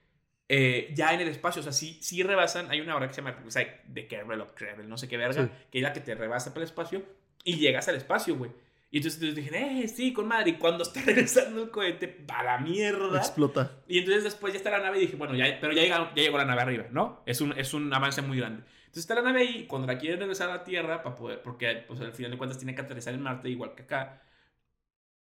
eh, 0.49 0.93
ya 0.95 1.13
en 1.13 1.21
el 1.21 1.29
espacio. 1.29 1.61
O 1.61 1.63
sea, 1.63 1.73
sí, 1.73 1.99
sí 2.01 2.23
rebasan. 2.23 2.71
Hay 2.71 2.81
una 2.81 2.97
hora 2.97 3.09
que 3.09 3.15
se 3.15 3.23
llama 3.23 3.37
o 3.47 3.51
sea, 3.51 3.67
de 3.87 4.07
Kerbal 4.07 4.41
o 4.41 4.47
no 4.85 4.97
sé 4.99 5.09
qué 5.09 5.17
verga, 5.17 5.45
Sí. 5.45 5.51
que 5.71 5.79
es 5.79 5.83
la 5.83 5.93
que 5.93 6.01
te 6.01 6.15
rebasa 6.15 6.51
para 6.51 6.63
el 6.63 6.69
espacio 6.69 7.03
y 7.45 7.57
llegas 7.57 7.89
al 7.89 7.97
espacio, 7.97 8.37
güey. 8.37 8.51
Y 8.91 8.99
entonces, 8.99 9.21
entonces 9.21 9.45
dije, 9.45 9.83
eh, 9.83 9.89
sí, 9.89 10.13
con 10.13 10.29
madre. 10.29 10.51
Y 10.51 10.55
cuando 10.55 10.85
está 10.85 11.01
regresando 11.07 11.65
el 11.65 11.71
cohete, 11.71 12.07
para 12.09 12.57
la 12.57 12.59
mierda. 12.59 13.19
Explota. 13.19 13.73
Y 13.89 13.99
entonces 13.99 14.25
después 14.25 14.53
ya 14.53 14.59
está 14.59 14.71
la 14.71 14.79
nave 14.79 14.99
y 14.99 15.03
dije, 15.03 15.17
bueno, 15.17 15.35
ya, 15.35 15.59
pero 15.61 15.73
ya, 15.73 15.83
llegó, 15.83 16.09
ya 16.15 16.23
llegó 16.23 16.39
la 16.39 16.45
nave 16.45 16.63
arriba, 16.63 16.85
¿no? 16.91 17.23
Es 17.27 17.41
un, 17.41 17.53
es 17.59 17.75
un 17.75 17.93
avance 17.93 18.23
muy 18.23 18.39
grande. 18.39 18.63
Entonces 18.87 19.03
está 19.03 19.17
la 19.17 19.23
nave 19.23 19.41
ahí, 19.41 19.67
cuando 19.67 19.87
la 19.87 19.99
quieren 19.99 20.21
regresar 20.21 20.49
a 20.49 20.55
la 20.59 20.65
Tierra, 20.65 21.03
para 21.03 21.15
poder, 21.17 21.43
porque 21.43 21.85
pues, 21.87 22.01
al 22.01 22.13
final 22.13 22.31
de 22.31 22.39
cuentas 22.39 22.57
tiene 22.59 22.75
que 22.75 22.81
aterrizar 22.81 23.13
en 23.13 23.21
Marte, 23.21 23.51
igual 23.51 23.75
que 23.75 23.83
acá, 23.83 24.23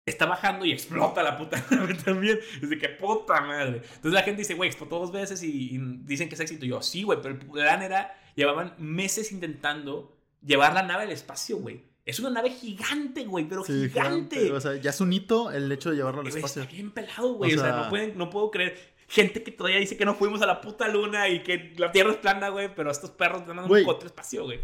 está 0.09 0.25
bajando 0.25 0.65
y 0.65 0.71
explota 0.71 1.21
la 1.21 1.37
puta 1.37 1.63
nave 1.71 1.93
también. 1.95 2.39
Desde 2.61 2.77
que 2.77 2.89
puta 2.89 3.41
madre. 3.41 3.77
Entonces 3.83 4.13
la 4.13 4.23
gente 4.23 4.41
dice, 4.41 4.53
güey, 4.55 4.69
explotó 4.69 4.99
dos 4.99 5.11
veces 5.11 5.43
y, 5.43 5.75
y 5.75 5.77
dicen 6.03 6.29
que 6.29 6.35
es 6.35 6.41
éxito. 6.41 6.65
Y 6.65 6.69
yo, 6.69 6.81
sí, 6.81 7.03
güey, 7.03 7.19
pero 7.21 7.35
el 7.35 7.39
plan 7.45 7.81
era, 7.81 8.17
llevaban 8.35 8.73
meses 8.77 9.31
intentando 9.31 10.17
llevar 10.43 10.73
la 10.73 10.83
nave 10.83 11.03
al 11.03 11.11
espacio, 11.11 11.57
güey. 11.57 11.83
Es 12.05 12.19
una 12.19 12.29
nave 12.29 12.51
gigante, 12.51 13.25
güey, 13.25 13.45
pero 13.49 13.65
Sí, 13.65 13.89
gigante. 13.89 14.51
O 14.53 14.61
sea, 14.61 14.75
ya 14.77 14.91
es 14.91 15.01
un 15.01 15.11
hito 15.11 15.51
el 15.51 15.69
hecho 15.71 15.89
de 15.89 15.97
llevarlo 15.97 16.21
al 16.21 16.27
espacio. 16.27 16.61
Está 16.61 16.73
bien 16.73 16.91
pelado, 16.91 17.33
güey. 17.33 17.53
O, 17.53 17.57
O 17.57 17.59
sea, 17.61 17.69
sea- 17.73 17.83
no, 17.83 17.89
pueden, 17.89 18.17
no 18.17 18.29
puedo 18.29 18.49
creer. 18.49 18.95
Gente 19.09 19.43
que 19.43 19.51
todavía 19.51 19.79
dice 19.79 19.95
que 19.97 20.05
no 20.05 20.15
fuimos 20.15 20.41
a 20.41 20.45
la 20.45 20.59
puta 20.61 20.87
luna 20.87 21.27
y 21.29 21.43
que 21.43 21.73
la 21.77 21.91
Tierra 21.91 22.11
es 22.11 22.17
plana, 22.17 22.47
güey. 22.49 22.73
Pero 22.73 22.91
estos 22.91 23.09
perros 23.11 23.43
Güey. 23.67 23.81
un 23.83 23.85
cohete 23.89 24.05
espacio, 24.05 24.43
güey. 24.45 24.59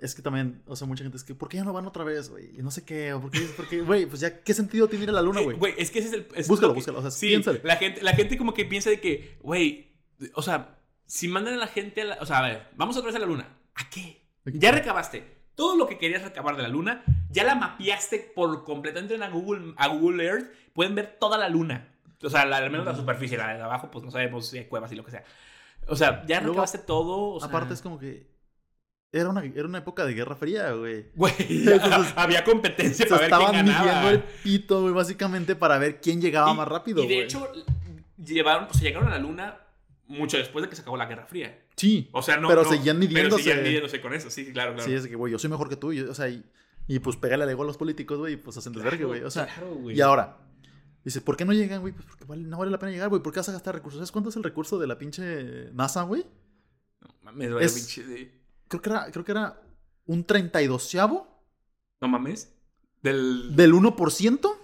Es 0.00 0.14
que 0.14 0.22
también, 0.22 0.62
o 0.66 0.74
sea, 0.76 0.86
mucha 0.86 1.02
gente 1.02 1.16
es 1.18 1.24
que, 1.24 1.34
¿por 1.34 1.48
qué 1.48 1.58
ya 1.58 1.64
no 1.64 1.72
van 1.74 1.86
otra 1.86 2.04
vez, 2.04 2.30
güey? 2.30 2.58
Y 2.58 2.62
no 2.62 2.70
sé 2.70 2.84
qué, 2.84 3.12
o 3.12 3.20
por 3.20 3.30
qué, 3.30 3.40
por 3.56 3.68
qué, 3.68 3.82
güey, 3.82 4.06
pues 4.06 4.20
ya, 4.20 4.40
¿qué 4.42 4.54
sentido 4.54 4.88
tiene 4.88 5.04
ir 5.04 5.10
a 5.10 5.12
la 5.12 5.22
luna, 5.22 5.40
Eh, 5.40 5.44
güey? 5.44 5.56
Güey, 5.58 5.74
es 5.76 5.90
que 5.90 5.98
ese 5.98 6.08
es 6.08 6.14
el. 6.14 6.28
es 6.34 6.48
Búscalo, 6.48 6.72
que- 6.72 6.76
búscalo, 6.78 6.98
o 6.98 7.02
sea, 7.02 7.10
sí, 7.10 7.28
piénsale. 7.28 7.60
La 7.64 7.76
gente, 7.76 8.02
la 8.02 8.12
gente 8.14 8.38
como 8.38 8.54
que 8.54 8.64
piensa 8.64 8.88
de 8.90 9.00
que, 9.00 9.36
güey, 9.42 9.92
o 10.34 10.42
sea, 10.42 10.78
si 11.06 11.28
mandan 11.28 11.54
a 11.54 11.58
la 11.58 11.66
gente 11.66 12.00
a 12.02 12.04
la. 12.04 12.18
O 12.20 12.26
sea, 12.26 12.38
a 12.38 12.42
ver, 12.42 12.68
vamos 12.76 12.96
otra 12.96 13.08
vez 13.08 13.16
a 13.16 13.18
la 13.18 13.26
luna. 13.26 13.56
¿A 13.74 13.90
qué? 13.90 14.26
Ya 14.46 14.72
recabaste 14.72 15.38
todo 15.54 15.76
lo 15.76 15.86
que 15.86 15.98
querías 15.98 16.22
recabar 16.22 16.56
de 16.56 16.62
la 16.62 16.68
luna, 16.68 17.04
ya 17.30 17.44
la 17.44 17.54
mapeaste 17.54 18.32
por 18.34 18.64
completo. 18.64 18.98
Entren 19.00 19.22
a 19.22 19.28
Google, 19.28 19.74
a 19.76 19.88
Google 19.88 20.24
Earth, 20.24 20.50
pueden 20.72 20.94
ver 20.94 21.18
toda 21.20 21.36
la 21.36 21.48
luna. 21.50 21.94
O 22.22 22.30
sea, 22.30 22.46
la- 22.46 22.56
al 22.58 22.70
menos 22.70 22.86
la 22.86 22.96
superficie, 22.96 23.36
la 23.36 23.54
de 23.54 23.62
abajo, 23.62 23.90
pues 23.90 24.02
no 24.04 24.10
sabemos 24.10 24.48
si 24.48 24.58
hay 24.58 24.64
cuevas 24.64 24.90
y 24.92 24.96
lo 24.96 25.04
que 25.04 25.10
sea. 25.10 25.24
O 25.88 25.96
sea, 25.96 26.24
ya 26.26 26.38
Luego, 26.40 26.54
recabaste 26.54 26.78
todo. 26.78 27.34
o 27.34 27.40
sea- 27.40 27.48
Aparte 27.48 27.74
es 27.74 27.82
como 27.82 27.98
que 27.98 28.29
era 29.12 29.28
una, 29.28 29.44
era 29.44 29.64
una 29.66 29.78
época 29.78 30.04
de 30.04 30.14
guerra 30.14 30.36
fría, 30.36 30.72
güey. 30.72 31.06
Güey, 31.14 31.34
Entonces, 31.38 32.12
había 32.16 32.44
competencia 32.44 33.06
para 33.06 33.20
ver 33.20 33.30
quién 33.30 33.40
estaban 33.40 33.64
midiendo 33.66 34.08
el 34.10 34.22
pito, 34.42 34.82
güey, 34.82 34.94
básicamente 34.94 35.56
para 35.56 35.78
ver 35.78 36.00
quién 36.00 36.20
llegaba 36.20 36.52
Y- 36.52 36.56
más 36.56 36.68
rápido, 36.68 37.02
Y 37.02 37.08
de 37.08 37.14
güey. 37.14 37.24
hecho, 37.26 37.50
llevaron, 38.24 38.64
o 38.70 38.72
sea, 38.74 38.82
llegaron 38.82 39.08
a 39.08 39.12
la 39.12 39.18
luna 39.18 39.58
mucho 40.06 40.36
después 40.38 40.62
de 40.62 40.68
que 40.68 40.76
se 40.76 40.82
acabó 40.82 40.96
la 40.96 41.06
Guerra 41.06 41.26
Fría. 41.26 41.58
Sí, 41.76 42.08
O 42.12 42.20
sea, 42.22 42.36
no. 42.36 42.48
Pero 42.48 42.62
no, 42.64 42.68
seguían 42.70 42.98
midiéndose. 42.98 43.36
Pero 43.36 43.38
seguían 43.38 43.62
midiéndose 43.64 44.00
con 44.00 44.12
eso, 44.14 44.28
sí, 44.30 44.52
claro, 44.52 44.74
claro. 44.74 44.88
sí, 44.88 44.94
es 44.94 45.06
que, 45.06 45.14
güey, 45.16 45.32
yo 45.32 45.38
soy 45.38 45.48
mejor 45.50 45.68
que 45.68 45.76
tú, 45.76 45.92
y, 45.92 46.00
o 46.00 46.14
sea, 46.14 46.28
y, 46.28 46.44
y, 46.86 46.98
pues 46.98 47.16
pégale 47.16 47.44
al 47.44 47.50
ego 47.50 47.62
a 47.62 47.66
los 47.66 47.76
políticos, 47.78 48.18
güey, 48.18 48.34
y 48.34 48.36
pues 48.36 48.56
hacen 48.56 48.72
desvergue, 48.72 48.98
Claro, 48.98 49.08
güey. 49.08 49.22
O 49.22 49.30
sea, 49.30 49.46
claro, 49.46 49.74
güey. 49.76 49.96
y 49.96 50.00
ahora, 50.00 50.36
dice, 51.04 51.20
¿por 51.20 51.36
qué 51.36 51.44
no 51.44 51.52
llegan, 51.52 51.80
güey? 51.80 51.94
Pues 51.94 52.04
porque 52.06 52.24
vale- 52.26 52.42
no 52.42 52.58
vale 52.58 52.70
la 52.70 52.78
pena 52.78 52.92
llegar, 52.92 53.08
güey. 53.08 53.22
¿Por 53.22 53.32
qué 53.32 53.38
vas 53.40 53.48
a 53.48 53.52
gastar 53.52 53.74
recursos? 53.74 53.98
¿Sabes 53.98 54.12
cuánto 54.12 54.28
es 54.30 54.36
el 54.36 54.42
recurso 54.42 54.78
de 54.78 54.86
la 54.88 54.98
pinche 54.98 55.70
NASA, 55.72 56.02
güey? 56.02 56.26
No 57.00 57.08
mames, 57.22 57.50
Es- 57.62 57.74
pinche 57.74 58.04
de- 58.04 58.39
Creo 58.70 58.80
que 58.82 58.88
era, 58.90 59.10
creo 59.10 59.24
que 59.24 59.32
era 59.32 59.60
un 60.06 60.24
32 60.24 60.94
No 62.00 62.08
mames. 62.08 62.56
Del. 63.02 63.56
del 63.56 63.72
1% 63.74 64.56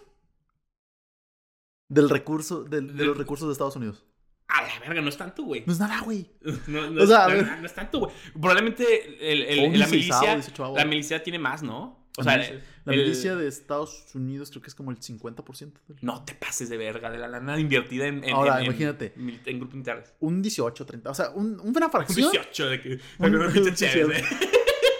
del 1.88 2.08
recurso, 2.08 2.62
del- 2.64 2.96
de 2.96 3.04
los 3.04 3.18
recursos 3.18 3.48
de 3.48 3.52
Estados 3.52 3.74
Unidos. 3.76 4.04
A 4.48 4.62
la 4.62 4.78
verga, 4.78 5.02
no 5.02 5.08
es 5.08 5.16
tanto, 5.16 5.42
güey. 5.42 5.64
No 5.66 5.72
es 5.72 5.80
nada, 5.80 6.00
güey. 6.02 6.30
No, 6.68 6.88
no 6.90 7.00
O 7.00 7.02
es, 7.02 7.08
sea, 7.08 7.24
a 7.24 7.28
no, 7.28 7.34
ver. 7.34 7.58
no 7.58 7.66
es 7.66 7.74
tanto, 7.74 7.98
güey. 7.98 8.12
Probablemente 8.32 9.32
el, 9.32 9.42
el- 9.42 9.78
la 9.80 9.86
16avo, 9.86 9.90
milicia. 9.90 10.36
18avo. 10.38 10.76
La 10.76 10.84
milicia 10.84 11.22
tiene 11.24 11.38
más, 11.40 11.62
¿no? 11.64 12.05
O 12.18 12.22
La 12.22 12.32
sea, 12.32 12.36
milicia- 12.42 12.64
la 12.84 12.92
el- 12.94 12.98
milicia 13.00 13.36
de 13.36 13.46
Estados 13.48 14.14
Unidos 14.14 14.50
creo 14.50 14.62
que 14.62 14.68
es 14.68 14.74
como 14.74 14.90
el 14.90 14.98
50%. 14.98 15.80
del- 15.88 15.98
No 16.00 16.24
te 16.24 16.34
pases 16.34 16.68
de 16.70 16.76
verga 16.78 17.10
de 17.10 17.18
la 17.18 17.28
lana 17.28 17.58
invertida 17.60 18.06
en. 18.06 18.24
en 18.24 18.34
Ahora, 18.34 18.54
en- 18.54 18.60
en 18.60 18.64
imagínate. 18.66 19.12
mil- 19.16 19.40
En, 19.44 19.58
grupos 19.58 19.74
militares. 19.74 20.14
Un 20.20 20.40
18, 20.40 20.86
30. 20.86 21.10
O 21.10 21.14
sea, 21.14 21.30
un, 21.30 21.60
una 21.60 21.86
Un 21.86 21.90
fracción. 21.92 22.30
18 22.30 22.68
de 22.70 22.80
que. 22.80 22.88
Un- 23.18 23.34
una 23.34 23.48
un 23.48 23.74
chévere. 23.74 24.24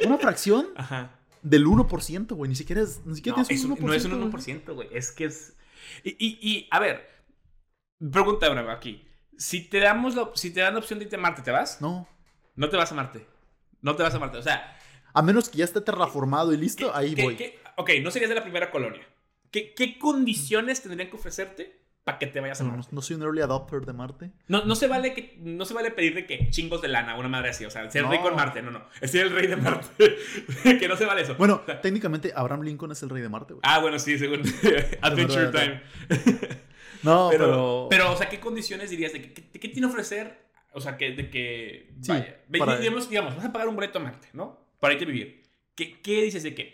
Una 0.05 0.19
fracción 0.19 0.69
Ajá. 0.77 1.19
del 1.43 1.67
1%, 1.67 2.35
güey. 2.37 2.49
Ni 2.51 2.57
siquiera 2.57 2.83
es. 2.83 3.01
Ni 3.07 3.15
siquiera 3.15 3.39
No, 3.39 3.45
tienes 3.45 3.61
es 3.61 3.65
un 3.65 3.73
un- 3.73 3.79
1%. 3.79 3.87
no 3.87 3.95
es 3.95 4.05
un 4.05 4.11
güey. 4.11 4.23
1%, 4.25 4.75
güey. 4.75 4.89
Es 4.93 5.11
que 5.13 5.25
es. 5.25 5.57
Y, 6.05 6.11
y, 6.11 6.39
y, 6.43 6.69
a 6.71 6.81
ver. 6.81 7.09
Pregunta 8.13 8.49
brava 8.51 8.73
aquí. 8.75 9.07
Si 9.39 9.63
te 9.69 9.81
damos 9.81 10.15
la, 10.15 10.31
si 10.35 10.51
te 10.51 10.61
dan 10.61 10.75
la 10.75 10.81
opción 10.81 10.99
de 10.99 11.05
irte 11.07 11.17
a 11.17 11.19
Marte, 11.19 11.43
¿te 11.43 11.51
vas? 11.51 11.81
No. 11.81 12.07
No 12.57 12.69
te 12.69 12.77
vas 12.77 12.93
a 12.93 12.95
Marte. 12.95 13.27
No 13.81 13.97
te 13.97 14.03
vas 14.03 14.15
a 14.15 14.19
Marte. 14.19 14.39
O 14.39 14.43
sea, 14.43 14.77
A 15.17 15.23
menos 15.23 15.49
que 15.49 15.59
ya 15.59 15.65
esté 15.65 15.81
terraformado 15.81 16.53
y 16.53 16.57
listo, 16.57 16.95
ahí 16.95 17.15
¿qué- 17.15 17.23
voy. 17.23 17.37
qué- 17.37 17.59
ok, 17.77 17.91
no 18.03 18.11
serías 18.11 18.29
de 18.29 18.35
la 18.35 18.43
primera 18.43 18.71
colonia. 18.71 19.03
¿Qué, 19.51 19.99
condiciones 19.99 20.83
tendrían 20.83 21.09
que 21.09 21.17
ofrecerte 21.17 21.81
para 22.05 22.19
que 22.19 22.27
te 22.27 22.41
vayas 22.41 22.61
a 22.61 22.65
No, 22.65 22.73
Marte? 22.73 22.89
no 22.93 23.01
soy 23.01 23.17
un 23.17 23.23
early 23.23 23.41
adopter 23.41 23.81
de 23.87 23.93
Marte. 23.95 24.31
No, 24.49 24.65
no 24.65 24.75
se 24.77 24.87
vale 24.87 25.15
que 25.15 25.39
no 25.41 25.65
se 25.65 25.73
vale 25.75 25.91
pedir 25.91 26.15
de 26.15 26.27
que 26.27 26.51
chingos 26.51 26.83
de 26.83 26.89
lana, 26.89 27.17
una 27.19 27.29
madre 27.29 27.49
así, 27.51 27.65
o 27.65 27.71
sea, 27.71 27.91
ser 27.91 28.03
No. 28.03 28.11
rico 28.11 28.29
en 28.29 28.37
Marte, 28.37 28.61
no, 28.63 28.71
no, 28.71 28.85
ser 29.03 29.27
el 29.27 29.33
rey 29.33 29.47
de 29.47 29.57
Marte, 29.57 29.89
que 30.79 30.87
no 30.89 30.97
se 30.97 31.07
vale 31.07 31.23
eso. 31.23 31.35
Bueno, 31.37 31.61
O 31.63 31.67
sea, 31.67 31.81
técnicamente 31.81 32.33
Abraham 32.37 32.63
Lincoln 32.63 32.93
es 32.93 33.03
el 33.03 33.09
rey 33.09 33.23
de 33.23 33.29
Marte, 33.31 33.55
güey. 33.55 33.63
ah, 33.65 33.79
bueno, 33.81 33.99
sí, 33.99 34.19
según 34.19 34.43
Adventure 35.01 35.49
Time. 35.49 35.83
no, 37.03 37.29
pero, 37.33 37.45
pero. 37.47 37.87
pero, 37.91 38.13
o 38.13 38.17
sea, 38.17 38.29
¿qué 38.29 38.39
condiciones 38.41 38.91
dirías 38.91 39.13
de 39.13 39.23
que, 39.23 39.33
qué, 39.33 39.59
tiene 39.69 39.81
que 39.81 39.93
ofrecer? 39.93 40.47
O 40.73 40.81
sea, 40.81 40.97
que 40.99 41.13
de 41.13 41.31
que 41.31 41.95
Sí, 42.03 42.13
vaya, 42.13 42.37
para- 42.59 42.79
digamos, 42.79 43.09
digamos, 43.09 43.35
vas 43.37 43.47
a 43.47 43.53
pagar 43.53 43.69
un 43.69 43.75
boleto 43.77 43.99
a 43.99 44.03
Marte, 44.03 44.29
¿no? 44.35 44.66
Para 44.87 44.95
irte 44.95 45.05
a 45.05 45.09
vivir. 45.09 45.43
¿Qué, 45.75 46.01
qué 46.01 46.23
dices 46.23 46.43
de 46.43 46.55
que 46.55 46.73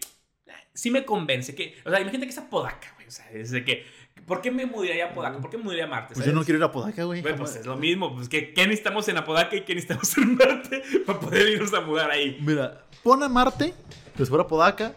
"Ah, 0.48 0.53
sí 0.75 0.90
me 0.90 1.05
convence 1.05 1.55
que, 1.55 1.75
o 1.85 1.90
sea, 1.90 2.01
imagínate 2.01 2.27
que 2.27 2.33
es 2.33 2.38
Apodaca, 2.38 2.92
güey, 2.94 3.09
o 3.09 3.11
sea, 3.11 3.31
es 3.33 3.51
de 3.51 3.64
que 3.64 3.85
¿por 4.27 4.40
qué 4.40 4.51
me 4.51 4.66
mudaría 4.66 5.07
a 5.07 5.11
Apodaca? 5.11 5.40
¿Por 5.40 5.51
qué 5.51 5.57
me 5.59 5.64
mudaría 5.64 5.85
a 5.85 5.88
Marte? 5.88 6.14
Pues 6.14 6.25
yo 6.27 6.33
no 6.33 6.37
¿sabes? 6.37 6.46
quiero 6.46 6.59
ir 6.59 6.64
a 6.64 6.70
Podaca, 6.72 7.05
güey. 7.05 7.20
Güey, 7.22 7.37
pues 7.37 7.57
es 7.57 7.66
lo 7.66 7.77
mismo. 7.77 8.14
Pues, 8.14 8.29
¿qué, 8.29 8.53
qué 8.53 8.66
necesitamos 8.66 9.09
en 9.09 9.16
Apodaca 9.16 9.57
y 9.57 9.62
qué 9.62 9.75
necesitamos 9.75 10.16
en 10.18 10.37
Marte 10.37 10.83
para 11.07 11.18
poder 11.20 11.48
irnos 11.48 11.72
a 11.75 11.81
mudar 11.81 12.11
ahí? 12.11 12.38
Mira, 12.40 12.87
pon 13.03 13.22
a 13.22 13.29
Marte, 13.29 13.75
que 14.16 14.27
fuera 14.27 14.44
a 14.44 14.46
Podaca, 14.46 14.94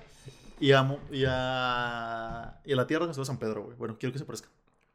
y 0.60 0.72
a, 0.72 0.98
y 1.12 1.24
a, 1.28 2.60
y 2.66 2.74
a 2.74 2.76
la 2.76 2.88
Tierra 2.88 3.06
que 3.08 3.14
se 3.14 3.16
fuera 3.16 3.24
a 3.24 3.26
San 3.26 3.40
Pedro, 3.40 3.64
güey. 3.64 3.78
Bueno, 3.78 3.98
quiero 4.00 4.14
que 4.14 4.20
se 4.20 4.26
parezca. 4.26 4.50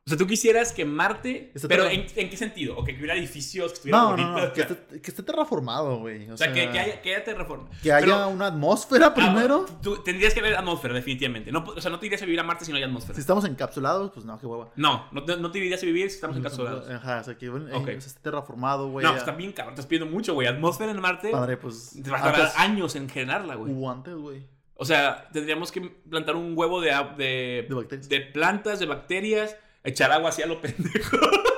O 0.06 0.08
sea, 0.10 0.16
tú 0.16 0.26
quisieras 0.26 0.72
que 0.72 0.84
Marte. 0.86 1.52
Pero 1.68 1.84
¿en, 1.86 2.06
en 2.16 2.30
qué 2.30 2.36
sentido? 2.36 2.74
¿O 2.76 2.82
que 2.84 2.92
hubiera 2.94 3.14
edificios 3.14 3.68
que 3.72 3.74
estuvieran 3.76 4.02
No, 4.02 4.16
no, 4.16 4.40
no, 4.46 4.52
que 4.54 4.62
esté, 4.62 5.00
que 5.02 5.10
esté 5.10 5.22
terraformado, 5.22 5.98
güey. 5.98 6.28
O, 6.30 6.34
O 6.34 6.36
sea, 6.38 6.52
que, 6.52 6.70
que 6.70 6.78
haya, 6.78 7.02
que 7.02 7.14
haya 7.14 7.22
terraform. 7.22 7.68
que 7.82 7.92
haya 7.92 8.06
Pero- 8.06 8.28
una 8.30 8.46
atmósfera 8.46 9.12
primero. 9.14 9.66
Ah, 9.68 9.78
tú 9.82 10.02
tendrías 10.02 10.32
que 10.32 10.40
ver 10.40 10.56
atmósfera, 10.56 10.94
definitivamente. 10.94 11.52
No, 11.52 11.64
o 11.64 11.80
sea, 11.82 11.90
no 11.90 11.98
te 12.00 12.06
irías 12.06 12.22
a 12.22 12.24
vivir 12.24 12.40
a 12.40 12.42
Marte 12.42 12.64
si 12.64 12.70
no 12.72 12.78
hay 12.78 12.82
atmósfera. 12.82 13.14
Si 13.14 13.20
estamos 13.20 13.44
encapsulados, 13.44 14.10
pues 14.12 14.24
no, 14.24 14.40
qué 14.40 14.46
hueva. 14.46 14.70
No, 14.74 15.06
no 15.12 15.22
te, 15.22 15.36
no 15.36 15.50
te 15.50 15.58
irías 15.58 15.82
a 15.82 15.86
vivir 15.86 16.08
si 16.08 16.14
estamos 16.14 16.36
encapsulados. 16.38 16.88
Ajá, 16.88 17.20
o 17.20 17.24
sea, 17.24 17.36
que 17.36 17.50
bueno, 17.50 17.68
eh, 17.68 17.72
Ok. 17.74 17.84
pues, 17.84 18.06
esté 18.06 18.20
terraformado, 18.22 18.88
güey. 18.88 19.04
No, 19.04 19.12
pues 19.12 19.24
también, 19.26 19.52
cabrón, 19.52 19.74
te 19.74 19.82
estás 19.82 19.88
pidiendo 19.90 20.12
mucho, 20.12 20.32
güey. 20.32 20.48
Atmósfera 20.48 20.90
en 20.92 21.00
Marte. 21.00 21.30
Padre, 21.30 21.58
pues. 21.58 22.00
Te 22.02 22.10
va 22.10 22.18
a 22.18 22.22
tardar 22.22 22.52
años 22.56 22.96
en 22.96 23.08
generarla, 23.08 23.54
güey. 23.56 23.70
Hubo 23.70 23.90
antes, 23.90 24.14
güey. 24.14 24.46
O 24.74 24.86
sea, 24.86 25.28
tendríamos 25.30 25.70
que 25.70 25.82
plantar 25.82 26.36
un 26.36 26.56
huevo 26.56 26.80
de, 26.80 26.88
de, 27.18 27.66
De 27.68 27.74
bacterias. 27.74 28.08
de 28.08 28.20
plantas, 28.22 28.80
de 28.80 28.86
bacterias, 28.86 29.54
echar 29.84 30.12
agua 30.12 30.30
así 30.30 30.42
a 30.42 30.46
lo 30.46 30.60
pendejo. 30.60 31.16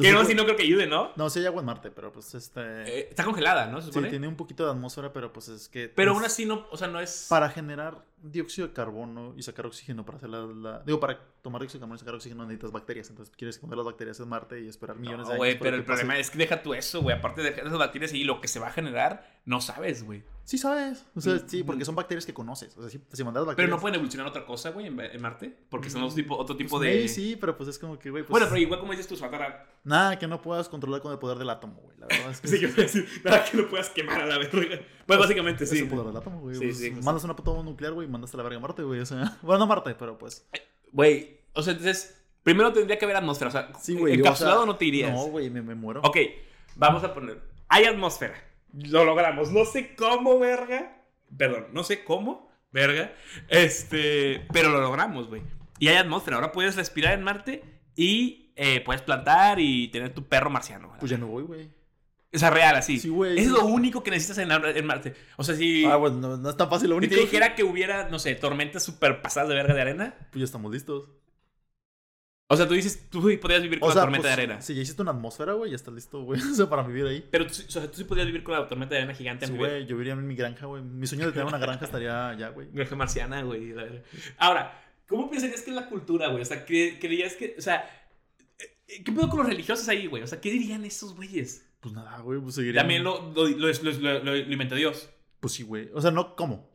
Que 0.00 0.12
no, 0.12 0.24
si 0.24 0.34
no 0.34 0.44
creo 0.44 0.56
que 0.56 0.62
ayude, 0.62 0.86
¿no? 0.86 1.10
No, 1.16 1.28
sí 1.28 1.40
hay 1.40 1.46
agua 1.46 1.60
en 1.60 1.66
Marte, 1.66 1.90
pero 1.90 2.12
pues 2.12 2.34
este. 2.34 2.60
Eh, 2.60 3.08
está 3.10 3.24
congelada, 3.24 3.66
¿no? 3.66 3.82
Se 3.82 3.92
sí, 3.92 4.00
tiene 4.08 4.28
un 4.28 4.36
poquito 4.36 4.64
de 4.64 4.70
atmósfera, 4.70 5.12
pero 5.12 5.32
pues 5.32 5.48
es 5.48 5.68
que. 5.68 5.88
Pero 5.88 6.12
es 6.12 6.16
aún 6.16 6.24
así 6.24 6.46
no, 6.46 6.66
o 6.70 6.76
sea, 6.76 6.88
no 6.88 7.00
es... 7.00 7.26
Para 7.28 7.48
generar 7.48 8.04
dióxido 8.22 8.68
de 8.68 8.74
carbono 8.74 9.34
y 9.36 9.42
sacar 9.42 9.66
oxígeno 9.66 10.04
para 10.04 10.18
hacer 10.18 10.28
la, 10.30 10.40
la- 10.46 10.78
Digo, 10.80 10.98
para 11.00 11.18
tomar 11.42 11.60
dióxido 11.60 11.78
de 11.78 11.82
carbono 11.82 11.96
y 11.96 11.98
sacar 12.00 12.14
oxígeno 12.14 12.42
necesitas 12.44 12.72
bacterias. 12.72 13.08
Entonces 13.10 13.34
quieres 13.36 13.56
esconder 13.56 13.76
las 13.76 13.86
bacterias 13.86 14.18
en 14.20 14.28
Marte 14.28 14.60
y 14.60 14.68
esperar 14.68 14.96
millones 14.96 15.20
No, 15.20 15.28
de 15.28 15.32
años. 15.34 15.38
güey, 15.38 15.58
pero 15.58 15.76
el 15.76 15.82
pase. 15.84 16.00
problema 16.02 16.18
es 16.18 16.30
que 16.30 16.38
deja 16.38 16.62
tú 16.62 16.74
eso, 16.74 17.00
güey. 17.02 17.16
Aparte 17.16 17.42
de 17.42 17.50
dejar 17.50 17.66
esas 17.66 17.78
bacterias 17.78 18.12
y 18.12 18.24
lo 18.24 18.40
que 18.40 18.48
se 18.48 18.58
va 18.60 18.68
a 18.68 18.72
generar, 18.72 19.40
no 19.44 19.60
sabes, 19.60 20.02
güey. 20.04 20.24
Sí, 20.44 20.56
sabes. 20.56 21.04
O 21.14 21.20
sea, 21.20 21.34
Mm, 21.34 21.42
sí, 21.46 21.62
porque 21.62 21.82
mm. 21.82 21.86
son 21.86 21.94
bacterias 21.94 22.24
que 22.24 22.32
conoces. 22.32 22.74
O 22.78 22.80
sea, 22.80 22.88
si, 22.90 22.98
si 23.12 23.22
mandas 23.22 23.42
Pero 23.42 23.46
bacterias. 23.46 23.70
no 23.70 23.78
pueden 23.80 23.94
evolucionar 23.96 24.26
otra 24.26 24.46
cosa, 24.46 24.70
güey, 24.70 24.86
en, 24.86 24.98
en 24.98 25.20
Marte. 25.20 25.54
Porque 25.68 25.90
son 25.90 26.02
otro 26.02 26.14
tipo, 26.16 26.34
otro 26.36 26.56
pues, 26.56 26.66
tipo 26.66 26.80
de... 26.80 27.06
Sí, 27.06 27.36
pero 27.38 27.54
pues 27.56 27.68
es 27.68 27.78
como 27.78 27.98
que, 27.98 28.10
güey. 28.10 28.22
Pues, 28.22 28.30
Bueno, 28.30 28.46
pero 28.48 28.58
igual 28.58 28.80
como 28.80 28.92
dices 28.92 29.06
tú, 29.06 29.14
se 29.14 29.20
va 29.22 29.28
a 29.28 29.30
tardar... 29.30 29.78
Nada 29.84 30.18
que 30.18 30.26
no 30.26 30.40
puedas 30.40 30.68
controlar 30.70 31.02
con 31.02 31.12
el 31.12 31.18
poder 31.18 31.36
del 31.38 31.50
átomo, 31.50 31.74
güey. 31.82 31.98
La 31.98 32.06
verdad 32.06 32.30
es 32.30 32.40
que. 32.40 32.48
Sí, 32.48 32.58
yo 32.60 32.68
decir, 32.72 33.06
nada 33.24 33.44
que 33.44 33.56
lo 33.58 33.68
puedas 33.68 33.90
quemar 33.90 34.22
a 34.22 34.26
la 34.26 34.38
verga. 34.38 34.80
Pues 35.06 35.18
básicamente 35.18 35.64
Es 35.64 35.70
sí. 35.70 35.78
el 35.80 35.88
poder 35.88 36.06
del 36.06 36.16
átomo, 36.16 36.40
güey. 36.40 36.56
Sí, 36.56 36.64
Pues, 36.64 36.78
sí, 36.78 36.90
pues, 36.92 37.04
mandas 37.04 37.24
una 37.24 37.34
bomba 37.34 37.62
nuclear, 37.62 37.92
güey, 37.92 38.07
y 38.08 38.10
mandas 38.12 38.32
a 38.34 38.36
la 38.38 38.42
verga 38.42 38.56
a 38.58 38.60
Marte, 38.60 38.82
güey. 38.82 39.00
O 39.00 39.06
sea, 39.06 39.36
bueno, 39.42 39.58
no 39.58 39.64
a 39.64 39.76
Marte, 39.76 39.94
pero 39.94 40.18
pues. 40.18 40.48
Güey, 40.92 41.38
o 41.52 41.62
sea, 41.62 41.72
entonces, 41.74 42.24
primero 42.42 42.72
tendría 42.72 42.98
que 42.98 43.04
haber 43.04 43.16
atmósfera. 43.18 43.48
O 43.48 43.52
sea, 43.52 43.68
Sí, 43.80 43.94
güey. 43.94 44.16
yo, 44.16 44.22
o 44.22 44.26
encapsulado 44.26 44.58
sea, 44.60 44.66
no 44.66 44.76
te 44.76 44.84
irías. 44.86 45.12
No, 45.12 45.26
güey, 45.26 45.50
me, 45.50 45.62
me 45.62 45.74
muero. 45.74 46.00
Ok, 46.04 46.16
vamos 46.76 47.04
a 47.04 47.14
poner. 47.14 47.40
Hay 47.68 47.84
atmósfera. 47.84 48.34
Lo 48.72 49.04
logramos. 49.04 49.50
No 49.52 49.64
sé 49.64 49.94
cómo, 49.94 50.38
verga. 50.38 50.96
Perdón, 51.36 51.66
no 51.72 51.84
sé 51.84 52.04
cómo, 52.04 52.50
verga. 52.72 53.12
Este, 53.48 54.46
pero 54.52 54.70
lo 54.70 54.80
logramos, 54.80 55.28
güey. 55.28 55.42
Y 55.78 55.88
hay 55.88 55.96
atmósfera. 55.96 56.36
Ahora 56.36 56.52
puedes 56.52 56.76
respirar 56.76 57.14
en 57.14 57.22
Marte 57.22 57.62
y 57.94 58.52
eh, 58.56 58.80
puedes 58.80 59.02
plantar 59.02 59.60
y 59.60 59.88
tener 59.88 60.14
tu 60.14 60.24
perro 60.26 60.50
marciano. 60.50 60.88
güey. 60.88 61.00
Pues 61.00 61.10
ya 61.10 61.18
me 61.18 61.24
voy, 61.26 61.42
güey. 61.44 61.70
O 62.34 62.38
sea, 62.38 62.50
real, 62.50 62.76
así. 62.76 62.98
Sí, 62.98 63.08
güey. 63.08 63.38
es 63.38 63.46
lo 63.48 63.64
único 63.64 64.02
que 64.02 64.10
necesitas 64.10 64.38
en, 64.38 64.50
en 64.52 64.86
Marte. 64.86 65.14
O 65.36 65.44
sea, 65.44 65.54
si, 65.54 65.84
Ah, 65.86 65.98
pues 65.98 66.12
no, 66.12 66.36
no 66.36 66.50
es 66.50 66.56
tan 66.56 66.68
fácil. 66.68 66.90
Lo 66.90 66.96
si 66.96 66.98
único 66.98 67.14
te 67.14 67.20
dijera 67.22 67.54
que 67.54 67.64
hubiera, 67.64 68.08
no 68.10 68.18
sé, 68.18 68.34
tormentas 68.34 68.84
súper 68.84 69.22
pasadas 69.22 69.48
de 69.48 69.54
verga 69.54 69.72
de 69.74 69.80
arena. 69.80 70.14
Pues 70.30 70.40
ya 70.40 70.44
estamos 70.44 70.70
listos. 70.72 71.08
O 72.50 72.56
sea, 72.56 72.66
tú 72.66 72.74
dices, 72.74 73.08
tú 73.10 73.20
podrías 73.40 73.62
vivir 73.62 73.78
con 73.78 73.90
O 73.90 73.94
la 73.94 74.00
tormenta 74.02 74.22
pues, 74.28 74.36
de 74.36 74.42
arena. 74.42 74.60
Si 74.62 74.74
ya 74.74 74.80
hiciste 74.80 75.02
una 75.02 75.10
atmósfera, 75.10 75.52
güey, 75.52 75.70
ya 75.70 75.76
está 75.76 75.90
listo, 75.90 76.22
güey. 76.22 76.40
O 76.52 76.54
sea, 76.54 76.68
para 76.68 76.82
vivir 76.82 77.06
ahí. 77.06 77.26
Pero 77.30 77.46
tú, 77.46 77.52
o 77.52 77.70
sea, 77.70 77.90
tú 77.90 77.98
sí 77.98 78.04
podrías 78.04 78.26
vivir 78.26 78.42
con 78.42 78.54
la 78.54 78.66
tormenta 78.66 78.94
de 78.94 79.02
arena 79.02 79.14
gigante. 79.14 79.46
Sí, 79.46 79.52
güey, 79.54 79.82
yo 79.84 79.96
viviría 79.96 80.14
en 80.14 80.26
mi 80.26 80.34
granja, 80.34 80.66
güey. 80.66 80.82
Mi 80.82 81.06
sueño 81.06 81.26
de 81.26 81.32
tener 81.32 81.46
una 81.46 81.58
granja 81.58 81.84
estaría 81.86 82.34
ya, 82.38 82.48
güey. 82.50 82.68
Granja 82.72 82.96
marciana, 82.96 83.42
güey. 83.42 83.74
Ahora, 84.38 84.82
¿cómo 85.06 85.30
pensarías 85.30 85.60
que 85.62 85.70
es 85.70 85.76
la 85.76 85.88
cultura, 85.88 86.28
güey? 86.28 86.42
O 86.42 86.46
sea, 86.46 86.66
¿cre- 86.66 86.98
¿creías 86.98 87.34
que, 87.36 87.54
o 87.58 87.60
sea, 87.62 87.84
eh, 88.86 89.02
¿qué 89.04 89.12
pedo 89.12 89.28
con 89.28 89.40
los 89.40 89.48
religiosos 89.48 89.86
ahí, 89.88 90.06
güey? 90.06 90.22
O 90.22 90.26
sea, 90.26 90.40
¿qué 90.40 90.50
dirían 90.50 90.84
esos 90.86 91.14
güeyes? 91.14 91.66
Pues 91.80 91.94
nada, 91.94 92.18
güey, 92.20 92.40
pues 92.40 92.54
seguiría. 92.56 92.80
También 92.80 93.04
lo, 93.04 93.32
lo, 93.32 93.46
lo, 93.46 94.24
lo- 94.24 94.36
inventó 94.36 94.74
Dios. 94.74 95.08
Pues 95.40 95.52
sí, 95.54 95.62
güey. 95.62 95.90
O 95.94 96.00
sea, 96.00 96.10
no, 96.10 96.34
¿cómo? 96.34 96.68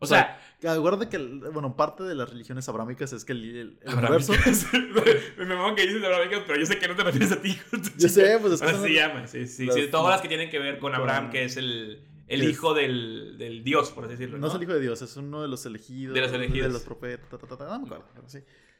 O 0.00 0.06
sea, 0.06 0.40
Acuérdate 0.66 1.08
que, 1.08 1.18
bueno, 1.52 1.76
parte 1.76 2.02
de 2.04 2.14
las 2.14 2.30
religiones 2.30 2.68
abrámicas 2.68 3.12
es 3.12 3.24
que 3.24 3.32
el, 3.32 3.44
el- 3.44 3.78
el 3.82 3.94
universo. 3.94 4.32
me 5.38 5.44
maman 5.44 5.74
que 5.74 5.82
dices 5.82 6.02
Abrahámicas, 6.02 6.42
pero 6.46 6.58
yo 6.58 6.66
sé 6.66 6.78
que 6.78 6.88
no 6.88 6.96
te 6.96 7.04
refieres 7.04 7.32
a 7.32 7.40
ti. 7.42 7.56
Yo 7.96 8.08
sé, 8.08 8.38
pues 8.40 8.54
es 8.54 8.60
que 8.60 8.66
Así 8.68 8.82
se 8.82 8.92
llama, 8.94 9.26
sí, 9.26 9.46
sí. 9.46 9.66
las- 9.66 9.74
sí, 9.74 9.88
todas 9.90 10.10
las 10.10 10.20
que 10.22 10.28
tienen 10.28 10.50
que 10.50 10.58
ver 10.58 10.78
con 10.78 10.92
con- 10.92 11.00
Abraham, 11.00 11.30
que 11.30 11.44
es 11.44 11.56
el, 11.56 12.04
el 12.28 12.42
es- 12.42 12.48
hijo 12.50 12.74
del, 12.74 13.36
del 13.38 13.62
Dios, 13.64 13.90
por 13.90 14.04
así 14.04 14.12
decirlo. 14.14 14.38
No 14.38 14.46
es 14.48 14.54
el 14.54 14.62
hijo 14.62 14.72
de 14.74 14.80
Dios, 14.80 15.02
es 15.02 15.16
uno 15.16 15.42
de 15.42 15.48
los 15.48 15.66
elegidos. 15.66 16.14
De 16.14 16.20
los 16.22 16.32
elegidos. 16.32 16.68
De 16.68 16.72
los 16.72 16.82
profetas, 16.82 17.28
ta, 17.28 17.38
ta, 17.38 17.46
ta, 17.46 17.56
ta, 17.58 17.64
no 17.66 17.80
me 17.80 17.86
acuerdo, 17.86 18.06
pero 18.14 18.28
sí. 18.28 18.38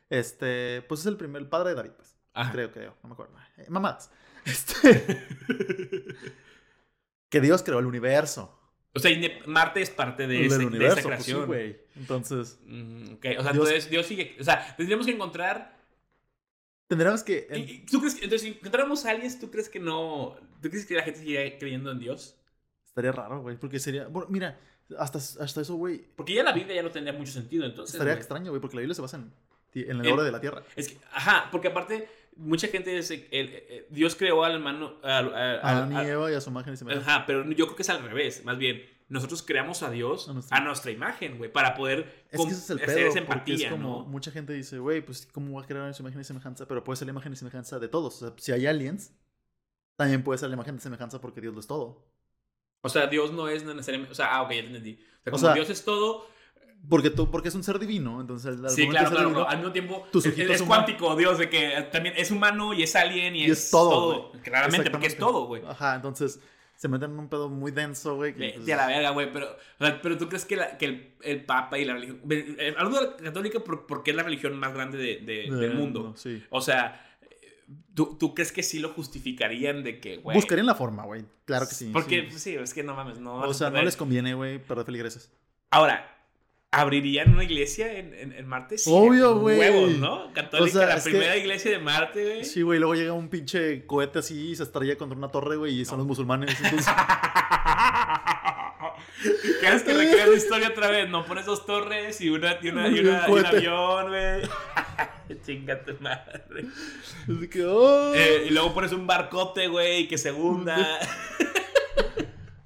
Este, 0.09 0.83
pues 0.88 1.00
es 1.00 1.07
el 1.07 1.16
primer, 1.16 1.42
el 1.42 1.48
padre 1.48 1.70
de 1.70 1.74
David, 1.76 1.90
pues. 1.96 2.16
Ajá. 2.33 2.52
Creo, 2.52 2.70
creo, 2.72 2.96
no 3.02 3.09
me 3.09 3.12
acuerdo. 3.14 3.35
Eh, 3.57 3.66
mamadas. 3.68 4.11
Este. 4.44 5.27
que 7.29 7.40
Dios 7.40 7.62
creó 7.62 7.79
el 7.79 7.87
universo. 7.87 8.55
O 8.94 9.01
sea, 9.01 9.11
Marte 9.46 9.83
es 9.83 9.90
parte 9.90 10.27
de, 10.27 10.46
ese- 10.46 10.59
de 10.70 10.87
esa 10.87 10.94
pues 11.03 11.24
sí, 11.24 11.33
creación. 11.35 11.77
Entonces, 11.96 12.59
Mm, 12.64 13.12
ok, 13.14 13.18
O 13.18 13.20
sea, 13.20 13.31
Dios- 13.33 13.46
entonces 13.53 13.90
Dios 13.90 14.07
sigue. 14.07 14.37
O 14.40 14.44
sea, 14.44 14.74
tendríamos 14.77 15.07
que 15.07 15.12
encontrar. 15.12 15.77
tendríamos 16.88 17.22
que. 17.22 17.46
en- 17.51 17.87
¿Tú 17.87 18.01
crees 18.01 18.14
que, 18.14 18.24
entonces, 18.24 18.48
si 18.48 18.57
encontráramos 18.59 19.05
a 19.05 19.11
alguien, 19.11 19.38
¿tú 19.38 19.51
crees 19.51 19.68
que 19.68 19.79
no. 19.79 20.37
¿Tú 20.62 20.70
crees 20.70 20.87
que 20.87 20.94
la 20.94 21.03
gente 21.03 21.20
sigue 21.20 21.59
creyendo 21.59 21.92
en 21.92 21.98
Dios? 22.01 22.37
Estaría 22.87 23.12
raro, 23.12 23.42
güey, 23.42 23.57
porque 23.59 23.79
sería. 23.79 24.07
Bueno, 24.09 24.29
mira, 24.31 24.59
hasta, 24.98 25.18
hasta 25.18 25.61
eso, 25.61 25.74
güey. 25.74 25.98
Porque 26.16 26.33
ya 26.35 26.42
la 26.42 26.53
Biblia 26.53 26.77
ya 26.77 26.83
no 26.83 26.90
tendría 26.90 27.12
mucho 27.12 27.31
sentido, 27.31 27.66
entonces. 27.66 27.94
Estaría 27.94 28.14
güey. 28.14 28.20
extraño, 28.20 28.51
güey, 28.51 28.61
porque 28.61 28.77
la 28.77 28.81
Biblia 28.81 28.94
se 28.94 29.03
basa 29.03 29.18
en, 29.18 29.33
en 29.74 30.01
el 30.01 30.07
En- 30.07 30.12
oro 30.14 30.24
de 30.24 30.32
la 30.32 30.41
tierra. 30.41 30.62
Es 30.74 30.89
que, 30.89 30.99
ajá, 31.12 31.49
porque 31.53 31.68
aparte, 31.68 32.09
mucha 32.39 32.68
gente 32.68 32.95
dice. 32.95 33.28
el- 33.30 33.49
el- 33.68 33.86
Dios 33.91 34.14
creó 34.16 34.43
al 34.45 34.53
hermano. 34.55 34.95
al- 35.03 35.34
al- 35.34 35.34
A 35.34 35.61
al- 35.61 35.76
Adán 35.91 35.93
y 36.07 36.09
Eva 36.11 36.32
y 36.32 36.34
a 36.34 36.41
su 36.41 36.51
imagen 36.51 36.72
y 36.74 36.76
semejanza. 36.76 37.16
Ajá, 37.16 37.26
pero 37.26 37.45
yo 37.51 37.66
creo 37.66 37.76
que 37.76 37.82
es 37.82 37.91
al 37.91 38.03
revés. 38.03 38.45
Más 38.45 38.57
bien, 38.59 38.82
nosotros 39.09 39.43
creamos 39.43 39.82
a 39.82 39.91
Dios 39.91 40.28
A 40.28 40.30
a 40.30 40.34
nuestra- 40.34 40.61
nuestra, 40.61 40.91
imagen, 40.91 41.39
güey, 41.39 41.51
para 41.53 41.74
poder 41.74 42.24
Es 42.30 42.41
que 42.41 42.47
ese 42.51 42.55
es 42.61 42.70
el 42.70 42.76
hacer 42.82 42.95
pedo, 42.95 43.09
esa 43.09 43.18
empatía, 43.18 43.66
es 43.68 43.72
como 43.72 44.01
¿no? 44.01 44.05
mucha 44.05 44.30
gente 44.30 44.53
dice, 44.53 44.78
güey, 44.78 45.01
pues 45.01 45.26
cómo 45.32 45.57
va 45.59 45.64
a 45.64 45.66
crear 45.66 45.93
su 45.95 46.03
imagen 46.03 46.20
y 46.20 46.24
semejanza, 46.24 46.66
pero 46.66 46.84
puede 46.84 46.97
ser 46.97 47.07
la 47.07 47.12
imagen 47.12 47.32
y 47.32 47.36
semejanza 47.36 47.78
de 47.78 47.89
todos. 47.89 48.22
O 48.22 48.26
sea, 48.28 48.34
si 48.39 48.53
hay 48.53 48.66
aliens, 48.66 49.12
también 49.97 50.22
puede 50.22 50.39
ser 50.39 50.49
la 50.51 50.55
imagen 50.55 50.76
y 50.76 50.78
semejanza 50.78 51.20
porque 51.20 51.41
Dios 51.41 51.55
lo 51.55 51.61
es 51.61 51.66
todo. 51.66 52.07
O 52.82 52.89
sea, 52.89 53.07
Dios 53.09 53.32
no 53.32 53.49
es 53.49 53.64
necesariamente. 53.64 54.12
O 54.12 54.14
sea, 54.14 54.32
ah, 54.36 54.43
ok, 54.43 54.51
ya 54.53 54.61
te 54.61 54.66
entendí. 54.68 54.93
O 54.95 54.97
sea, 54.99 55.18
O 55.24 55.30
como 55.32 55.39
sea- 55.39 55.55
Dios 55.55 55.70
es 55.70 55.84
todo, 55.84 56.28
Porque, 56.89 57.11
tú, 57.11 57.31
porque 57.31 57.49
es 57.49 57.55
un 57.55 57.62
ser 57.62 57.79
divino, 57.79 58.20
entonces... 58.20 58.59
al 58.62 58.70
Sí, 58.70 58.89
claro, 58.89 59.11
claro. 59.11 59.29
divino, 59.29 59.47
Al 59.49 59.57
mismo 59.59 59.72
tiempo, 59.72 60.07
tus 60.11 60.24
es, 60.26 60.62
cuántico, 60.62 61.14
Dios, 61.16 61.39
de 61.39 61.51
que 61.51 61.89
también 61.93 62.14
es 62.16 62.31
humano 62.31 62.72
y 62.72 62.83
es 62.83 62.97
alien 62.97 63.37
y, 63.37 63.45
Y 63.47 63.51
es 63.51 63.70
todo, 63.70 64.33
Claramente, 64.43 64.91
porque 64.91 65.07
es 65.09 65.16
todo, 65.18 65.47
güey. 65.47 65.62
Ajá, 65.66 65.97
entonces 65.97 66.41
se 66.76 66.89
meten 66.89 67.11
en 67.11 67.18
un 67.18 67.29
pedo 67.29 67.49
muy 67.49 67.72
denso, 67.72 68.16
güey. 68.16 68.35
que, 68.35 68.55
pues, 68.57 68.70
a 68.70 68.76
la 68.76 68.87
verga, 68.87 69.11
güey, 69.11 69.31
pero, 69.33 69.49
o 69.79 69.85
sea, 69.85 70.01
pero 70.01 70.16
tú 70.16 70.29
crees 70.29 70.45
que, 70.45 70.57
la- 70.57 70.79
que 70.79 70.85
el, 70.87 71.14
el 71.22 71.45
Papa 71.45 71.76
y 71.79 71.85
la 71.85 71.95
religión. 71.95 72.20
eh, 72.31 72.74
Hablo 72.79 73.01
de 73.01 73.07
la 73.11 73.16
católica 73.16 73.61
por- 73.61 73.87
porque 73.87 74.12
es 74.12 74.16
la 74.16 74.22
religión 74.22 74.57
más 74.59 74.72
grande 74.72 74.97
de- 74.97 75.16
de- 75.18 75.51
del 75.57 75.74
mundo. 75.74 76.03
no, 76.05 76.16
sí. 76.16 76.43
O 76.51 76.61
sea, 76.62 77.05
¿tú, 77.95 78.16
¿tú 78.18 78.33
crees 78.35 78.53
que 78.53 78.62
sí 78.62 78.79
lo 78.79 78.91
justificarían 78.91 79.83
de 79.83 80.01
que, 80.01 80.18
güey? 80.18 80.37
Buscarían 80.37 80.66
la 80.66 80.74
forma, 80.74 81.05
güey. 81.05 81.24
Claro 81.45 81.68
que 81.68 81.74
sí. 81.74 81.91
Porque, 81.93 82.20
sí. 82.22 82.26
pues, 82.31 82.43
sí, 82.43 82.55
es 82.55 82.72
que 82.72 82.83
no 82.83 82.95
mames, 82.95 83.18
no. 83.18 83.41
O 83.41 83.53
sea, 83.55 83.70
no 83.70 83.83
les 83.83 83.97
conviene, 83.97 84.35
güey, 84.35 84.59
perder 84.59 84.87
feligreses. 84.87 85.31
Ahora, 85.70 86.14
¿abrirían 86.71 87.33
una 87.33 87.45
iglesia 87.45 87.99
en, 87.99 88.12
en, 88.14 88.33
en 88.33 88.47
Marte? 88.47 88.77
Sí, 88.79 88.91
Obvio, 88.93 89.39
güey. 89.39 89.59
Huevos, 89.59 89.91
¿no? 89.99 90.33
Católica, 90.35 90.79
O 90.79 90.81
sea, 90.81 90.89
la 90.89 91.03
que- 91.03 91.11
primera 91.11 91.37
iglesia 91.37 91.71
de 91.71 91.79
Marte, 91.79 92.23
güey. 92.25 92.45
Sí, 92.45 92.62
güey, 92.62 92.79
luego 92.79 92.95
llega 92.95 93.12
un 93.12 93.29
pinche 93.29 93.87
cohete 93.87 94.19
así 94.21 94.51
y 94.51 94.57
se 94.57 94.62
estrella 94.64 94.97
contra 94.97 95.16
una 95.16 95.29
torre, 95.31 95.57
güey, 95.57 95.81
y 95.81 95.85
son 95.85 95.99
los 95.99 96.07
musulmanes. 96.07 96.55
Entonces, 96.62 96.87
¿Quieres 99.61 99.83
que 99.83 99.95
recrees 99.95 100.29
la 100.29 100.37
historia 100.37 100.69
otra 100.69 100.91
vez? 100.91 101.09
No 101.09 101.25
pones 101.25 101.45
dos 101.47 101.66
torres 101.66 102.21
y, 102.21 102.29
una, 102.31 102.57
y, 102.62 102.69
una, 102.69 102.89
y, 102.89 102.97
Y 102.97 103.01
un 103.01 103.09
una- 103.09 103.27
y 103.29 103.33
un 103.33 103.47
avión, 103.47 104.09
güey. 104.09 104.43
Chinga 105.45 105.83
tu 105.85 105.95
madre. 106.01 106.64
es 107.29 107.41
de 107.41 107.49
que, 107.51 107.64
oh. 107.64 108.14
Eh, 108.14 108.47
y 108.49 108.51
luego 108.51 108.73
pones 108.75 108.93
un 108.93 109.07
barcote, 109.07 109.66
güey, 109.69 110.07
que 110.09 110.16
se 110.19 110.33
hunda. 110.33 110.77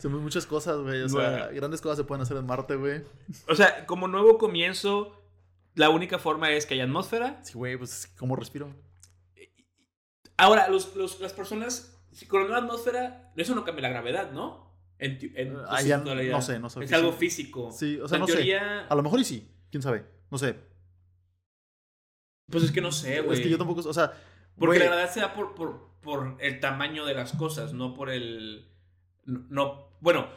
Se 0.03 0.09
muchas 0.09 0.47
cosas, 0.47 0.79
güey. 0.79 1.01
O 1.03 1.09
sea, 1.09 1.47
grandes 1.53 1.81
cosas 1.81 1.99
se 1.99 2.05
pueden 2.05 2.23
hacer 2.23 2.37
en 2.37 2.45
Marte, 2.45 2.75
güey. 2.75 3.03
o 3.49 3.55
sea, 3.55 3.87
como 3.87 4.09
nuevo 4.09 4.37
comienzo, 4.37 5.17
la 5.77 5.91
única 5.91 6.19
forma 6.19 6.51
es 6.51 6.67
que 6.67 6.75
haya 6.75 6.85
atmósfera. 6.85 7.41
Sí, 7.45 7.53
güey, 7.55 7.77
pues, 7.77 8.13
¿cómo 8.19 8.35
respiro? 8.35 8.75
Ahora, 10.37 10.69
los, 10.69 10.97
los- 10.97 11.21
las 11.21 11.33
personas, 11.33 12.03
si 12.11 12.27
con 12.27 12.43
una 12.43 12.57
atmósfera, 12.59 13.33
eso 13.37 13.55
no 13.55 13.65
cambia 13.65 13.83
la 13.83 13.91
gravedad, 13.91 14.33
¿no? 14.33 14.73
En, 14.99 15.19
en 15.37 15.57
Ah, 15.69 15.81
ya 15.83 15.97
singularidad. 15.99 16.33
no 16.35 16.43
sé, 16.43 16.59
no 16.59 16.69
sé. 16.69 16.83
Es 16.85 16.93
algo 16.93 17.13
físico. 17.13 17.71
Sí, 17.71 18.01
o 18.01 18.09
sea, 18.09 18.19
no 18.19 18.25
en 18.25 18.29
sé. 18.29 18.35
teoría, 18.35 18.87
A 18.89 18.95
lo 18.97 19.03
mejor 19.03 19.21
y 19.21 19.25
sí. 19.25 19.49
¿Quién 19.71 19.83
sabe? 19.83 20.05
No 20.31 20.39
sé. 20.39 20.57
Pues 22.51 22.65
es 22.65 22.73
que 22.73 22.81
no 22.81 22.91
sé, 22.93 23.21
güey. 23.21 23.39
es 23.39 23.45
que 23.45 23.51
yo 23.51 23.57
tampoco, 23.59 23.89
o 23.89 23.93
sea, 23.95 24.13
Porque 24.59 24.79
la 24.81 24.87
gravedad 24.87 25.11
se 25.13 25.21
da 25.21 25.33
por, 25.33 25.55
por, 25.55 25.91
por 26.03 26.37
el 26.41 26.61
tamaño 26.61 27.05
de 27.07 27.15
las 27.15 27.33
cosas, 27.33 27.73
no 27.73 27.95
por 27.95 28.11
el. 28.11 28.69
No, 29.25 29.47
no- 29.49 29.92
bueno, 30.03 30.29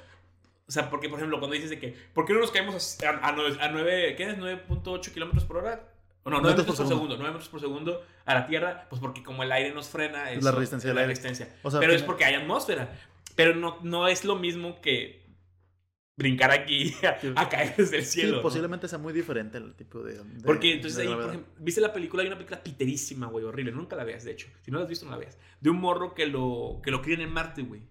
o 0.67 0.71
sea, 0.71 0.89
porque 0.89 1.09
por 1.09 1.19
ejemplo, 1.19 1.37
cuando 1.39 1.53
dices 1.55 1.69
de 1.69 1.77
que. 1.79 1.89
¿Por 2.13 2.25
qué 2.25 2.33
no 2.33 2.39
nos 2.39 2.51
caemos 2.51 2.97
a, 3.03 3.09
a, 3.09 3.27
a 3.27 3.71
nueve- 3.71 4.15
¿Qué 4.15 4.23
es? 4.23 4.37
¿9.8 4.37 5.11
kilómetros 5.13 5.43
por 5.45 5.57
hora? 5.57 5.91
O 6.23 6.29
no, 6.31 6.39
9 6.41 6.57
Metros 6.57 6.65
por 6.65 6.75
segundo. 6.87 6.95
segundo. 6.95 7.17
9 7.17 7.31
metros 7.33 7.49
por 7.49 7.59
segundo 7.59 8.03
a 8.25 8.33
la 8.33 8.47
Tierra, 8.47 8.87
pues 8.89 8.99
porque 8.99 9.21
como 9.21 9.43
el 9.43 9.51
aire 9.51 9.73
nos 9.75 9.89
frena. 9.89 10.31
Es 10.31 10.43
la 10.43 10.51
resistencia 10.51 10.87
del 10.87 10.95
la 10.95 11.01
aire. 11.01 11.11
resistencia. 11.11 11.55
O 11.61 11.69
sea, 11.69 11.79
Pero 11.79 11.93
es 11.93 12.01
porque 12.01 12.25
hay 12.25 12.33
atmósfera. 12.33 12.97
Pero 13.35 13.53
no, 13.53 13.77
no 13.83 14.07
es 14.07 14.25
lo 14.25 14.35
mismo 14.37 14.81
que 14.81 15.23
brincar 16.17 16.49
aquí 16.49 16.95
a, 17.05 17.19
Sí. 17.19 17.31
a 17.35 17.47
caer 17.49 17.75
desde 17.75 17.97
el 17.97 18.05
sí, 18.05 18.21
cielo. 18.21 18.37
¿no? 18.37 18.41
posiblemente 18.41 18.87
sea 18.87 18.97
muy 18.97 19.13
diferente 19.13 19.59
el 19.59 19.75
tipo 19.75 20.01
de. 20.01 20.13
de- 20.23 20.43
Porque 20.43 20.73
entonces 20.73 20.97
de 20.97 21.03
ahí, 21.07 21.13
por 21.13 21.27
ejemplo, 21.29 21.53
¿viste 21.59 21.79
la 21.81 21.93
película? 21.93 22.23
Hay 22.23 22.27
una 22.27 22.37
película 22.37 22.63
piterísima, 22.63 23.27
güey, 23.27 23.45
horrible. 23.45 23.71
Nunca 23.71 23.95
la 23.95 24.03
veas, 24.03 24.23
de 24.23 24.31
hecho. 24.31 24.47
Si 24.63 24.71
no 24.71 24.77
la 24.79 24.85
has 24.85 24.89
visto, 24.89 25.05
no 25.05 25.11
la 25.11 25.17
veas. 25.17 25.37
De 25.61 25.69
un 25.69 25.77
morro 25.77 26.15
que 26.15 26.25
lo, 26.25 26.79
que 26.83 26.89
lo 26.89 27.03
crían 27.03 27.21
en 27.21 27.29
Marte, 27.31 27.61
güey. 27.61 27.81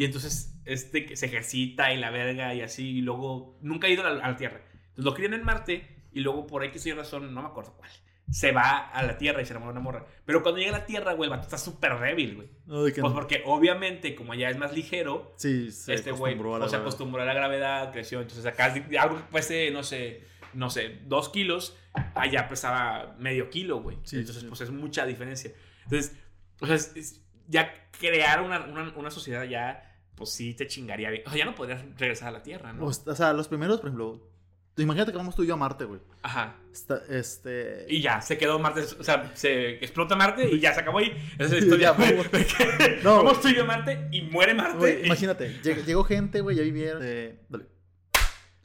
Y 0.00 0.04
entonces, 0.06 0.54
este 0.64 1.04
que 1.04 1.14
se 1.14 1.26
ejercita 1.26 1.92
y 1.92 1.98
la 1.98 2.10
verga 2.10 2.54
y 2.54 2.62
así, 2.62 2.88
y 2.88 3.00
luego 3.02 3.58
nunca 3.60 3.86
ha 3.86 3.90
ido 3.90 4.06
a 4.06 4.10
la, 4.10 4.24
a 4.24 4.30
la 4.30 4.36
Tierra. 4.38 4.62
Entonces 4.64 5.04
lo 5.04 5.12
crían 5.14 5.34
en 5.34 5.44
Marte 5.44 6.06
y 6.12 6.20
luego 6.20 6.46
por 6.46 6.64
X 6.64 6.86
y 6.86 6.92
razón, 6.92 7.34
no 7.34 7.42
me 7.42 7.48
acuerdo 7.48 7.74
cuál, 7.76 7.90
se 8.30 8.50
va 8.52 8.78
a 8.88 9.02
la 9.02 9.18
Tierra 9.18 9.42
y 9.42 9.44
se 9.44 9.52
enamora 9.52 9.72
de 9.72 9.78
una 9.78 9.84
morra. 9.84 10.06
Pero 10.24 10.42
cuando 10.42 10.58
llega 10.58 10.74
a 10.74 10.78
la 10.78 10.86
Tierra, 10.86 11.12
güey, 11.12 11.28
el 11.28 11.30
vato 11.36 11.42
está 11.42 11.58
súper 11.58 11.98
débil, 11.98 12.36
güey. 12.36 12.48
No, 12.64 12.80
Pues 12.80 12.96
no. 12.96 13.12
porque 13.12 13.42
obviamente, 13.44 14.14
como 14.14 14.32
ya 14.34 14.48
es 14.48 14.56
más 14.56 14.72
ligero, 14.72 15.34
Sí, 15.36 15.70
se 15.70 15.92
este 15.92 16.12
güey 16.12 16.38
o 16.40 16.66
se 16.68 16.76
acostumbró 16.76 17.20
a 17.20 17.26
la 17.26 17.34
gravedad, 17.34 17.92
creció. 17.92 18.22
Entonces 18.22 18.46
acá 18.46 18.72
algo 19.00 19.16
que 19.18 19.22
pese, 19.32 19.70
no 19.70 19.82
sé, 19.82 20.24
no 20.54 20.70
sé, 20.70 21.00
dos 21.04 21.28
kilos, 21.28 21.76
allá 22.14 22.48
pesaba 22.48 23.16
medio 23.18 23.50
kilo, 23.50 23.82
güey. 23.82 23.98
Sí, 24.04 24.16
Entonces, 24.16 24.42
sí. 24.42 24.48
pues 24.48 24.62
es 24.62 24.70
mucha 24.70 25.04
diferencia. 25.04 25.52
Entonces, 25.84 26.16
o 26.60 26.66
sea, 26.66 26.76
es- 26.76 26.96
es- 26.96 27.20
ya 27.48 27.74
crear 27.98 28.42
una, 28.42 28.60
una, 28.64 28.92
una 28.96 29.10
sociedad 29.10 29.42
ya, 29.44 29.89
pues 30.20 30.30
sí 30.30 30.54
te 30.54 30.68
chingaría 30.68 31.10
bien. 31.10 31.22
O 31.26 31.30
sea, 31.30 31.38
ya 31.40 31.44
no 31.46 31.54
podrías 31.56 31.82
regresar 31.98 32.28
a 32.28 32.30
la 32.30 32.42
Tierra, 32.44 32.72
¿no? 32.72 32.84
O 32.84 32.88
o 32.88 32.92
sea, 33.16 33.32
los 33.32 33.48
primeros, 33.48 33.78
por 33.80 33.88
ejemplo. 33.88 34.30
Imagínate 34.76 35.10
que 35.10 35.18
vamos 35.18 35.34
tú 35.34 35.42
y 35.42 35.46
yo 35.46 35.54
a 35.54 35.56
Marte, 35.56 35.84
güey. 35.84 36.00
Ajá. 36.22 36.56
Está- 36.72 37.02
Este. 37.08 37.84
Y 37.88 38.00
ya, 38.00 38.20
se 38.22 38.38
quedó 38.38 38.58
Marte, 38.58 38.82
o 38.98 39.02
sea, 39.04 39.30
se 39.34 39.70
explota 39.84 40.14
Marte 40.16 40.48
y 40.48 40.60
ya 40.60 40.72
se 40.72 40.80
acabó 40.80 40.98
ahí. 40.98 41.10
Esa 41.38 41.56
es 41.56 41.64
historia. 41.64 41.94
No. 43.02 43.16
Vamos 43.16 43.40
tú 43.40 43.48
y 43.48 43.54
yo 43.56 43.62
a 43.62 43.66
Marte 43.66 44.08
y 44.12 44.22
muere 44.22 44.54
Marte. 44.54 44.78
Güey, 44.78 45.02
y- 45.02 45.06
imagínate, 45.06 45.60
lleg- 45.62 45.84
llegó 45.84 46.04
gente, 46.04 46.40
güey, 46.40 46.56
ya 46.56 46.62
vivieron. 46.62 47.02
eh, 47.04 47.40
dale. 47.48 47.66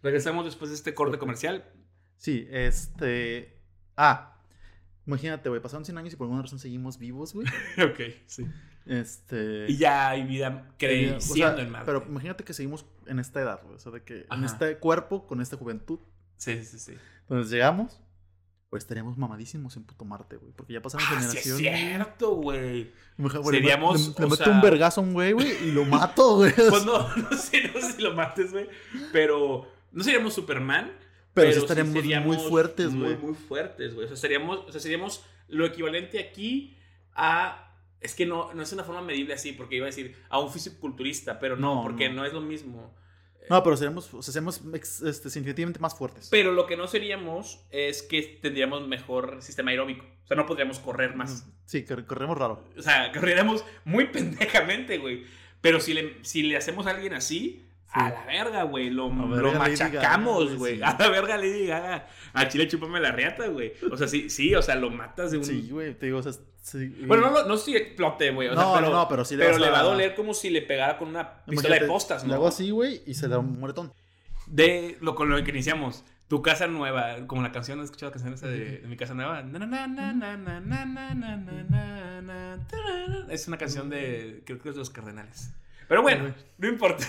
Regresamos 0.03 0.45
después 0.45 0.69
de 0.69 0.75
este 0.75 0.93
corte 0.93 1.17
comercial. 1.17 1.65
Sí, 2.17 2.47
este. 2.51 3.59
Ah, 3.97 4.37
imagínate, 5.07 5.49
güey, 5.49 5.61
pasaron 5.61 5.83
100 5.85 5.97
años 5.97 6.13
y 6.13 6.15
por 6.15 6.25
alguna 6.25 6.43
razón 6.43 6.59
seguimos 6.59 6.97
vivos, 6.99 7.33
güey. 7.33 7.47
ok, 7.83 7.99
sí. 8.27 8.45
Este. 8.85 9.65
Y 9.67 9.77
ya 9.77 10.09
hay 10.09 10.23
vida 10.23 10.67
o 10.73 10.77
creciendo 10.77 11.19
sea, 11.21 11.59
en 11.59 11.71
Marte. 11.71 11.85
Pero 11.85 12.05
imagínate 12.07 12.43
que 12.43 12.53
seguimos 12.53 12.85
en 13.07 13.19
esta 13.19 13.41
edad, 13.41 13.61
güey. 13.63 13.75
O 13.75 13.79
sea, 13.79 13.91
de 13.91 14.03
que 14.03 14.25
en 14.29 14.43
este 14.43 14.77
cuerpo, 14.77 15.25
con 15.27 15.41
esta 15.41 15.57
juventud. 15.57 15.99
Sí, 16.37 16.63
sí, 16.63 16.77
sí. 16.79 16.93
Entonces 17.21 17.51
llegamos, 17.51 17.99
pues 18.69 18.83
estaríamos 18.83 19.17
mamadísimos 19.17 19.75
en 19.77 19.83
puto 19.85 20.05
Marte, 20.05 20.37
güey. 20.37 20.51
Porque 20.53 20.73
ya 20.73 20.81
pasaron 20.81 21.07
Ah, 21.09 21.19
sí 21.21 21.37
es 21.37 21.43
generaciones. 21.43 21.79
cierto, 21.79 22.35
güey. 22.35 22.91
Le- 23.17 23.43
Seríamos, 23.51 24.19
Le, 24.19 24.25
meto 24.25 24.35
sea- 24.35 24.49
un 24.53 24.61
vergazo 24.61 25.01
a 25.01 25.03
un 25.03 25.13
güey, 25.13 25.31
güey, 25.31 25.51
y 25.69 25.71
lo 25.71 25.85
mato, 25.85 26.35
güey. 26.35 26.53
Pues 26.53 26.85
no, 26.85 27.15
no 27.15 27.37
sé, 27.37 27.71
no 27.73 27.81
sé 27.81 27.93
si 27.93 28.01
lo 28.01 28.13
mates, 28.13 28.51
güey. 28.51 28.67
Pero 29.11 29.67
no 29.91 30.03
seríamos 30.03 30.33
Superman. 30.33 30.91
Pero 31.33 31.51
sí 31.51 31.59
estaríamos 31.59 31.93
muy 31.93 32.01
seríamos 32.01 32.47
fuertes, 32.47 32.91
Muy, 32.91 33.03
güey. 33.13 33.17
muy 33.17 33.33
fuertes, 33.33 33.93
güey. 33.93 34.05
O 34.05 34.07
sea, 34.09 34.17
seríamos, 34.17 34.59
o 34.67 34.71
sea, 34.71 34.79
seríamos 34.79 35.23
lo 35.47 35.65
equivalente 35.65 36.19
aquí 36.19 36.77
a. 37.13 37.61
Es 38.05 38.13
que 38.15 38.25
no, 38.25 38.53
no 38.53 38.61
es 38.63 38.71
una 38.71 38.83
forma 38.83 39.01
medible 39.01 39.33
así, 39.33 39.51
porque 39.51 39.75
iba 39.77 39.85
a 39.85 39.89
decir 39.89 40.15
a 40.29 40.39
un 40.39 40.51
fisiculturista, 40.51 41.39
pero 41.39 41.55
no, 41.57 41.75
No, 41.75 41.83
porque 41.83 42.07
no. 42.09 42.15
no. 42.15 42.25
es 42.25 42.33
lo 42.33 42.41
mismo. 42.41 42.93
No, 43.49 43.61
pero 43.63 43.77
seríamos, 43.77 44.11
o 44.13 44.21
sea, 44.23 44.33
seríamos 44.33 44.61
ex- 44.73 45.01
este, 45.03 45.29
significativamente 45.29 45.79
más 45.79 45.95
fuertes. 45.95 46.29
Pero 46.31 46.51
lo 46.51 46.65
que 46.65 46.77
no 46.77 46.87
seríamos 46.87 47.63
es 47.71 48.01
que 48.01 48.39
tendríamos 48.41 48.87
mejor 48.87 49.41
sistema 49.41 49.69
aeróbico. 49.71 50.03
O 50.23 50.27
sea, 50.27 50.35
no 50.35 50.45
podríamos 50.47 50.79
correr 50.79 51.15
más. 51.15 51.47
Sí, 51.65 51.83
cor- 51.85 52.05
corremos 52.05 52.37
raro. 52.37 52.63
O 52.77 52.81
sea, 52.81 53.11
corriéramos 53.13 53.63
muy 53.83 54.05
pendejamente, 54.05 54.97
güey. 54.97 55.25
Pero 55.61 55.79
si 55.79 55.93
le, 55.93 56.23
si 56.23 56.43
le 56.43 56.57
hacemos 56.57 56.87
a 56.87 56.91
alguien 56.91 57.13
así, 57.13 57.61
a 57.91 58.09
la 58.09 58.25
verga, 58.25 58.63
güey. 58.63 58.89
Lo, 58.89 59.09
lo 59.09 59.29
verga, 59.29 59.59
Lady 59.59 59.71
machacamos, 59.77 60.55
güey. 60.57 60.77
sí. 60.77 60.81
A 60.83 60.97
la 60.99 61.09
verga 61.09 61.37
Lady 61.37 61.67
Gaga. 61.67 62.07
A 62.33 62.47
Chile 62.47 62.67
chúpame 62.67 62.99
la 62.99 63.11
riata, 63.11 63.47
güey. 63.47 63.73
O 63.91 63.95
sea, 63.95 64.07
sí, 64.07 64.29
sí, 64.29 64.53
o 64.55 64.61
sea, 64.61 64.75
lo 64.75 64.89
matas 64.89 65.31
de 65.31 65.37
un... 65.37 65.45
Sí, 65.45 65.69
güey, 65.71 65.93
te 65.93 66.07
digo, 66.07 66.17
o 66.17 66.23
sea, 66.23 66.33
Sí, 66.65 66.87
bueno, 67.05 67.29
no, 67.29 67.43
no, 67.43 67.57
si 67.57 67.75
explote, 67.75 68.31
güey. 68.31 68.47
Sea, 68.47 68.55
no, 68.55 68.73
pero, 68.73 68.89
no, 68.89 69.07
pero 69.07 69.23
sí 69.23 69.35
le, 69.35 69.45
pero 69.45 69.59
le 69.59 69.69
va 69.69 69.81
a 69.81 69.83
doler 69.83 70.15
como 70.15 70.33
si 70.33 70.49
le 70.49 70.63
pegara 70.63 70.97
con 70.97 71.09
una 71.09 71.45
pistola 71.45 71.77
de 71.77 71.85
postas, 71.85 72.23
¿no? 72.23 72.29
Le 72.29 72.33
hago 72.33 72.47
así, 72.47 72.71
güey, 72.71 73.03
y 73.05 73.13
se 73.13 73.27
le 73.27 73.33
da 73.33 73.39
un 73.39 73.59
moretón. 73.59 73.93
De 74.47 74.97
lo 74.99 75.13
con 75.13 75.29
lo 75.29 75.43
que 75.43 75.51
iniciamos. 75.51 76.03
Tu 76.27 76.41
casa 76.41 76.65
nueva, 76.65 77.27
como 77.27 77.43
la 77.43 77.51
canción, 77.51 77.79
¿has 77.81 77.85
escuchado 77.85 78.09
la 78.09 78.13
canción 78.13 78.33
esa 78.33 78.47
de, 78.47 78.79
de 78.79 78.87
mi 78.87 78.97
casa 78.97 79.13
nueva? 79.13 79.45
Es 83.29 83.47
una 83.47 83.59
canción 83.59 83.91
de, 83.91 84.41
creo 84.43 84.57
que 84.57 84.69
es 84.69 84.73
de 84.75 84.79
los 84.79 84.89
Cardenales. 84.89 85.53
Pero 85.87 86.01
bueno, 86.01 86.33
no 86.57 86.67
importa. 86.67 87.05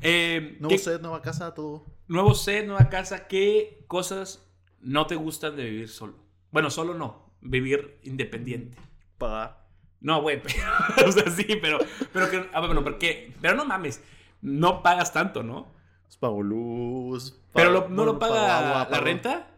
eh, 0.00 0.56
nuevo 0.60 0.78
set, 0.78 1.02
nueva 1.02 1.20
casa, 1.20 1.52
todo. 1.52 1.84
Nuevo 2.08 2.34
set, 2.34 2.64
nueva 2.64 2.88
casa. 2.88 3.28
¿Qué 3.28 3.84
cosas 3.86 4.50
no 4.80 5.06
te 5.06 5.14
gustan 5.14 5.56
de 5.56 5.64
vivir 5.64 5.90
solo? 5.90 6.14
Bueno, 6.50 6.70
solo 6.70 6.94
no 6.94 7.31
vivir 7.42 7.98
independiente. 8.02 8.78
Pagar. 9.18 9.62
No, 10.00 10.20
güey, 10.22 10.40
pero, 10.96 11.08
o 11.08 11.12
sea, 11.12 11.30
sí, 11.30 11.44
pero, 11.60 11.78
pero 12.12 12.30
que, 12.30 12.48
ah, 12.52 12.60
bueno, 12.66 12.82
porque, 12.82 13.32
pero 13.40 13.54
no 13.54 13.64
mames, 13.64 14.02
no 14.40 14.82
pagas 14.82 15.12
tanto, 15.12 15.42
¿no? 15.42 15.72
Pues 16.04 16.16
pago 16.16 16.42
luz. 16.42 17.38
Pero 17.52 17.72
pago- 17.72 17.88
lo- 17.88 17.94
no 17.94 18.04
lo 18.04 18.18
paga 18.18 18.34
pago 18.34 18.66
agua, 18.66 18.88
la 18.90 19.00
renta. 19.00 19.48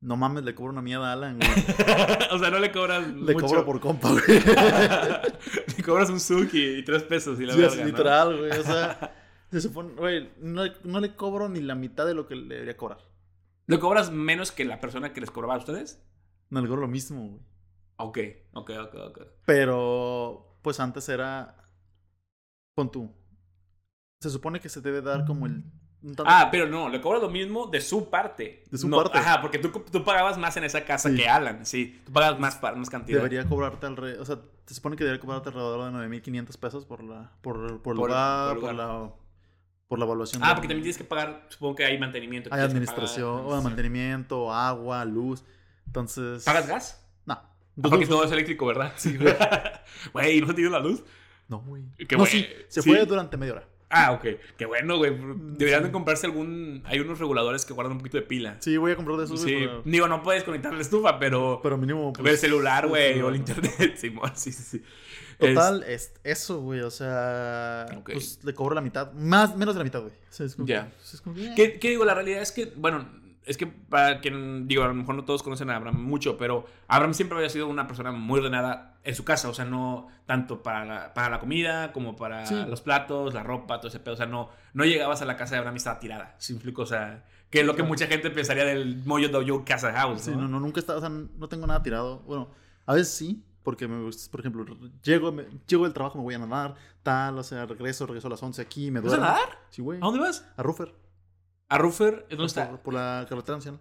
No 0.00 0.16
mames, 0.16 0.44
le 0.44 0.54
cobro 0.54 0.70
una 0.72 0.82
mierda 0.82 1.08
a 1.10 1.12
Alan, 1.14 1.38
güey. 1.38 1.50
o 2.30 2.38
sea, 2.38 2.50
no 2.50 2.58
le 2.58 2.70
cobras 2.72 3.06
Le 3.08 3.32
mucho. 3.34 3.46
cobro 3.46 3.64
por 3.64 3.80
compa, 3.80 4.10
güey. 4.10 4.22
le 5.76 5.82
cobras 5.84 6.10
un 6.10 6.20
suki 6.20 6.78
y 6.78 6.84
tres 6.84 7.02
pesos 7.04 7.40
y 7.40 7.46
la 7.46 7.52
Sí, 7.54 7.58
verga, 7.60 7.72
así 7.74 7.80
¿no? 7.82 7.86
literal, 7.88 8.38
güey. 8.38 8.50
O 8.50 8.62
sea, 8.62 9.14
se 9.50 9.60
supone, 9.60 9.94
güey, 9.94 10.30
no, 10.40 10.62
no 10.84 11.00
le 11.00 11.14
cobro 11.16 11.48
ni 11.48 11.60
la 11.60 11.74
mitad 11.74 12.06
de 12.06 12.14
lo 12.14 12.26
que 12.26 12.36
le 12.36 12.54
debería 12.54 12.76
cobrar. 12.76 12.98
¿Le 13.66 13.78
cobras 13.78 14.10
menos 14.10 14.52
que 14.52 14.64
la 14.66 14.78
persona 14.80 15.12
que 15.14 15.20
les 15.22 15.30
cobraba 15.30 15.54
a 15.54 15.58
ustedes? 15.58 16.02
Cobro 16.50 16.76
lo 16.76 16.88
mismo, 16.88 17.28
güey. 17.28 17.40
Ok, 17.96 18.18
ok, 18.52 18.70
ok, 18.84 18.94
ok. 19.08 19.18
Pero, 19.46 20.56
pues 20.62 20.80
antes 20.80 21.08
era. 21.08 21.56
Pon 22.74 22.90
tú. 22.90 23.10
Se 24.20 24.30
supone 24.30 24.60
que 24.60 24.68
se 24.68 24.80
debe 24.80 25.00
dar 25.02 25.24
como 25.24 25.46
el 25.46 25.64
Ah, 26.26 26.48
pero 26.50 26.66
no, 26.68 26.90
le 26.90 27.00
cobras 27.00 27.22
lo 27.22 27.30
mismo 27.30 27.66
de 27.68 27.80
su 27.80 28.10
parte. 28.10 28.62
De 28.70 28.76
su 28.76 28.88
No, 28.88 28.98
parte. 28.98 29.16
Ajá, 29.18 29.40
porque 29.40 29.58
tú, 29.58 29.70
tú 29.70 30.04
pagabas 30.04 30.36
más 30.36 30.54
en 30.58 30.64
esa 30.64 30.84
casa 30.84 31.08
Sí. 31.08 31.16
que 31.16 31.28
Alan, 31.28 31.64
sí. 31.64 31.98
Tú 32.04 32.12
pagas 32.12 32.38
más, 32.38 32.60
más 32.76 32.90
cantidad. 32.90 33.18
debería 33.18 33.46
cobrarte 33.48 33.86
alrededor, 33.86 34.20
o 34.20 34.24
sea, 34.26 34.38
se 34.66 34.74
supone 34.74 34.96
que 34.96 35.04
debería 35.04 35.20
cobrarte 35.20 35.48
alrededor 35.48 35.90
de 35.90 35.98
9.500 35.98 36.58
pesos 36.58 36.84
por 36.84 37.02
la, 37.02 37.32
por, 37.40 37.80
por, 37.80 37.96
Por- 37.96 37.96
lugar, 37.96 38.48
por 38.50 38.60
lugar. 38.60 38.74
la, 38.74 39.12
por 39.88 39.98
la 39.98 40.04
evaluación. 40.04 40.42
Ah, 40.44 40.48
porque 40.54 40.68
también 40.68 40.82
tienes 40.82 40.98
que 40.98 41.04
pagar, 41.04 41.46
supongo 41.48 41.76
que 41.76 41.86
hay 41.86 41.96
mantenimiento. 41.98 42.50
Hay 42.52 42.60
administración, 42.60 43.44
pagar, 43.44 43.58
o 43.58 43.62
mantenimiento, 43.62 44.52
agua, 44.52 45.06
luz, 45.06 45.42
entonces... 45.86 46.44
¿Pagas 46.44 46.66
gas? 46.68 47.06
No. 47.26 47.34
Ah, 47.34 47.48
porque 47.82 48.06
todo 48.06 48.24
es 48.24 48.32
eléctrico, 48.32 48.66
¿verdad? 48.66 48.92
Sí, 48.96 49.16
güey. 49.20 49.34
Güey, 50.12 50.40
¿no 50.40 50.54
tienes 50.54 50.72
la 50.72 50.80
luz? 50.80 51.02
No, 51.48 51.60
güey. 51.60 51.82
Qué 52.08 52.16
No, 52.16 52.20
güey. 52.22 52.30
sí, 52.32 52.46
se 52.68 52.82
Sí. 52.82 52.88
fue 52.90 53.04
durante 53.06 53.36
media 53.36 53.54
hora. 53.54 53.68
Ah, 53.90 54.12
ok. 54.12 54.24
Qué 54.56 54.66
bueno, 54.66 54.96
güey. 54.96 55.12
Deberían 55.56 55.82
de 55.82 55.88
Sí. 55.88 55.92
comprarse 55.92 56.26
algún... 56.26 56.82
Hay 56.86 56.98
unos 56.98 57.18
reguladores 57.20 57.64
que 57.64 57.72
guardan 57.74 57.92
un 57.92 57.98
poquito 57.98 58.16
de 58.16 58.22
pila. 58.24 58.56
Sí, 58.58 58.76
voy 58.76 58.90
a 58.92 58.96
comprar 58.96 59.18
de 59.18 59.24
esos, 59.26 59.40
Sí. 59.42 59.68
Digo, 59.84 60.08
no 60.08 60.22
puedes 60.22 60.42
conectar 60.42 60.72
la 60.74 60.80
estufa, 60.80 61.18
pero... 61.18 61.60
pero 61.62 61.76
mínimo... 61.78 62.12
el 62.16 62.22
pues, 62.22 62.40
celular, 62.40 62.88
güey, 62.88 63.20
o 63.20 63.28
el 63.28 63.36
internet. 63.36 63.96
Simón, 63.96 64.32
sí, 64.34 64.50
sí, 64.52 64.62
sí. 64.62 64.82
Total, 65.38 65.82
es 65.84 66.12
eso, 66.24 66.60
güey, 66.60 66.80
o 66.80 66.90
sea, 66.90 67.86
Ok. 67.98 68.10
pues 68.12 68.38
le 68.44 68.54
cobro 68.54 68.74
la 68.74 68.80
mitad, 68.80 69.12
más, 69.14 69.56
menos 69.56 69.74
de 69.74 69.80
la 69.80 69.84
mitad, 69.84 70.00
güey. 70.00 70.12
O 70.12 70.32
sea, 70.32 70.46
Ya. 70.64 70.90
que. 71.34 71.54
¿Qué, 71.56 71.78
qué 71.80 71.90
digo? 71.90 72.04
La 72.04 72.14
realidad 72.14 72.40
es 72.40 72.52
que, 72.52 72.72
bueno, 72.76 73.04
es 73.46 73.56
que 73.56 73.66
para 73.66 74.20
quien, 74.20 74.66
digo, 74.68 74.82
a 74.84 74.88
lo 74.88 74.94
mejor 74.94 75.14
no 75.14 75.24
todos 75.24 75.42
conocen 75.42 75.70
a 75.70 75.76
Abraham 75.76 76.02
mucho, 76.02 76.36
pero 76.36 76.66
Abraham 76.88 77.14
siempre 77.14 77.36
había 77.38 77.50
sido 77.50 77.68
una 77.68 77.86
persona 77.86 78.10
muy 78.12 78.38
ordenada 78.40 78.96
en 79.04 79.14
su 79.14 79.24
casa, 79.24 79.48
o 79.48 79.54
sea, 79.54 79.64
no 79.66 80.08
tanto 80.26 80.62
para 80.62 80.84
la, 80.84 81.14
para 81.14 81.28
la 81.30 81.40
comida 81.40 81.92
como 81.92 82.16
para 82.16 82.46
Sí. 82.46 82.54
los 82.68 82.80
platos, 82.80 83.34
la 83.34 83.42
ropa, 83.42 83.78
todo 83.78 83.88
ese 83.88 84.00
pedo, 84.00 84.14
o 84.14 84.16
sea, 84.16 84.26
no, 84.26 84.48
no 84.72 84.84
llegabas 84.84 85.20
a 85.22 85.26
la 85.26 85.36
casa 85.36 85.54
de 85.54 85.58
Abraham 85.58 85.76
y 85.76 85.78
estaba 85.78 85.98
tirada, 86.00 86.34
¿sí 86.38 86.54
explico? 86.54 86.82
O 86.82 86.86
sea, 86.86 87.24
que 87.50 87.60
es 87.60 87.66
lo 87.66 87.76
que 87.76 87.82
mucha 87.82 88.06
gente 88.06 88.30
pensaría 88.30 88.64
del 88.64 89.02
Moyo 89.04 89.28
Dojo 89.28 89.64
Casa 89.64 89.92
House, 89.92 90.22
Sí, 90.22 90.30
¿no? 90.30 90.48
no, 90.48 90.58
nunca 90.58 90.80
está, 90.80 90.96
o 90.96 91.00
sea, 91.00 91.08
no 91.10 91.48
tengo 91.48 91.66
nada 91.66 91.82
tirado. 91.82 92.20
Bueno, 92.20 92.48
a 92.86 92.94
veces 92.94 93.14
sí, 93.14 93.44
porque 93.62 93.86
me 93.86 94.10
por 94.30 94.40
ejemplo, 94.40 94.64
llego, 95.02 95.32
me- 95.32 95.46
llego 95.66 95.84
del 95.84 95.92
trabajo, 95.92 96.18
me 96.18 96.24
voy 96.24 96.34
a 96.34 96.38
nadar, 96.38 96.74
tal, 97.02 97.38
o 97.38 97.42
sea, 97.42 97.64
regreso, 97.66 98.06
regreso 98.06 98.26
a 98.26 98.30
las 98.30 98.42
11 98.42 98.60
aquí, 98.62 98.90
me 98.90 99.00
¿Vas 99.00 99.12
a 99.12 99.16
duermo. 99.16 99.26
nadar? 99.34 99.58
Sí, 99.70 99.82
güey. 99.82 99.98
¿A 99.98 100.04
dónde 100.06 100.20
vas? 100.20 100.46
A 100.56 100.62
Ruffer. 100.62 100.94
¿A 101.74 101.78
Ruffer? 101.78 102.26
¿Dónde 102.30 102.46
está? 102.46 102.76
por 102.82 102.94
la 102.94 103.26
carretera 103.28 103.56
anciana. 103.56 103.78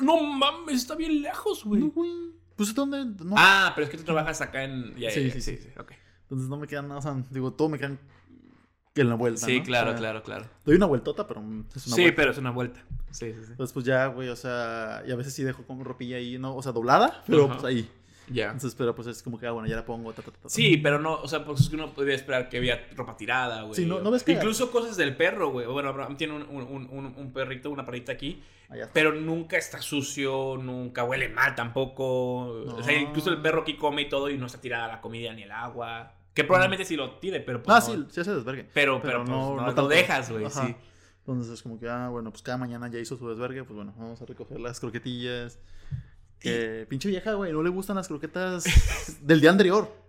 No 0.00 0.20
mames, 0.22 0.76
está 0.76 0.94
bien 0.94 1.22
lejos, 1.22 1.64
güey. 1.64 1.80
No, 1.82 1.90
güey. 1.90 2.10
Pues, 2.56 2.74
¿dónde? 2.74 3.04
No. 3.24 3.34
Ah, 3.36 3.72
pero 3.74 3.86
es 3.86 3.90
que 3.90 3.96
tú 3.98 4.04
trabajas 4.04 4.40
acá 4.40 4.64
en... 4.64 4.94
ya, 4.96 5.10
Sí, 5.10 5.26
ya, 5.26 5.32
sí, 5.32 5.40
sí, 5.40 5.56
sí. 5.56 5.62
sí, 5.64 5.68
ok. 5.78 5.92
Entonces 6.22 6.48
no 6.48 6.56
me 6.56 6.66
quedan 6.66 6.88
nada, 6.88 6.98
o 7.00 7.02
sea, 7.02 7.16
digo, 7.30 7.52
todo 7.52 7.68
me 7.68 7.78
quedan 7.78 7.98
en 8.94 9.08
la 9.08 9.14
vuelta, 9.14 9.46
Sí, 9.46 9.58
¿no? 9.60 9.64
claro, 9.64 9.88
O 9.88 9.92
sea, 9.92 9.98
claro, 10.00 10.22
claro. 10.22 10.46
Doy 10.64 10.76
una 10.76 10.86
vueltota, 10.86 11.26
pero 11.26 11.40
es 11.40 11.86
una 11.86 11.96
Sí, 11.96 12.02
vuelta. 12.02 12.16
pero 12.16 12.30
es 12.32 12.38
una 12.38 12.50
vuelta. 12.50 12.80
Sí, 13.10 13.32
sí, 13.32 13.38
sí. 13.44 13.50
Entonces, 13.52 13.72
pues 13.72 13.84
ya, 13.86 14.06
güey, 14.06 14.28
o 14.28 14.36
sea, 14.36 15.02
y 15.06 15.10
a 15.12 15.16
veces 15.16 15.32
sí 15.34 15.42
dejo 15.42 15.62
como 15.66 15.82
ropilla 15.84 16.16
ahí, 16.16 16.38
¿no? 16.38 16.54
O 16.56 16.62
sea, 16.62 16.72
doblada, 16.72 17.22
pero 17.26 17.48
pues 17.48 17.64
ahí. 17.64 17.90
Ya. 18.32 18.46
Entonces, 18.46 18.74
pero 18.74 18.94
pues 18.94 19.08
es 19.08 19.22
como 19.22 19.38
que, 19.38 19.46
ah, 19.46 19.52
bueno, 19.52 19.68
ya 19.68 19.76
la 19.76 19.84
pongo, 19.84 20.12
ta, 20.12 20.22
ta, 20.22 20.30
ta, 20.30 20.38
ta. 20.42 20.48
Sí, 20.48 20.76
pero 20.78 20.98
no, 20.98 21.14
o 21.14 21.28
sea, 21.28 21.44
pues 21.44 21.60
es 21.60 21.68
que 21.68 21.76
uno 21.76 21.92
podría 21.92 22.14
esperar 22.14 22.48
que 22.48 22.56
había 22.58 22.86
ropa 22.96 23.16
tirada, 23.16 23.62
güey. 23.62 23.74
Sí, 23.74 23.86
no- 23.86 24.00
no 24.00 24.10
ves 24.10 24.22
que- 24.22 24.32
Incluso 24.32 24.70
cosas 24.70 24.96
del 24.96 25.16
perro, 25.16 25.50
güey. 25.50 25.66
Bueno, 25.66 25.88
Abraham 25.90 26.16
tiene 26.16 26.34
un, 26.34 26.42
un- 26.42 26.88
un- 26.90 27.14
un 27.16 27.32
perrito, 27.32 27.70
una 27.70 27.84
perrita 27.84 28.12
aquí, 28.12 28.42
pero 28.92 29.12
nunca 29.12 29.56
está 29.58 29.82
sucio, 29.82 30.56
nunca 30.56 31.04
huele 31.04 31.28
mal 31.28 31.54
tampoco. 31.54 32.44
O 32.76 32.82
sea, 32.82 32.94
No. 32.94 33.08
incluso 33.08 33.30
el 33.30 33.40
perro 33.42 33.62
aquí 33.62 33.76
come 33.76 34.02
y 34.02 34.08
todo 34.08 34.30
y 34.30 34.38
no 34.38 34.46
está 34.46 34.60
tirada 34.60 34.88
la 34.88 35.00
comida 35.00 35.32
ni 35.32 35.42
el 35.42 35.52
agua. 35.52 36.12
Que 36.34 36.44
probablemente 36.44 36.86
sí 36.86 36.96
lo 36.96 37.10
tire, 37.16 37.40
pero 37.40 37.62
pues 37.62 37.76
Ah, 37.76 37.86
no. 37.94 37.94
sí, 38.04 38.06
sí 38.10 38.20
hace 38.20 38.34
desvergue. 38.34 38.66
Pero, 38.72 39.00
pero, 39.02 39.02
pero 39.02 39.18
pues, 39.18 39.28
no- 39.30 39.56
no, 39.56 39.66
no 39.66 39.72
lo 39.72 39.88
dejas, 39.88 40.30
güey, 40.30 40.48
sí. 40.48 40.74
Entonces 41.26 41.52
es 41.52 41.62
como 41.62 41.78
que, 41.78 41.88
ah, 41.88 42.08
bueno, 42.08 42.30
pues 42.30 42.42
cada 42.42 42.56
mañana 42.58 42.88
ya 42.88 42.98
hizo 42.98 43.16
su 43.16 43.28
desvergue, 43.28 43.62
pues 43.64 43.76
bueno, 43.76 43.92
vamos 43.98 44.20
a 44.22 44.24
recoger 44.24 44.58
las 44.58 44.80
croquetillas. 44.80 45.58
Que 46.42 46.86
pinche 46.88 47.08
vieja, 47.08 47.32
güey, 47.34 47.52
no 47.52 47.62
le 47.62 47.70
gustan 47.70 47.96
las 47.96 48.08
croquetas 48.08 48.64
del 49.22 49.40
día 49.40 49.50
anterior. 49.50 50.00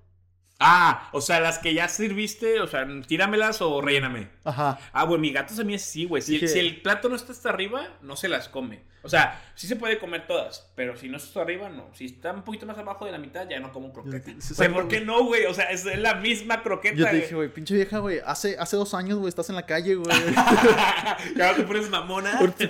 Ah, 0.60 1.10
o 1.12 1.20
sea, 1.20 1.40
las 1.40 1.60
que 1.60 1.74
ya 1.74 1.90
sirviste, 1.90 2.62
o 2.62 2.68
sea, 2.68 2.88
tíramelas 3.06 3.62
o 3.62 3.82
relléname. 3.82 4.30
Ajá. 4.44 4.80
Ah, 4.94 5.04
güey, 5.04 5.20
mi 5.20 5.32
gato 5.34 5.54
también 5.56 5.76
es 5.78 5.84
sí, 5.86 6.06
güey. 6.06 6.22
Si, 6.22 6.34
Dije- 6.34 6.48
si 6.48 6.60
el 6.60 6.82
plato 6.82 7.10
no 7.10 7.16
está 7.16 7.32
hasta 7.34 7.50
arriba, 7.50 7.88
no 8.02 8.16
se 8.16 8.30
las 8.30 8.48
come. 8.50 8.84
O 9.04 9.10
sea, 9.10 9.42
sí 9.56 9.68
se 9.68 9.76
puede 9.76 10.00
comer 10.00 10.26
todas, 10.28 10.72
pero 10.76 10.96
si 10.96 11.10
no 11.10 11.18
está 11.18 11.28
hasta 11.28 11.42
arriba, 11.42 11.68
no. 11.70 11.90
Si 11.94 12.06
está 12.06 12.32
un 12.32 12.44
poquito 12.44 12.66
más 12.66 12.78
abajo 12.78 13.06
de 13.06 13.12
la 13.12 13.18
mitad, 13.18 13.48
ya 13.50 13.60
no 13.60 13.72
como 13.74 13.92
croqueta. 13.92 14.32
Sí, 14.32 14.38
sí, 14.40 14.54
Güey, 14.56 14.72
¿por 14.72 14.88
qué 14.88 15.02
no, 15.02 15.26
güey? 15.26 15.46
O 15.46 15.54
sea, 15.54 15.66
es 15.72 15.84
la 15.86 16.16
misma 16.16 16.64
croqueta. 16.64 16.96
Yo 16.96 17.06
te 17.10 17.16
dije, 17.18 17.36
güey, 17.36 17.54
pinche 17.54 17.76
vieja, 17.76 18.00
güey, 18.00 18.20
hace, 18.26 18.58
hace 18.58 18.78
dos 18.78 18.94
años, 18.94 19.20
güey, 19.20 19.28
estás 19.30 19.50
en 19.50 19.56
la 19.56 19.66
calle, 19.66 19.96
güey. 19.96 20.16
Claro, 21.36 21.56
te 21.58 21.64
pones 21.64 21.90
mamona. 21.90 22.40
Te 22.58 22.68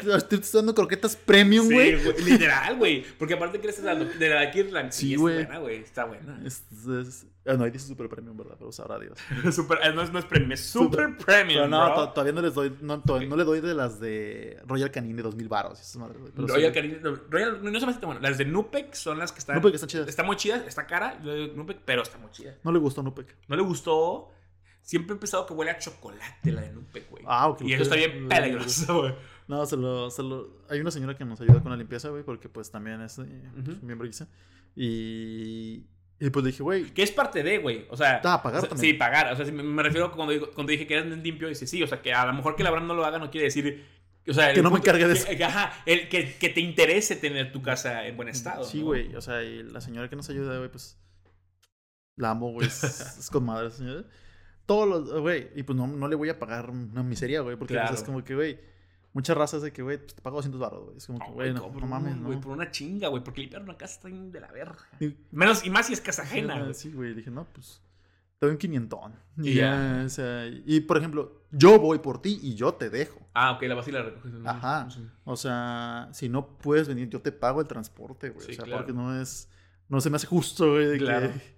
dando 0.53 0.73
croquetas 0.75 1.15
premium, 1.15 1.67
Sí, 1.67 1.73
güey. 1.73 2.03
güey, 2.03 2.21
literal, 2.23 2.77
güey. 2.77 3.03
Porque 3.17 3.33
aparte 3.35 3.59
que 3.59 3.67
eres 3.67 3.81
de 3.83 3.93
la, 3.93 3.95
de 3.95 4.29
la 4.29 4.51
Kirkland. 4.51 4.91
Sí, 4.91 5.13
es 5.13 5.19
güey. 5.19 5.35
buena, 5.45 5.59
güey. 5.59 5.75
Está 5.77 6.05
buena. 6.05 6.39
Es, 6.45 6.63
es- 6.87 7.25
ah, 7.45 7.53
no, 7.53 7.63
ahí 7.65 7.71
dice 7.71 7.87
super 7.87 8.07
premium, 8.09 8.37
¿verdad? 8.37 8.55
Pero 8.57 8.71
sabrá 8.71 8.97
Dios. 8.99 9.17
Super, 9.55 9.79
eh, 9.83 9.91
no, 9.93 10.01
es, 10.01 10.11
no 10.11 10.19
es 10.19 10.25
premium, 10.25 10.51
es 10.53 10.61
super 10.65 11.15
premium, 11.17 11.63
Pero 11.63 11.67
no, 11.67 11.85
bro. 11.85 11.95
to- 11.95 12.09
todavía 12.13 12.33
no 12.33 12.41
les 12.41 12.53
doy, 12.53 12.73
no, 12.81 13.01
todavía 13.01 13.27
no 13.27 13.35
le 13.35 13.43
doy 13.43 13.59
de 13.61 13.73
las 13.73 13.99
de 13.99 14.59
Royal 14.65 14.91
Canin 14.91 15.15
de 15.15 15.23
2000 15.23 15.47
baros. 15.49 15.79
esas 15.79 15.97
madres, 15.97 16.21
güey, 16.31 16.47
Royal 16.47 16.73
sí. 16.73 16.79
Canin, 16.79 17.01
no, 17.01 17.15
Royal, 17.29 17.63
no 17.63 17.79
se 17.79 17.85
me 17.85 17.91
hace 17.91 17.99
tan 17.99 18.07
bueno. 18.07 18.21
Las 18.21 18.37
de 18.37 18.45
Nupec 18.45 18.93
son 18.93 19.19
las 19.19 19.31
que 19.31 19.39
están. 19.39 19.55
Nupec 19.55 19.75
están 19.75 19.89
chidas. 19.89 20.07
Está 20.07 20.23
muy 20.23 20.35
chida, 20.35 20.63
está 20.67 20.87
cara, 20.87 21.19
Nupec, 21.55 21.79
pero 21.85 22.01
está 22.01 22.17
muy 22.17 22.31
chida. 22.31 22.55
No 22.63 22.71
le 22.71 22.79
gustó 22.79 23.03
Nupec. 23.03 23.35
¿No 23.47 23.55
le 23.55 23.61
gustó? 23.61 24.31
Siempre 24.81 25.15
he 25.15 25.19
pensado 25.19 25.45
que 25.45 25.53
huele 25.53 25.71
a 25.71 25.77
chocolate 25.79 26.51
la 26.51 26.61
de 26.61 26.71
Nupec, 26.73 27.09
güey. 27.09 27.23
Ah, 27.25 27.47
ok. 27.47 27.61
y 27.61 27.73
eso 27.73 27.83
está 27.83 27.95
bien 27.95 28.27
peligroso, 28.27 29.01
güey. 29.01 29.15
No, 29.47 29.65
se 29.65 29.77
lo, 29.77 30.09
se 30.09 30.23
lo... 30.23 30.63
Hay 30.69 30.79
una 30.79 30.91
señora 30.91 31.15
que 31.15 31.25
nos 31.25 31.39
ayuda 31.41 31.61
con 31.61 31.71
la 31.71 31.77
limpieza, 31.77 32.09
güey, 32.09 32.23
porque 32.23 32.49
pues 32.49 32.71
también 32.71 33.01
es 33.01 33.19
eh, 33.19 33.23
pues, 33.63 33.81
miembro 33.83 34.07
Giza. 34.07 34.27
Y... 34.75 35.85
Y 36.19 36.29
pues 36.29 36.45
dije, 36.45 36.63
güey, 36.63 36.85
Que 36.93 37.03
es 37.03 37.11
parte 37.11 37.43
de, 37.43 37.57
güey. 37.57 37.85
O 37.89 37.97
sea. 37.97 38.21
Ah, 38.23 38.41
pagar 38.41 38.59
o 38.59 38.61
sea, 38.61 38.69
también. 38.69 38.93
Sí, 38.93 38.97
pagar. 38.97 39.33
O 39.33 39.35
sea, 39.35 39.45
si 39.45 39.51
me, 39.51 39.61
me 39.61 39.83
refiero 39.83 40.11
cuando, 40.13 40.51
cuando 40.53 40.71
dije 40.71 40.87
que 40.87 40.93
eres 40.95 41.17
limpio, 41.17 41.49
dice 41.49 41.67
sí. 41.67 41.83
O 41.83 41.87
sea, 41.87 42.01
que 42.01 42.13
a 42.13 42.25
lo 42.25 42.33
mejor 42.33 42.55
que 42.55 42.63
la 42.63 42.71
verdad 42.71 42.85
no 42.85 42.93
lo 42.93 43.03
haga 43.03 43.19
no 43.19 43.29
quiere 43.29 43.45
decir. 43.45 43.85
O 44.27 44.33
sea, 44.33 44.53
Que 44.53 44.61
no 44.61 44.71
me 44.71 44.77
encargue 44.77 45.07
de 45.07 45.13
que- 45.13 45.19
eso. 45.19 45.27
que- 45.37 45.43
ajá, 45.43 45.73
el, 45.85 46.07
que, 46.09 46.35
que 46.37 46.49
te 46.49 46.61
interese 46.61 47.15
tener 47.17 47.51
tu 47.51 47.61
casa 47.61 48.05
en 48.07 48.15
buen 48.15 48.29
estado. 48.29 48.63
Sí, 48.63 48.79
¿no? 48.79 48.85
güey. 48.85 49.13
O 49.15 49.21
sea, 49.21 49.43
y 49.43 49.63
la 49.63 49.81
señora 49.81 50.09
que 50.09 50.15
nos 50.15 50.29
ayuda, 50.29 50.57
güey, 50.57 50.69
pues. 50.69 50.97
La 52.15 52.29
amo, 52.31 52.51
güey. 52.51 52.67
Es, 52.67 52.83
es 52.83 53.29
con 53.29 53.43
madre 53.45 53.69
señora. 53.71 54.03
Todos 54.65 54.87
los. 54.87 55.21
Güey. 55.21 55.49
Y 55.55 55.63
pues 55.63 55.75
no, 55.77 55.87
no 55.87 56.07
le 56.07 56.15
voy 56.15 56.29
a 56.29 56.39
pagar 56.39 56.69
una 56.69 57.03
miseria, 57.03 57.41
güey. 57.41 57.57
Porque 57.57 57.73
pues, 57.73 57.81
Claro. 57.83 57.95
es 57.95 58.03
como 58.03 58.23
que, 58.23 58.35
güey. 58.35 58.59
Muchas 59.11 59.37
razas 59.37 59.61
de 59.61 59.71
que, 59.71 59.83
güey, 59.83 59.99
pues, 59.99 60.15
te 60.15 60.21
pago 60.23 60.37
200 60.37 60.59
baros, 60.59 60.85
güey. 60.85 60.97
Es 60.97 61.05
como 61.05 61.19
que, 61.19 61.27
No, 61.27 61.33
güey, 61.33 61.51
güey, 61.51 61.61
no, 61.71 61.79
no 61.81 61.85
mames, 61.85 62.15
¿no? 62.15 62.27
güey, 62.29 62.39
por 62.41 62.51
una 62.53 62.71
chinga, 62.71 63.09
güey. 63.09 63.23
Porque 63.23 63.41
limpiar 63.41 63.61
una 63.61 63.77
casa 63.77 63.93
está 63.95 64.09
de 64.09 64.39
la 64.39 64.51
verga. 64.51 64.87
Y- 64.99 65.15
Menos, 65.31 65.63
y 65.65 65.69
más 65.69 65.85
si 65.87 65.93
es 65.93 66.01
casa 66.01 66.23
ajena, 66.23 66.59
güey. 66.61 66.73
Sí, 66.73 66.91
güey. 66.91 67.13
Dije, 67.13 67.29
no, 67.29 67.45
pues. 67.53 67.79
Te 68.43 68.47
doy 68.47 68.51
un 68.55 68.57
quinientón. 68.57 69.15
Y, 69.37 69.53
ya, 69.53 70.03
o 70.05 70.09
sea. 70.09 70.45
Y 70.65 70.81
por 70.81 70.97
ejemplo, 70.97 71.45
yo 71.49 71.79
voy 71.79 71.99
por 71.99 72.21
ti 72.21 72.39
y 72.43 72.55
yo 72.55 72.73
te 72.73 72.89
dejo. 72.89 73.25
Ah, 73.33 73.51
ok, 73.53 73.61
la 73.63 73.75
vas 73.75 73.87
y 73.87 73.91
la 73.93 74.01
recoges. 74.01 74.33
¿no? 74.33 74.49
Ajá. 74.49 74.89
Sí. 74.89 75.07
O 75.23 75.37
sea, 75.37 76.09
si 76.11 76.27
no 76.27 76.57
puedes 76.57 76.89
venir, 76.89 77.07
yo 77.07 77.21
te 77.21 77.31
pago 77.31 77.61
el 77.61 77.67
transporte, 77.67 78.31
güey. 78.31 78.45
Sí, 78.45 78.51
o 78.51 78.55
sea, 78.55 78.65
claro. 78.65 78.79
porque 78.81 78.91
no 78.91 79.17
es. 79.21 79.49
No 79.87 80.01
se 80.01 80.09
me 80.09 80.17
hace 80.17 80.27
justo, 80.27 80.71
güey. 80.73 80.97
Claro. 80.97 81.31
que- 81.31 81.53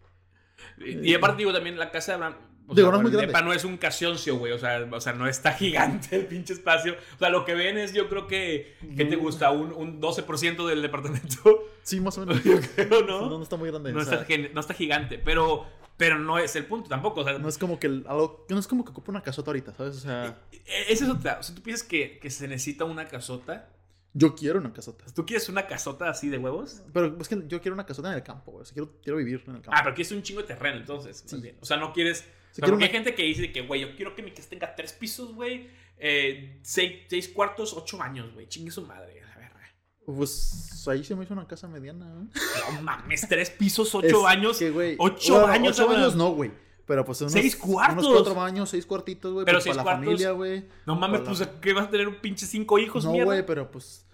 Y, 1.01 1.09
y 1.09 1.15
aparte, 1.15 1.37
digo, 1.39 1.51
también 1.51 1.79
la 1.79 1.89
casa 1.89 2.11
de 2.11 2.15
Abraham. 2.23 2.35
O 2.67 2.73
Digo, 2.73 2.87
sea, 2.87 2.91
no 2.91 2.97
es 2.97 3.01
muy 3.03 3.11
grande. 3.11 3.27
depa 3.27 3.41
no 3.41 3.53
es 3.53 3.63
un 3.63 3.77
casioncio, 3.77 4.37
güey. 4.37 4.51
O 4.53 4.59
sea, 4.59 4.87
o 4.91 5.01
sea, 5.01 5.13
no 5.13 5.27
está 5.27 5.51
gigante 5.57 6.15
el 6.15 6.25
pinche 6.25 6.53
espacio. 6.53 6.95
O 7.15 7.19
sea, 7.19 7.29
lo 7.29 7.45
que 7.45 7.53
ven 7.55 7.77
es, 7.77 7.93
yo 7.93 8.09
creo 8.09 8.27
que. 8.27 8.75
¿Qué 8.97 9.05
te 9.05 9.15
gusta? 9.15 9.51
Un, 9.51 9.71
un 9.73 10.01
12% 10.01 10.67
del 10.67 10.81
departamento. 10.81 11.63
Sí, 11.85 11.99
más 12.01 12.17
o 12.17 12.25
menos. 12.25 12.43
Yo 12.43 12.55
creo, 12.75 13.03
No, 13.05 13.21
¿no? 13.29 13.37
no 13.37 13.43
está 13.43 13.57
muy 13.57 13.69
grande. 13.69 13.93
No 13.93 13.99
o 13.99 14.03
sea, 14.03 14.21
está, 14.27 14.35
no 14.53 14.59
está 14.59 14.73
gigante, 14.73 15.19
pero, 15.19 15.67
pero 15.97 16.17
no 16.17 16.39
es 16.39 16.55
el 16.55 16.65
punto 16.65 16.89
tampoco. 16.89 17.21
O 17.21 17.23
sea, 17.23 17.37
no 17.37 17.47
es 17.47 17.59
como 17.59 17.79
que 17.79 17.85
el- 17.85 18.05
algo. 18.07 18.43
No 18.49 18.57
es 18.57 18.65
como 18.65 18.83
que 18.83 18.89
ocupa 18.89 19.11
una 19.11 19.21
casota 19.21 19.51
ahorita, 19.51 19.71
¿sabes? 19.75 19.97
O 19.97 19.99
sea, 19.99 20.35
e- 20.51 20.91
esa 20.91 21.05
es 21.05 21.11
otra. 21.11 21.37
O 21.39 21.43
sea, 21.43 21.53
tú 21.53 21.61
piensas 21.61 21.85
que, 21.87 22.17
que 22.17 22.31
se 22.31 22.47
necesita 22.47 22.85
una 22.85 23.07
casota. 23.07 23.69
Yo 24.17 24.33
quiero 24.33 24.59
una 24.59 24.71
casota. 24.71 25.03
¿Tú 25.13 25.25
quieres 25.25 25.49
una 25.49 25.67
casota 25.67 26.09
así 26.09 26.29
de 26.29 26.37
huevos? 26.37 26.81
Pero 26.93 27.17
es 27.19 27.27
que 27.27 27.43
yo 27.47 27.59
quiero 27.61 27.73
una 27.73 27.85
casota 27.85 28.07
en 28.09 28.15
el 28.15 28.23
campo, 28.23 28.51
güey. 28.53 28.61
O 28.61 28.65
sea, 28.65 28.73
quiero, 28.73 28.93
quiero 29.03 29.17
vivir 29.17 29.43
en 29.45 29.55
el 29.57 29.61
campo. 29.61 29.71
Ah, 29.73 29.81
pero 29.83 29.93
quieres 29.93 30.11
un 30.13 30.23
chingo 30.23 30.41
de 30.41 30.47
terreno, 30.47 30.77
entonces. 30.77 31.23
Sí. 31.27 31.37
bien. 31.41 31.57
O 31.61 31.65
sea, 31.65 31.75
no 31.77 31.91
quieres. 31.91 32.21
O 32.21 32.55
sea, 32.55 32.61
porque 32.61 32.75
una- 32.77 32.85
hay 32.85 32.91
gente 32.91 33.13
que 33.13 33.23
dice 33.23 33.51
que, 33.51 33.61
güey, 33.61 33.81
yo 33.81 33.95
quiero 33.97 34.15
que 34.15 34.23
mi 34.23 34.31
casa 34.31 34.49
tenga 34.49 34.73
tres 34.73 34.93
pisos, 34.93 35.35
güey. 35.35 35.69
Eh, 35.97 36.59
seis, 36.63 37.03
seis 37.09 37.27
cuartos, 37.27 37.73
ocho 37.73 38.01
años, 38.01 38.33
güey. 38.33 38.47
Chingue 38.47 38.71
su 38.71 38.81
madre, 38.85 39.21
la 39.21 39.35
verga. 39.37 39.61
Pues 40.05 40.87
ahí 40.87 41.03
se 41.03 41.15
me 41.15 41.23
hizo 41.25 41.33
una 41.33 41.47
casa 41.47 41.67
mediana, 41.67 42.05
¿eh? 42.05 42.39
No 42.73 42.81
mames, 42.83 43.27
tres 43.27 43.49
pisos, 43.49 43.93
ocho 43.95 44.07
Es 44.07 44.25
años. 44.37 44.57
que, 44.57 44.69
güey, 44.71 44.95
ocho 44.99 45.33
bueno, 45.33 45.47
baños, 45.47 45.79
Ocho 45.79 45.87
baños 45.89 46.15
no, 46.15 46.31
güey. 46.31 46.51
Pero 46.85 47.03
pues 47.03 47.19
unos, 47.21 47.33
Seis 47.33 47.55
cuartos. 47.55 48.05
Unos 48.05 48.21
cuatro 48.21 48.35
baños, 48.35 48.69
seis 48.69 48.85
cuartitos, 48.85 49.33
güey. 49.33 49.45
Pero 49.45 49.57
pues, 49.57 49.63
seis 49.63 49.75
para 49.75 49.83
la 49.83 49.95
cuartos. 49.95 50.05
familia, 50.05 50.31
güey. 50.31 50.65
No 50.85 50.95
mames, 50.95 51.21
pues, 51.21 51.47
¿qué 51.61 51.73
vas 51.73 51.87
a 51.87 51.89
tener 51.89 52.07
un 52.07 52.15
pinche 52.15 52.45
cinco 52.45 52.77
hijos, 52.77 53.05
No, 53.05 53.11
güey, 53.11 53.45
pero 53.45 53.71
pues 53.71 54.05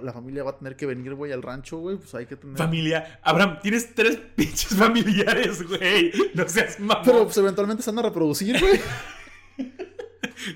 la 0.00 0.12
familia 0.12 0.42
va 0.42 0.52
a 0.52 0.58
tener 0.58 0.76
que 0.76 0.86
venir, 0.86 1.14
güey, 1.14 1.32
al 1.32 1.42
rancho, 1.42 1.78
güey. 1.78 1.96
Pues 1.96 2.14
hay 2.14 2.26
que 2.26 2.36
tener. 2.36 2.56
Familia. 2.56 3.20
Abraham, 3.22 3.58
tienes 3.62 3.94
tres 3.94 4.16
pinches 4.36 4.74
familiares, 4.76 5.66
güey. 5.68 6.12
No 6.34 6.48
seas 6.48 6.80
mamón. 6.80 7.02
Pero 7.04 7.24
pues 7.24 7.36
eventualmente 7.36 7.82
se 7.82 7.90
van 7.90 7.98
a 7.98 8.08
reproducir, 8.08 8.58
güey. 8.58 8.80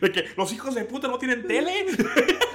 De 0.01 0.13
que 0.13 0.25
los 0.37 0.53
hijos 0.53 0.75
de 0.75 0.85
puta 0.85 1.09
no 1.09 1.19
tienen 1.19 1.47
tele. 1.47 1.87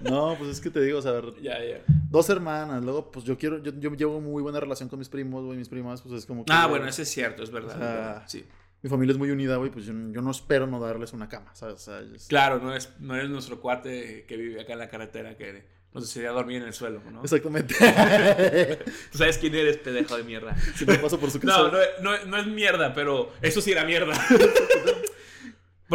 No, 0.00 0.36
pues 0.38 0.50
es 0.50 0.60
que 0.60 0.70
te 0.70 0.80
digo, 0.80 0.98
o 0.98 1.02
sea, 1.02 1.20
ya, 1.40 1.58
ya. 1.64 1.82
dos 2.10 2.28
hermanas, 2.30 2.82
luego 2.82 3.10
pues 3.10 3.24
yo 3.24 3.38
quiero, 3.38 3.62
yo, 3.62 3.72
yo 3.78 3.94
llevo 3.94 4.20
muy 4.20 4.42
buena 4.42 4.60
relación 4.60 4.88
con 4.88 4.98
mis 4.98 5.08
primos, 5.08 5.44
güey, 5.44 5.56
mis 5.58 5.68
primas, 5.68 6.02
pues 6.02 6.14
es 6.14 6.26
como 6.26 6.44
que... 6.44 6.52
Ah, 6.52 6.66
bueno, 6.66 6.86
eso 6.86 7.02
es 7.02 7.08
cierto, 7.08 7.42
es 7.42 7.50
verdad. 7.50 7.76
O 7.76 7.78
sea, 7.78 7.88
es 7.90 7.96
verdad, 7.96 8.22
sí. 8.26 8.44
Mi 8.82 8.90
familia 8.90 9.12
es 9.12 9.18
muy 9.18 9.30
unida, 9.30 9.56
güey, 9.56 9.70
pues 9.70 9.86
yo, 9.86 9.94
yo 10.10 10.20
no 10.20 10.30
espero 10.30 10.66
no 10.66 10.78
darles 10.78 11.14
una 11.14 11.28
cama, 11.28 11.54
¿sabes? 11.54 11.76
O 11.76 11.78
sea, 11.78 12.00
es- 12.00 12.26
Claro, 12.26 12.58
no 12.60 12.74
es, 12.76 12.90
no 13.00 13.16
es 13.16 13.28
nuestro 13.30 13.60
cuate 13.60 14.26
que 14.28 14.36
vive 14.36 14.60
acá 14.60 14.74
en 14.74 14.78
la 14.80 14.88
carretera 14.90 15.36
que 15.38 15.64
nos 15.94 16.04
decidía 16.04 16.30
dormir 16.32 16.56
en 16.60 16.64
el 16.68 16.74
suelo, 16.74 17.00
¿no? 17.10 17.22
Exactamente. 17.22 17.74
Tú 19.12 19.16
sabes 19.18 19.38
quién 19.38 19.54
eres, 19.54 19.76
pedejo 19.78 20.16
de 20.16 20.24
mierda. 20.24 20.54
Siempre 20.74 20.98
paso 20.98 21.18
por 21.18 21.30
su 21.30 21.40
casa. 21.40 21.56
No, 21.56 21.70
no, 21.70 21.78
no, 22.02 22.26
no 22.26 22.36
es 22.36 22.46
mierda, 22.46 22.92
pero 22.92 23.32
eso 23.40 23.60
sí 23.60 23.72
era 23.72 23.84
mierda. 23.84 24.12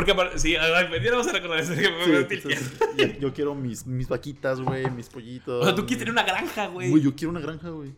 Porque, 0.05 0.39
sí, 0.39 0.55
a 0.55 0.61
ver, 0.67 1.01
ya 1.03 1.11
no 1.11 1.17
vamos 1.17 1.27
a 1.27 1.33
recordar 1.33 1.59
eso. 1.59 1.73
que 1.75 1.89
me 1.89 2.05
Sí, 2.05 2.33
entonces, 2.35 3.19
yo 3.19 3.33
quiero 3.33 3.55
mis, 3.55 3.85
mis 3.85 4.07
vaquitas, 4.07 4.59
güey, 4.61 4.89
mis 4.91 5.07
pollitos. 5.09 5.61
O 5.61 5.65
sea, 5.65 5.75
tú 5.75 5.81
quieres 5.85 5.99
tener 5.99 6.11
una 6.13 6.23
granja, 6.23 6.67
güey. 6.67 6.89
Güey, 6.89 7.03
yo 7.03 7.15
quiero 7.15 7.31
una 7.31 7.39
granja, 7.39 7.69
güey. 7.69 7.93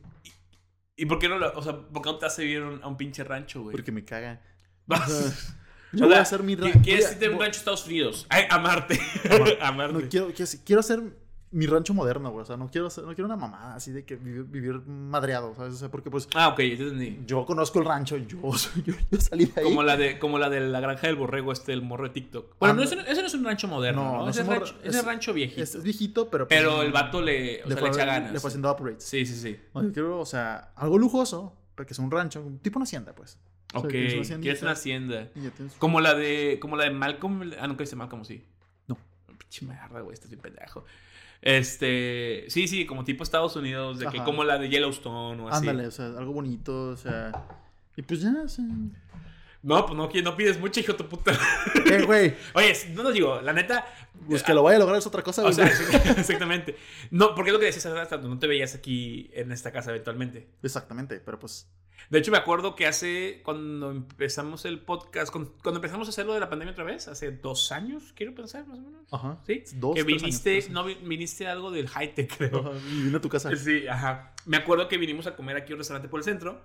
¿Y 0.95 1.05
por 1.05 1.19
qué 1.19 1.29
no, 1.29 1.37
lo- 1.39 1.53
o 1.53 1.61
sea, 1.63 1.77
por 1.77 2.01
qué 2.01 2.11
no 2.11 2.17
te 2.17 2.25
hace 2.25 2.43
vivir 2.43 2.63
a 2.81 2.87
un, 2.87 2.97
pinche 2.97 3.23
rancho, 3.23 3.61
güey? 3.61 3.71
Porque 3.71 3.91
me 3.91 4.03
caga. 4.05 4.41
Vas- 4.85 5.55
yo 5.93 6.05
voy 6.07 6.15
a 6.15 6.21
hacer 6.21 6.43
mi 6.43 6.55
rancho. 6.55 6.79
¿Quieres 6.83 7.11
irte 7.13 7.25
a 7.27 7.29
un 7.31 7.39
rancho 7.39 7.59
Estados 7.59 7.85
Unidos? 7.87 8.25
Ay, 8.29 8.45
a 8.49 8.59
Marte. 8.59 8.99
a 9.61 9.71
Marte. 9.71 9.93
No, 9.93 10.09
quiero, 10.09 10.31
quiero 10.65 10.79
hacer 10.79 11.01
mi 11.51 11.65
rancho 11.65 11.93
moderno, 11.93 12.31
güey. 12.31 12.43
O 12.43 12.45
sea, 12.45 12.55
no 12.57 12.69
quiero, 12.71 12.87
hacer- 12.87 13.03
no 13.03 13.09
quiero 13.13 13.25
una 13.25 13.35
mamada 13.35 13.75
así 13.75 13.91
de 13.91 14.05
que 14.05 14.15
vivir, 14.15 14.43
vivir 14.45 14.79
madreado, 14.87 15.53
¿sabes? 15.55 15.73
O 15.73 15.77
sea, 15.77 15.89
porque 15.91 16.09
pues 16.09 16.27
Ah, 16.33 16.47
ok, 16.49 16.55
te 16.57 16.73
entendí. 16.73 17.19
yo 17.27 17.45
conozco 17.45 17.79
el 17.79 17.85
rancho, 17.85 18.15
yo, 18.17 18.39
yo, 18.85 18.93
yo 19.11 19.19
salí 19.21 19.45
de 19.45 19.59
ahí. 19.61 19.63
Como 19.65 19.83
la, 19.83 19.97
de, 19.97 20.17
como 20.17 20.39
la 20.39 20.49
de 20.49 20.61
la 20.61 20.79
granja 20.79 21.07
del 21.07 21.15
borrego, 21.17 21.51
este, 21.51 21.73
el 21.73 21.81
morro 21.81 22.05
de 22.05 22.11
TikTok. 22.11 22.55
Bueno, 22.59 22.75
no, 22.75 22.81
Ah, 22.81 22.85
ese, 22.85 22.95
no- 22.95 23.01
ese 23.03 23.21
no 23.21 23.27
es 23.27 23.33
un 23.33 23.43
rancho 23.43 23.67
moderno, 23.67 24.19
No, 24.23 24.29
ese, 24.29 24.43
rancho, 24.43 24.75
ese 24.83 24.99
es- 24.99 25.05
rancho 25.05 25.33
viejito. 25.33 25.61
Es, 25.61 25.75
es 25.75 25.83
viejito, 25.83 26.29
pero. 26.29 26.47
pues, 26.47 26.57
Pero 26.59 26.81
el 26.83 26.91
vato 26.91 27.21
le, 27.21 27.63
o 27.63 27.67
le 27.67 27.73
sea, 27.73 27.77
fue, 27.81 27.89
le 27.89 27.95
echa 27.95 28.05
ganas. 28.05 28.31
le 28.31 28.39
fue 28.39 28.47
haciendo 28.47 28.71
upgrades. 28.71 29.03
Sí, 29.03 29.25
sí, 29.25 29.35
sí. 29.35 29.59
No, 29.73 29.83
yo 29.83 29.91
quiero, 29.91 30.19
o 30.19 30.25
sea, 30.25 30.71
algo 30.75 30.97
lujoso, 30.97 31.55
porque 31.75 31.93
es 31.93 31.99
un 31.99 32.09
rancho, 32.11 32.43
tipo 32.61 32.79
una 32.79 32.83
hacienda, 32.83 33.13
pues. 33.13 33.37
O 33.73 33.79
sea, 33.79 33.79
Ok, 33.81 33.87
que 33.89 34.07
es 34.07 34.13
una 34.13 34.21
haciendita, 34.21 34.41
quieres 34.43 34.61
una 34.63 34.71
hacienda. 34.71 35.29
tienes- 35.33 35.73
Como 35.79 36.01
la 36.01 36.13
de, 36.13 36.59
como 36.61 36.75
la 36.77 36.83
de 36.85 36.91
Malcolm. 36.91 37.51
Ah, 37.59 37.67
nunca 37.67 37.83
dice 37.83 37.95
Malcolm, 37.95 38.23
sí. 38.25 38.43
No. 38.87 38.97
Pinche 39.37 39.65
mierda, 39.65 39.99
güey, 40.01 40.13
estás 40.13 40.29
bien 40.29 40.41
pendejo. 40.41 40.85
Este, 41.41 42.45
sí, 42.49 42.67
sí, 42.67 42.85
como 42.85 43.03
tipo 43.03 43.23
Estados 43.23 43.55
Unidos, 43.55 43.99
de 43.99 44.07
que 44.07 44.23
como 44.23 44.43
la 44.43 44.57
de 44.59 44.69
Yellowstone 44.69 45.41
o 45.41 45.49
así. 45.49 45.67
Ándale, 45.67 45.87
o 45.87 45.91
sea, 45.91 46.05
algo 46.07 46.33
bonito, 46.33 46.89
o 46.89 46.97
sea. 46.97 47.31
Y 47.97 48.01
pues 48.03 48.21
ya, 48.21 48.33
o 48.43 48.47
sea. 48.47 48.65
No, 49.63 49.85
pues 49.85 50.23
no, 50.23 50.35
pides 50.35 50.59
mucho, 50.59 50.79
hijo 50.79 50.93
de 50.93 50.97
tu 50.97 51.07
puta. 51.07 51.31
Eh, 51.85 52.03
güey, 52.03 52.33
Oye, 52.55 52.73
no 52.93 53.03
nos 53.03 53.13
digo, 53.13 53.41
la 53.41 53.53
neta. 53.53 53.85
pues 54.27 54.41
que 54.41 54.53
lo 54.55 54.63
vaya 54.63 54.77
a 54.77 54.79
lograr 54.79 54.97
es 54.97 55.05
otra 55.05 55.21
cosa, 55.21 55.41
O 55.41 55.45
güey. 55.45 55.55
sea, 55.55 55.67
exactamente. 56.17 56.75
No, 57.11 57.35
porque 57.35 57.49
es 57.49 57.53
lo 57.53 57.59
que 57.59 57.67
decías 57.67 57.85
hace 57.85 57.95
rato, 57.95 58.27
no 58.27 58.39
te 58.39 58.47
veías 58.47 58.73
aquí 58.73 59.29
en 59.33 59.51
esta 59.51 59.71
casa 59.71 59.91
eventualmente. 59.91 60.47
Exactamente, 60.63 61.19
pero 61.19 61.37
pues. 61.39 61.67
De 62.09 62.19
hecho, 62.19 62.31
me 62.31 62.37
acuerdo 62.37 62.75
que 62.75 62.87
hace, 62.87 63.41
cuando 63.43 63.91
empezamos 63.91 64.65
el 64.65 64.79
podcast, 64.81 65.31
con- 65.31 65.53
cuando 65.63 65.77
empezamos 65.77 66.07
a 66.07 66.11
hacer 66.11 66.25
lo 66.25 66.33
de 66.33 66.39
la 66.39 66.49
pandemia 66.49 66.71
otra 66.73 66.83
vez, 66.83 67.07
hace 67.07 67.31
dos 67.31 67.71
años, 67.71 68.11
quiero 68.15 68.33
pensar, 68.35 68.67
más 68.67 68.79
o 68.79 68.81
menos. 68.81 69.05
Ajá. 69.13 69.39
¿Sí? 69.45 69.63
Dos, 69.75 69.95
que 69.95 70.03
viniste, 70.03 70.53
años, 70.55 70.69
no, 70.69 70.83
vi- 70.85 70.97
viniste 71.03 71.47
a 71.47 71.51
algo 71.53 71.71
del 71.71 71.87
high-tech, 71.87 72.35
creo. 72.37 72.59
Ajá, 72.59 72.71
Y 72.91 73.03
vine 73.03 73.17
a 73.17 73.21
tu 73.21 73.29
casa. 73.29 73.55
Sí, 73.55 73.87
ajá. 73.87 74.33
Me 74.45 74.57
acuerdo 74.57 74.87
que 74.87 74.97
vinimos 74.97 75.27
a 75.27 75.35
comer 75.35 75.55
aquí 75.57 75.71
a 75.71 75.75
un 75.75 75.79
restaurante 75.79 76.09
por 76.09 76.19
el 76.19 76.23
centro 76.25 76.61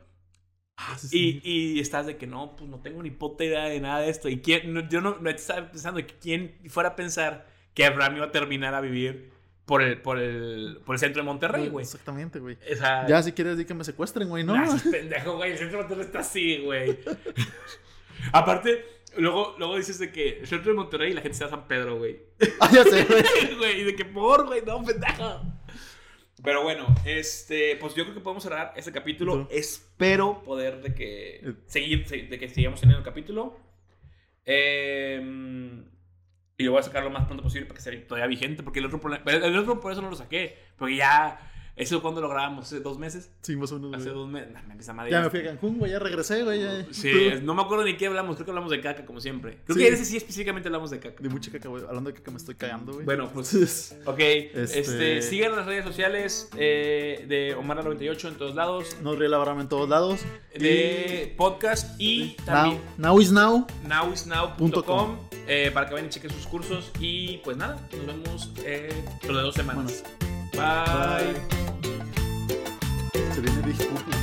Ah, 0.79 0.97
sí, 0.99 1.09
sí. 1.09 1.41
y, 1.43 1.73
y 1.77 1.81
estás 1.81 2.07
de 2.07 2.17
que 2.19 2.27
no, 2.27 2.55
pues 2.57 2.69
no 2.71 2.81
tengo 2.81 3.03
ni 3.03 3.11
puta 3.11 3.45
idea 3.45 3.65
de 3.65 3.81
nada 3.81 4.01
de 4.01 4.11
esto. 4.11 4.29
Y 4.29 4.41
quién, 4.43 4.75
no, 4.75 4.87
yo 4.89 5.01
no, 5.01 5.17
no 5.21 5.31
estaba 5.31 5.71
pensando 5.71 6.01
que 6.07 6.15
quién 6.19 6.59
fuera 6.69 6.91
a 6.91 6.97
pensar 6.97 7.47
que 7.73 7.87
Abraham 7.87 8.17
iba 8.17 8.27
a 8.27 8.31
terminar 8.31 8.75
a 8.75 8.81
vivir 8.83 9.33
por 9.67 9.83
el, 9.83 10.01
por 10.01 10.19
el, 10.19 10.81
por 10.87 10.95
el 10.95 10.99
centro 11.01 11.23
de 11.23 11.27
Monterrey, 11.27 11.69
güey. 11.69 11.85
Exactamente, 11.85 12.39
güey. 12.39 12.57
O 12.73 12.77
sea, 12.77 13.07
Ya 13.07 13.23
si 13.23 13.33
quieres, 13.33 13.59
di 13.59 13.65
que 13.67 13.75
me 13.75 13.85
secuestren, 13.85 14.29
güey, 14.29 14.45
¿no? 14.45 14.55
nah, 14.57 14.79
pendejo, 14.91 15.37
güey. 15.37 15.53
El 15.53 15.59
centro 15.59 15.77
de 15.79 15.83
Monterrey 15.85 16.07
está 16.07 16.21
así, 16.21 16.59
güey. 16.65 16.99
Aparte, 18.33 18.85
luego, 19.17 19.55
luego 19.59 19.77
dices 19.77 19.99
de 19.99 20.11
que 20.13 20.39
el 20.41 20.47
centro 20.47 20.73
de 20.73 20.77
Monterrey 20.79 21.11
y 21.11 21.15
la 21.15 21.21
gente 21.21 21.35
está 21.35 21.47
a 21.47 21.51
San 21.51 21.67
Pedro, 21.69 21.99
güey. 21.99 22.17
ah, 22.61 22.71
ya 22.73 22.85
sé, 22.85 23.05
güey. 23.59 23.81
Y 23.81 23.85
de 23.85 23.97
que 23.97 24.05
por, 24.05 24.47
güey, 24.47 24.63
no, 24.65 24.83
pendejo. 24.85 25.43
Pero 26.45 26.63
bueno, 26.63 26.87
este, 27.05 27.77
pues 27.77 27.95
yo 27.95 28.05
creo 28.05 28.15
que 28.15 28.21
podemos 28.21 28.43
cerrar 28.43 28.73
este 28.77 28.93
capítulo. 28.93 29.49
Espero 29.51 30.43
poder 30.45 30.81
de 30.83 30.95
que 30.95 31.37
Eh. 31.37 31.55
seguir, 31.67 32.07
se- 32.07 32.23
de 32.25 32.39
que 32.39 32.49
sigamos 32.49 32.79
teniendo 32.81 32.99
el 33.01 33.05
capítulo. 33.05 33.59
Eh, 34.45 35.83
y 36.59 36.65
lo 36.65 36.73
voy 36.73 36.81
a 36.81 36.85
sacar 36.85 37.05
lo 37.05 37.11
más 37.11 37.27
pronto 37.27 37.43
posible 37.43 37.67
para 37.67 37.77
que 37.77 37.83
sea 37.83 38.07
todavía 38.07 38.27
vigente. 38.27 38.63
Porque 38.63 38.79
el 38.79 38.87
otro 38.87 39.01
problema, 39.01 39.25
el 39.31 39.57
otro 39.59 39.81
por 39.81 39.93
eso 39.93 40.03
no 40.03 40.11
lo 40.11 40.17
saqué. 40.17 40.59
Porque 40.79 40.97
ya, 40.97 41.39
eso 41.77 42.01
cuando 42.03 42.21
lo 42.21 42.29
grabamos, 42.29 42.65
hace 42.67 42.81
dos 42.81 42.99
meses. 42.99 43.31
Sí, 43.43 43.55
más 43.55 43.71
o 43.73 43.79
menos. 43.79 43.95
Hace 44.01 44.11
güey. 44.11 44.15
dos 44.17 44.29
meses. 44.29 44.51
Nah, 44.53 44.63
me 44.63 44.73
empieza 44.73 44.93
a 44.93 45.09
Ya 45.09 45.21
me 45.21 45.31
fui 45.31 45.41
a 45.41 45.45
Cancún, 45.45 45.79
güey, 45.79 45.93
ya 45.93 45.99
regresé, 45.99 46.43
güey. 46.43 46.63
ya- 46.63 46.87
Sí, 46.91 47.13
no 47.43 47.55
me 47.55 47.63
acuerdo 47.63 47.85
ni 47.85 47.97
qué 47.97 48.07
hablamos. 48.07 48.37
Creo 48.37 48.47
que 48.47 48.51
hablamos 48.51 48.71
de 48.71 48.81
caca, 48.81 49.05
como 49.05 49.21
siempre. 49.21 49.59
Creo 49.65 49.77
Sí. 49.77 49.83
que 49.83 49.89
ese 49.89 50.05
sí 50.05 50.17
específicamente 50.17 50.69
hablamos 50.69 50.91
de 50.91 50.99
caca. 51.01 51.23
De 51.23 51.29
mucha 51.29 51.53
caca, 51.53 51.69
güey. 51.69 51.85
Hablando 51.87 52.11
de 52.11 52.17
caca 52.17 52.31
me 52.31 52.39
estoy 52.39 52.55
cagando, 52.55 52.95
güey. 52.95 53.05
Bueno, 53.05 53.31
pues 53.33 53.95
Ok, 54.07 54.19
Este- 54.19 54.81
este, 54.81 55.23
sigan 55.23 55.55
las 55.55 55.67
redes 55.67 55.85
sociales 55.85 56.49
eh, 56.57 57.25
de 57.29 57.55
Omar98 57.57 58.29
en 58.29 58.35
todos 58.37 58.55
lados, 58.55 58.97
no 59.03 59.15
ríe 59.15 59.29
la 59.29 59.39
brama 59.39 59.61
en 59.61 59.69
todos 59.69 59.89
lados. 59.89 60.21
de 60.59 61.35
podcast 61.37 62.01
y 62.01 62.35
Now, 62.39 62.47
también 62.47 62.81
now 62.97 63.21
is 63.21 63.31
now. 63.31 63.67
nowisnow.com 63.87 65.19
eh, 65.47 65.71
para 65.73 65.87
que 65.87 65.93
vayan 65.95 66.07
y 66.09 66.11
chequen 66.11 66.31
sus 66.31 66.47
cursos. 66.47 66.91
Y 66.99 67.39
pues 67.45 67.57
nada, 67.59 67.79
nos 67.95 68.07
vemos 68.07 68.51
eh, 68.65 68.89
dentro 69.21 69.37
de 69.37 69.43
dos 69.43 69.55
semanas. 69.55 70.03
Bye. 70.57 70.63
Bye. 70.63 71.35
Zu 73.35 73.43
den 73.43 73.63
Lichtpunkten. 73.63 74.15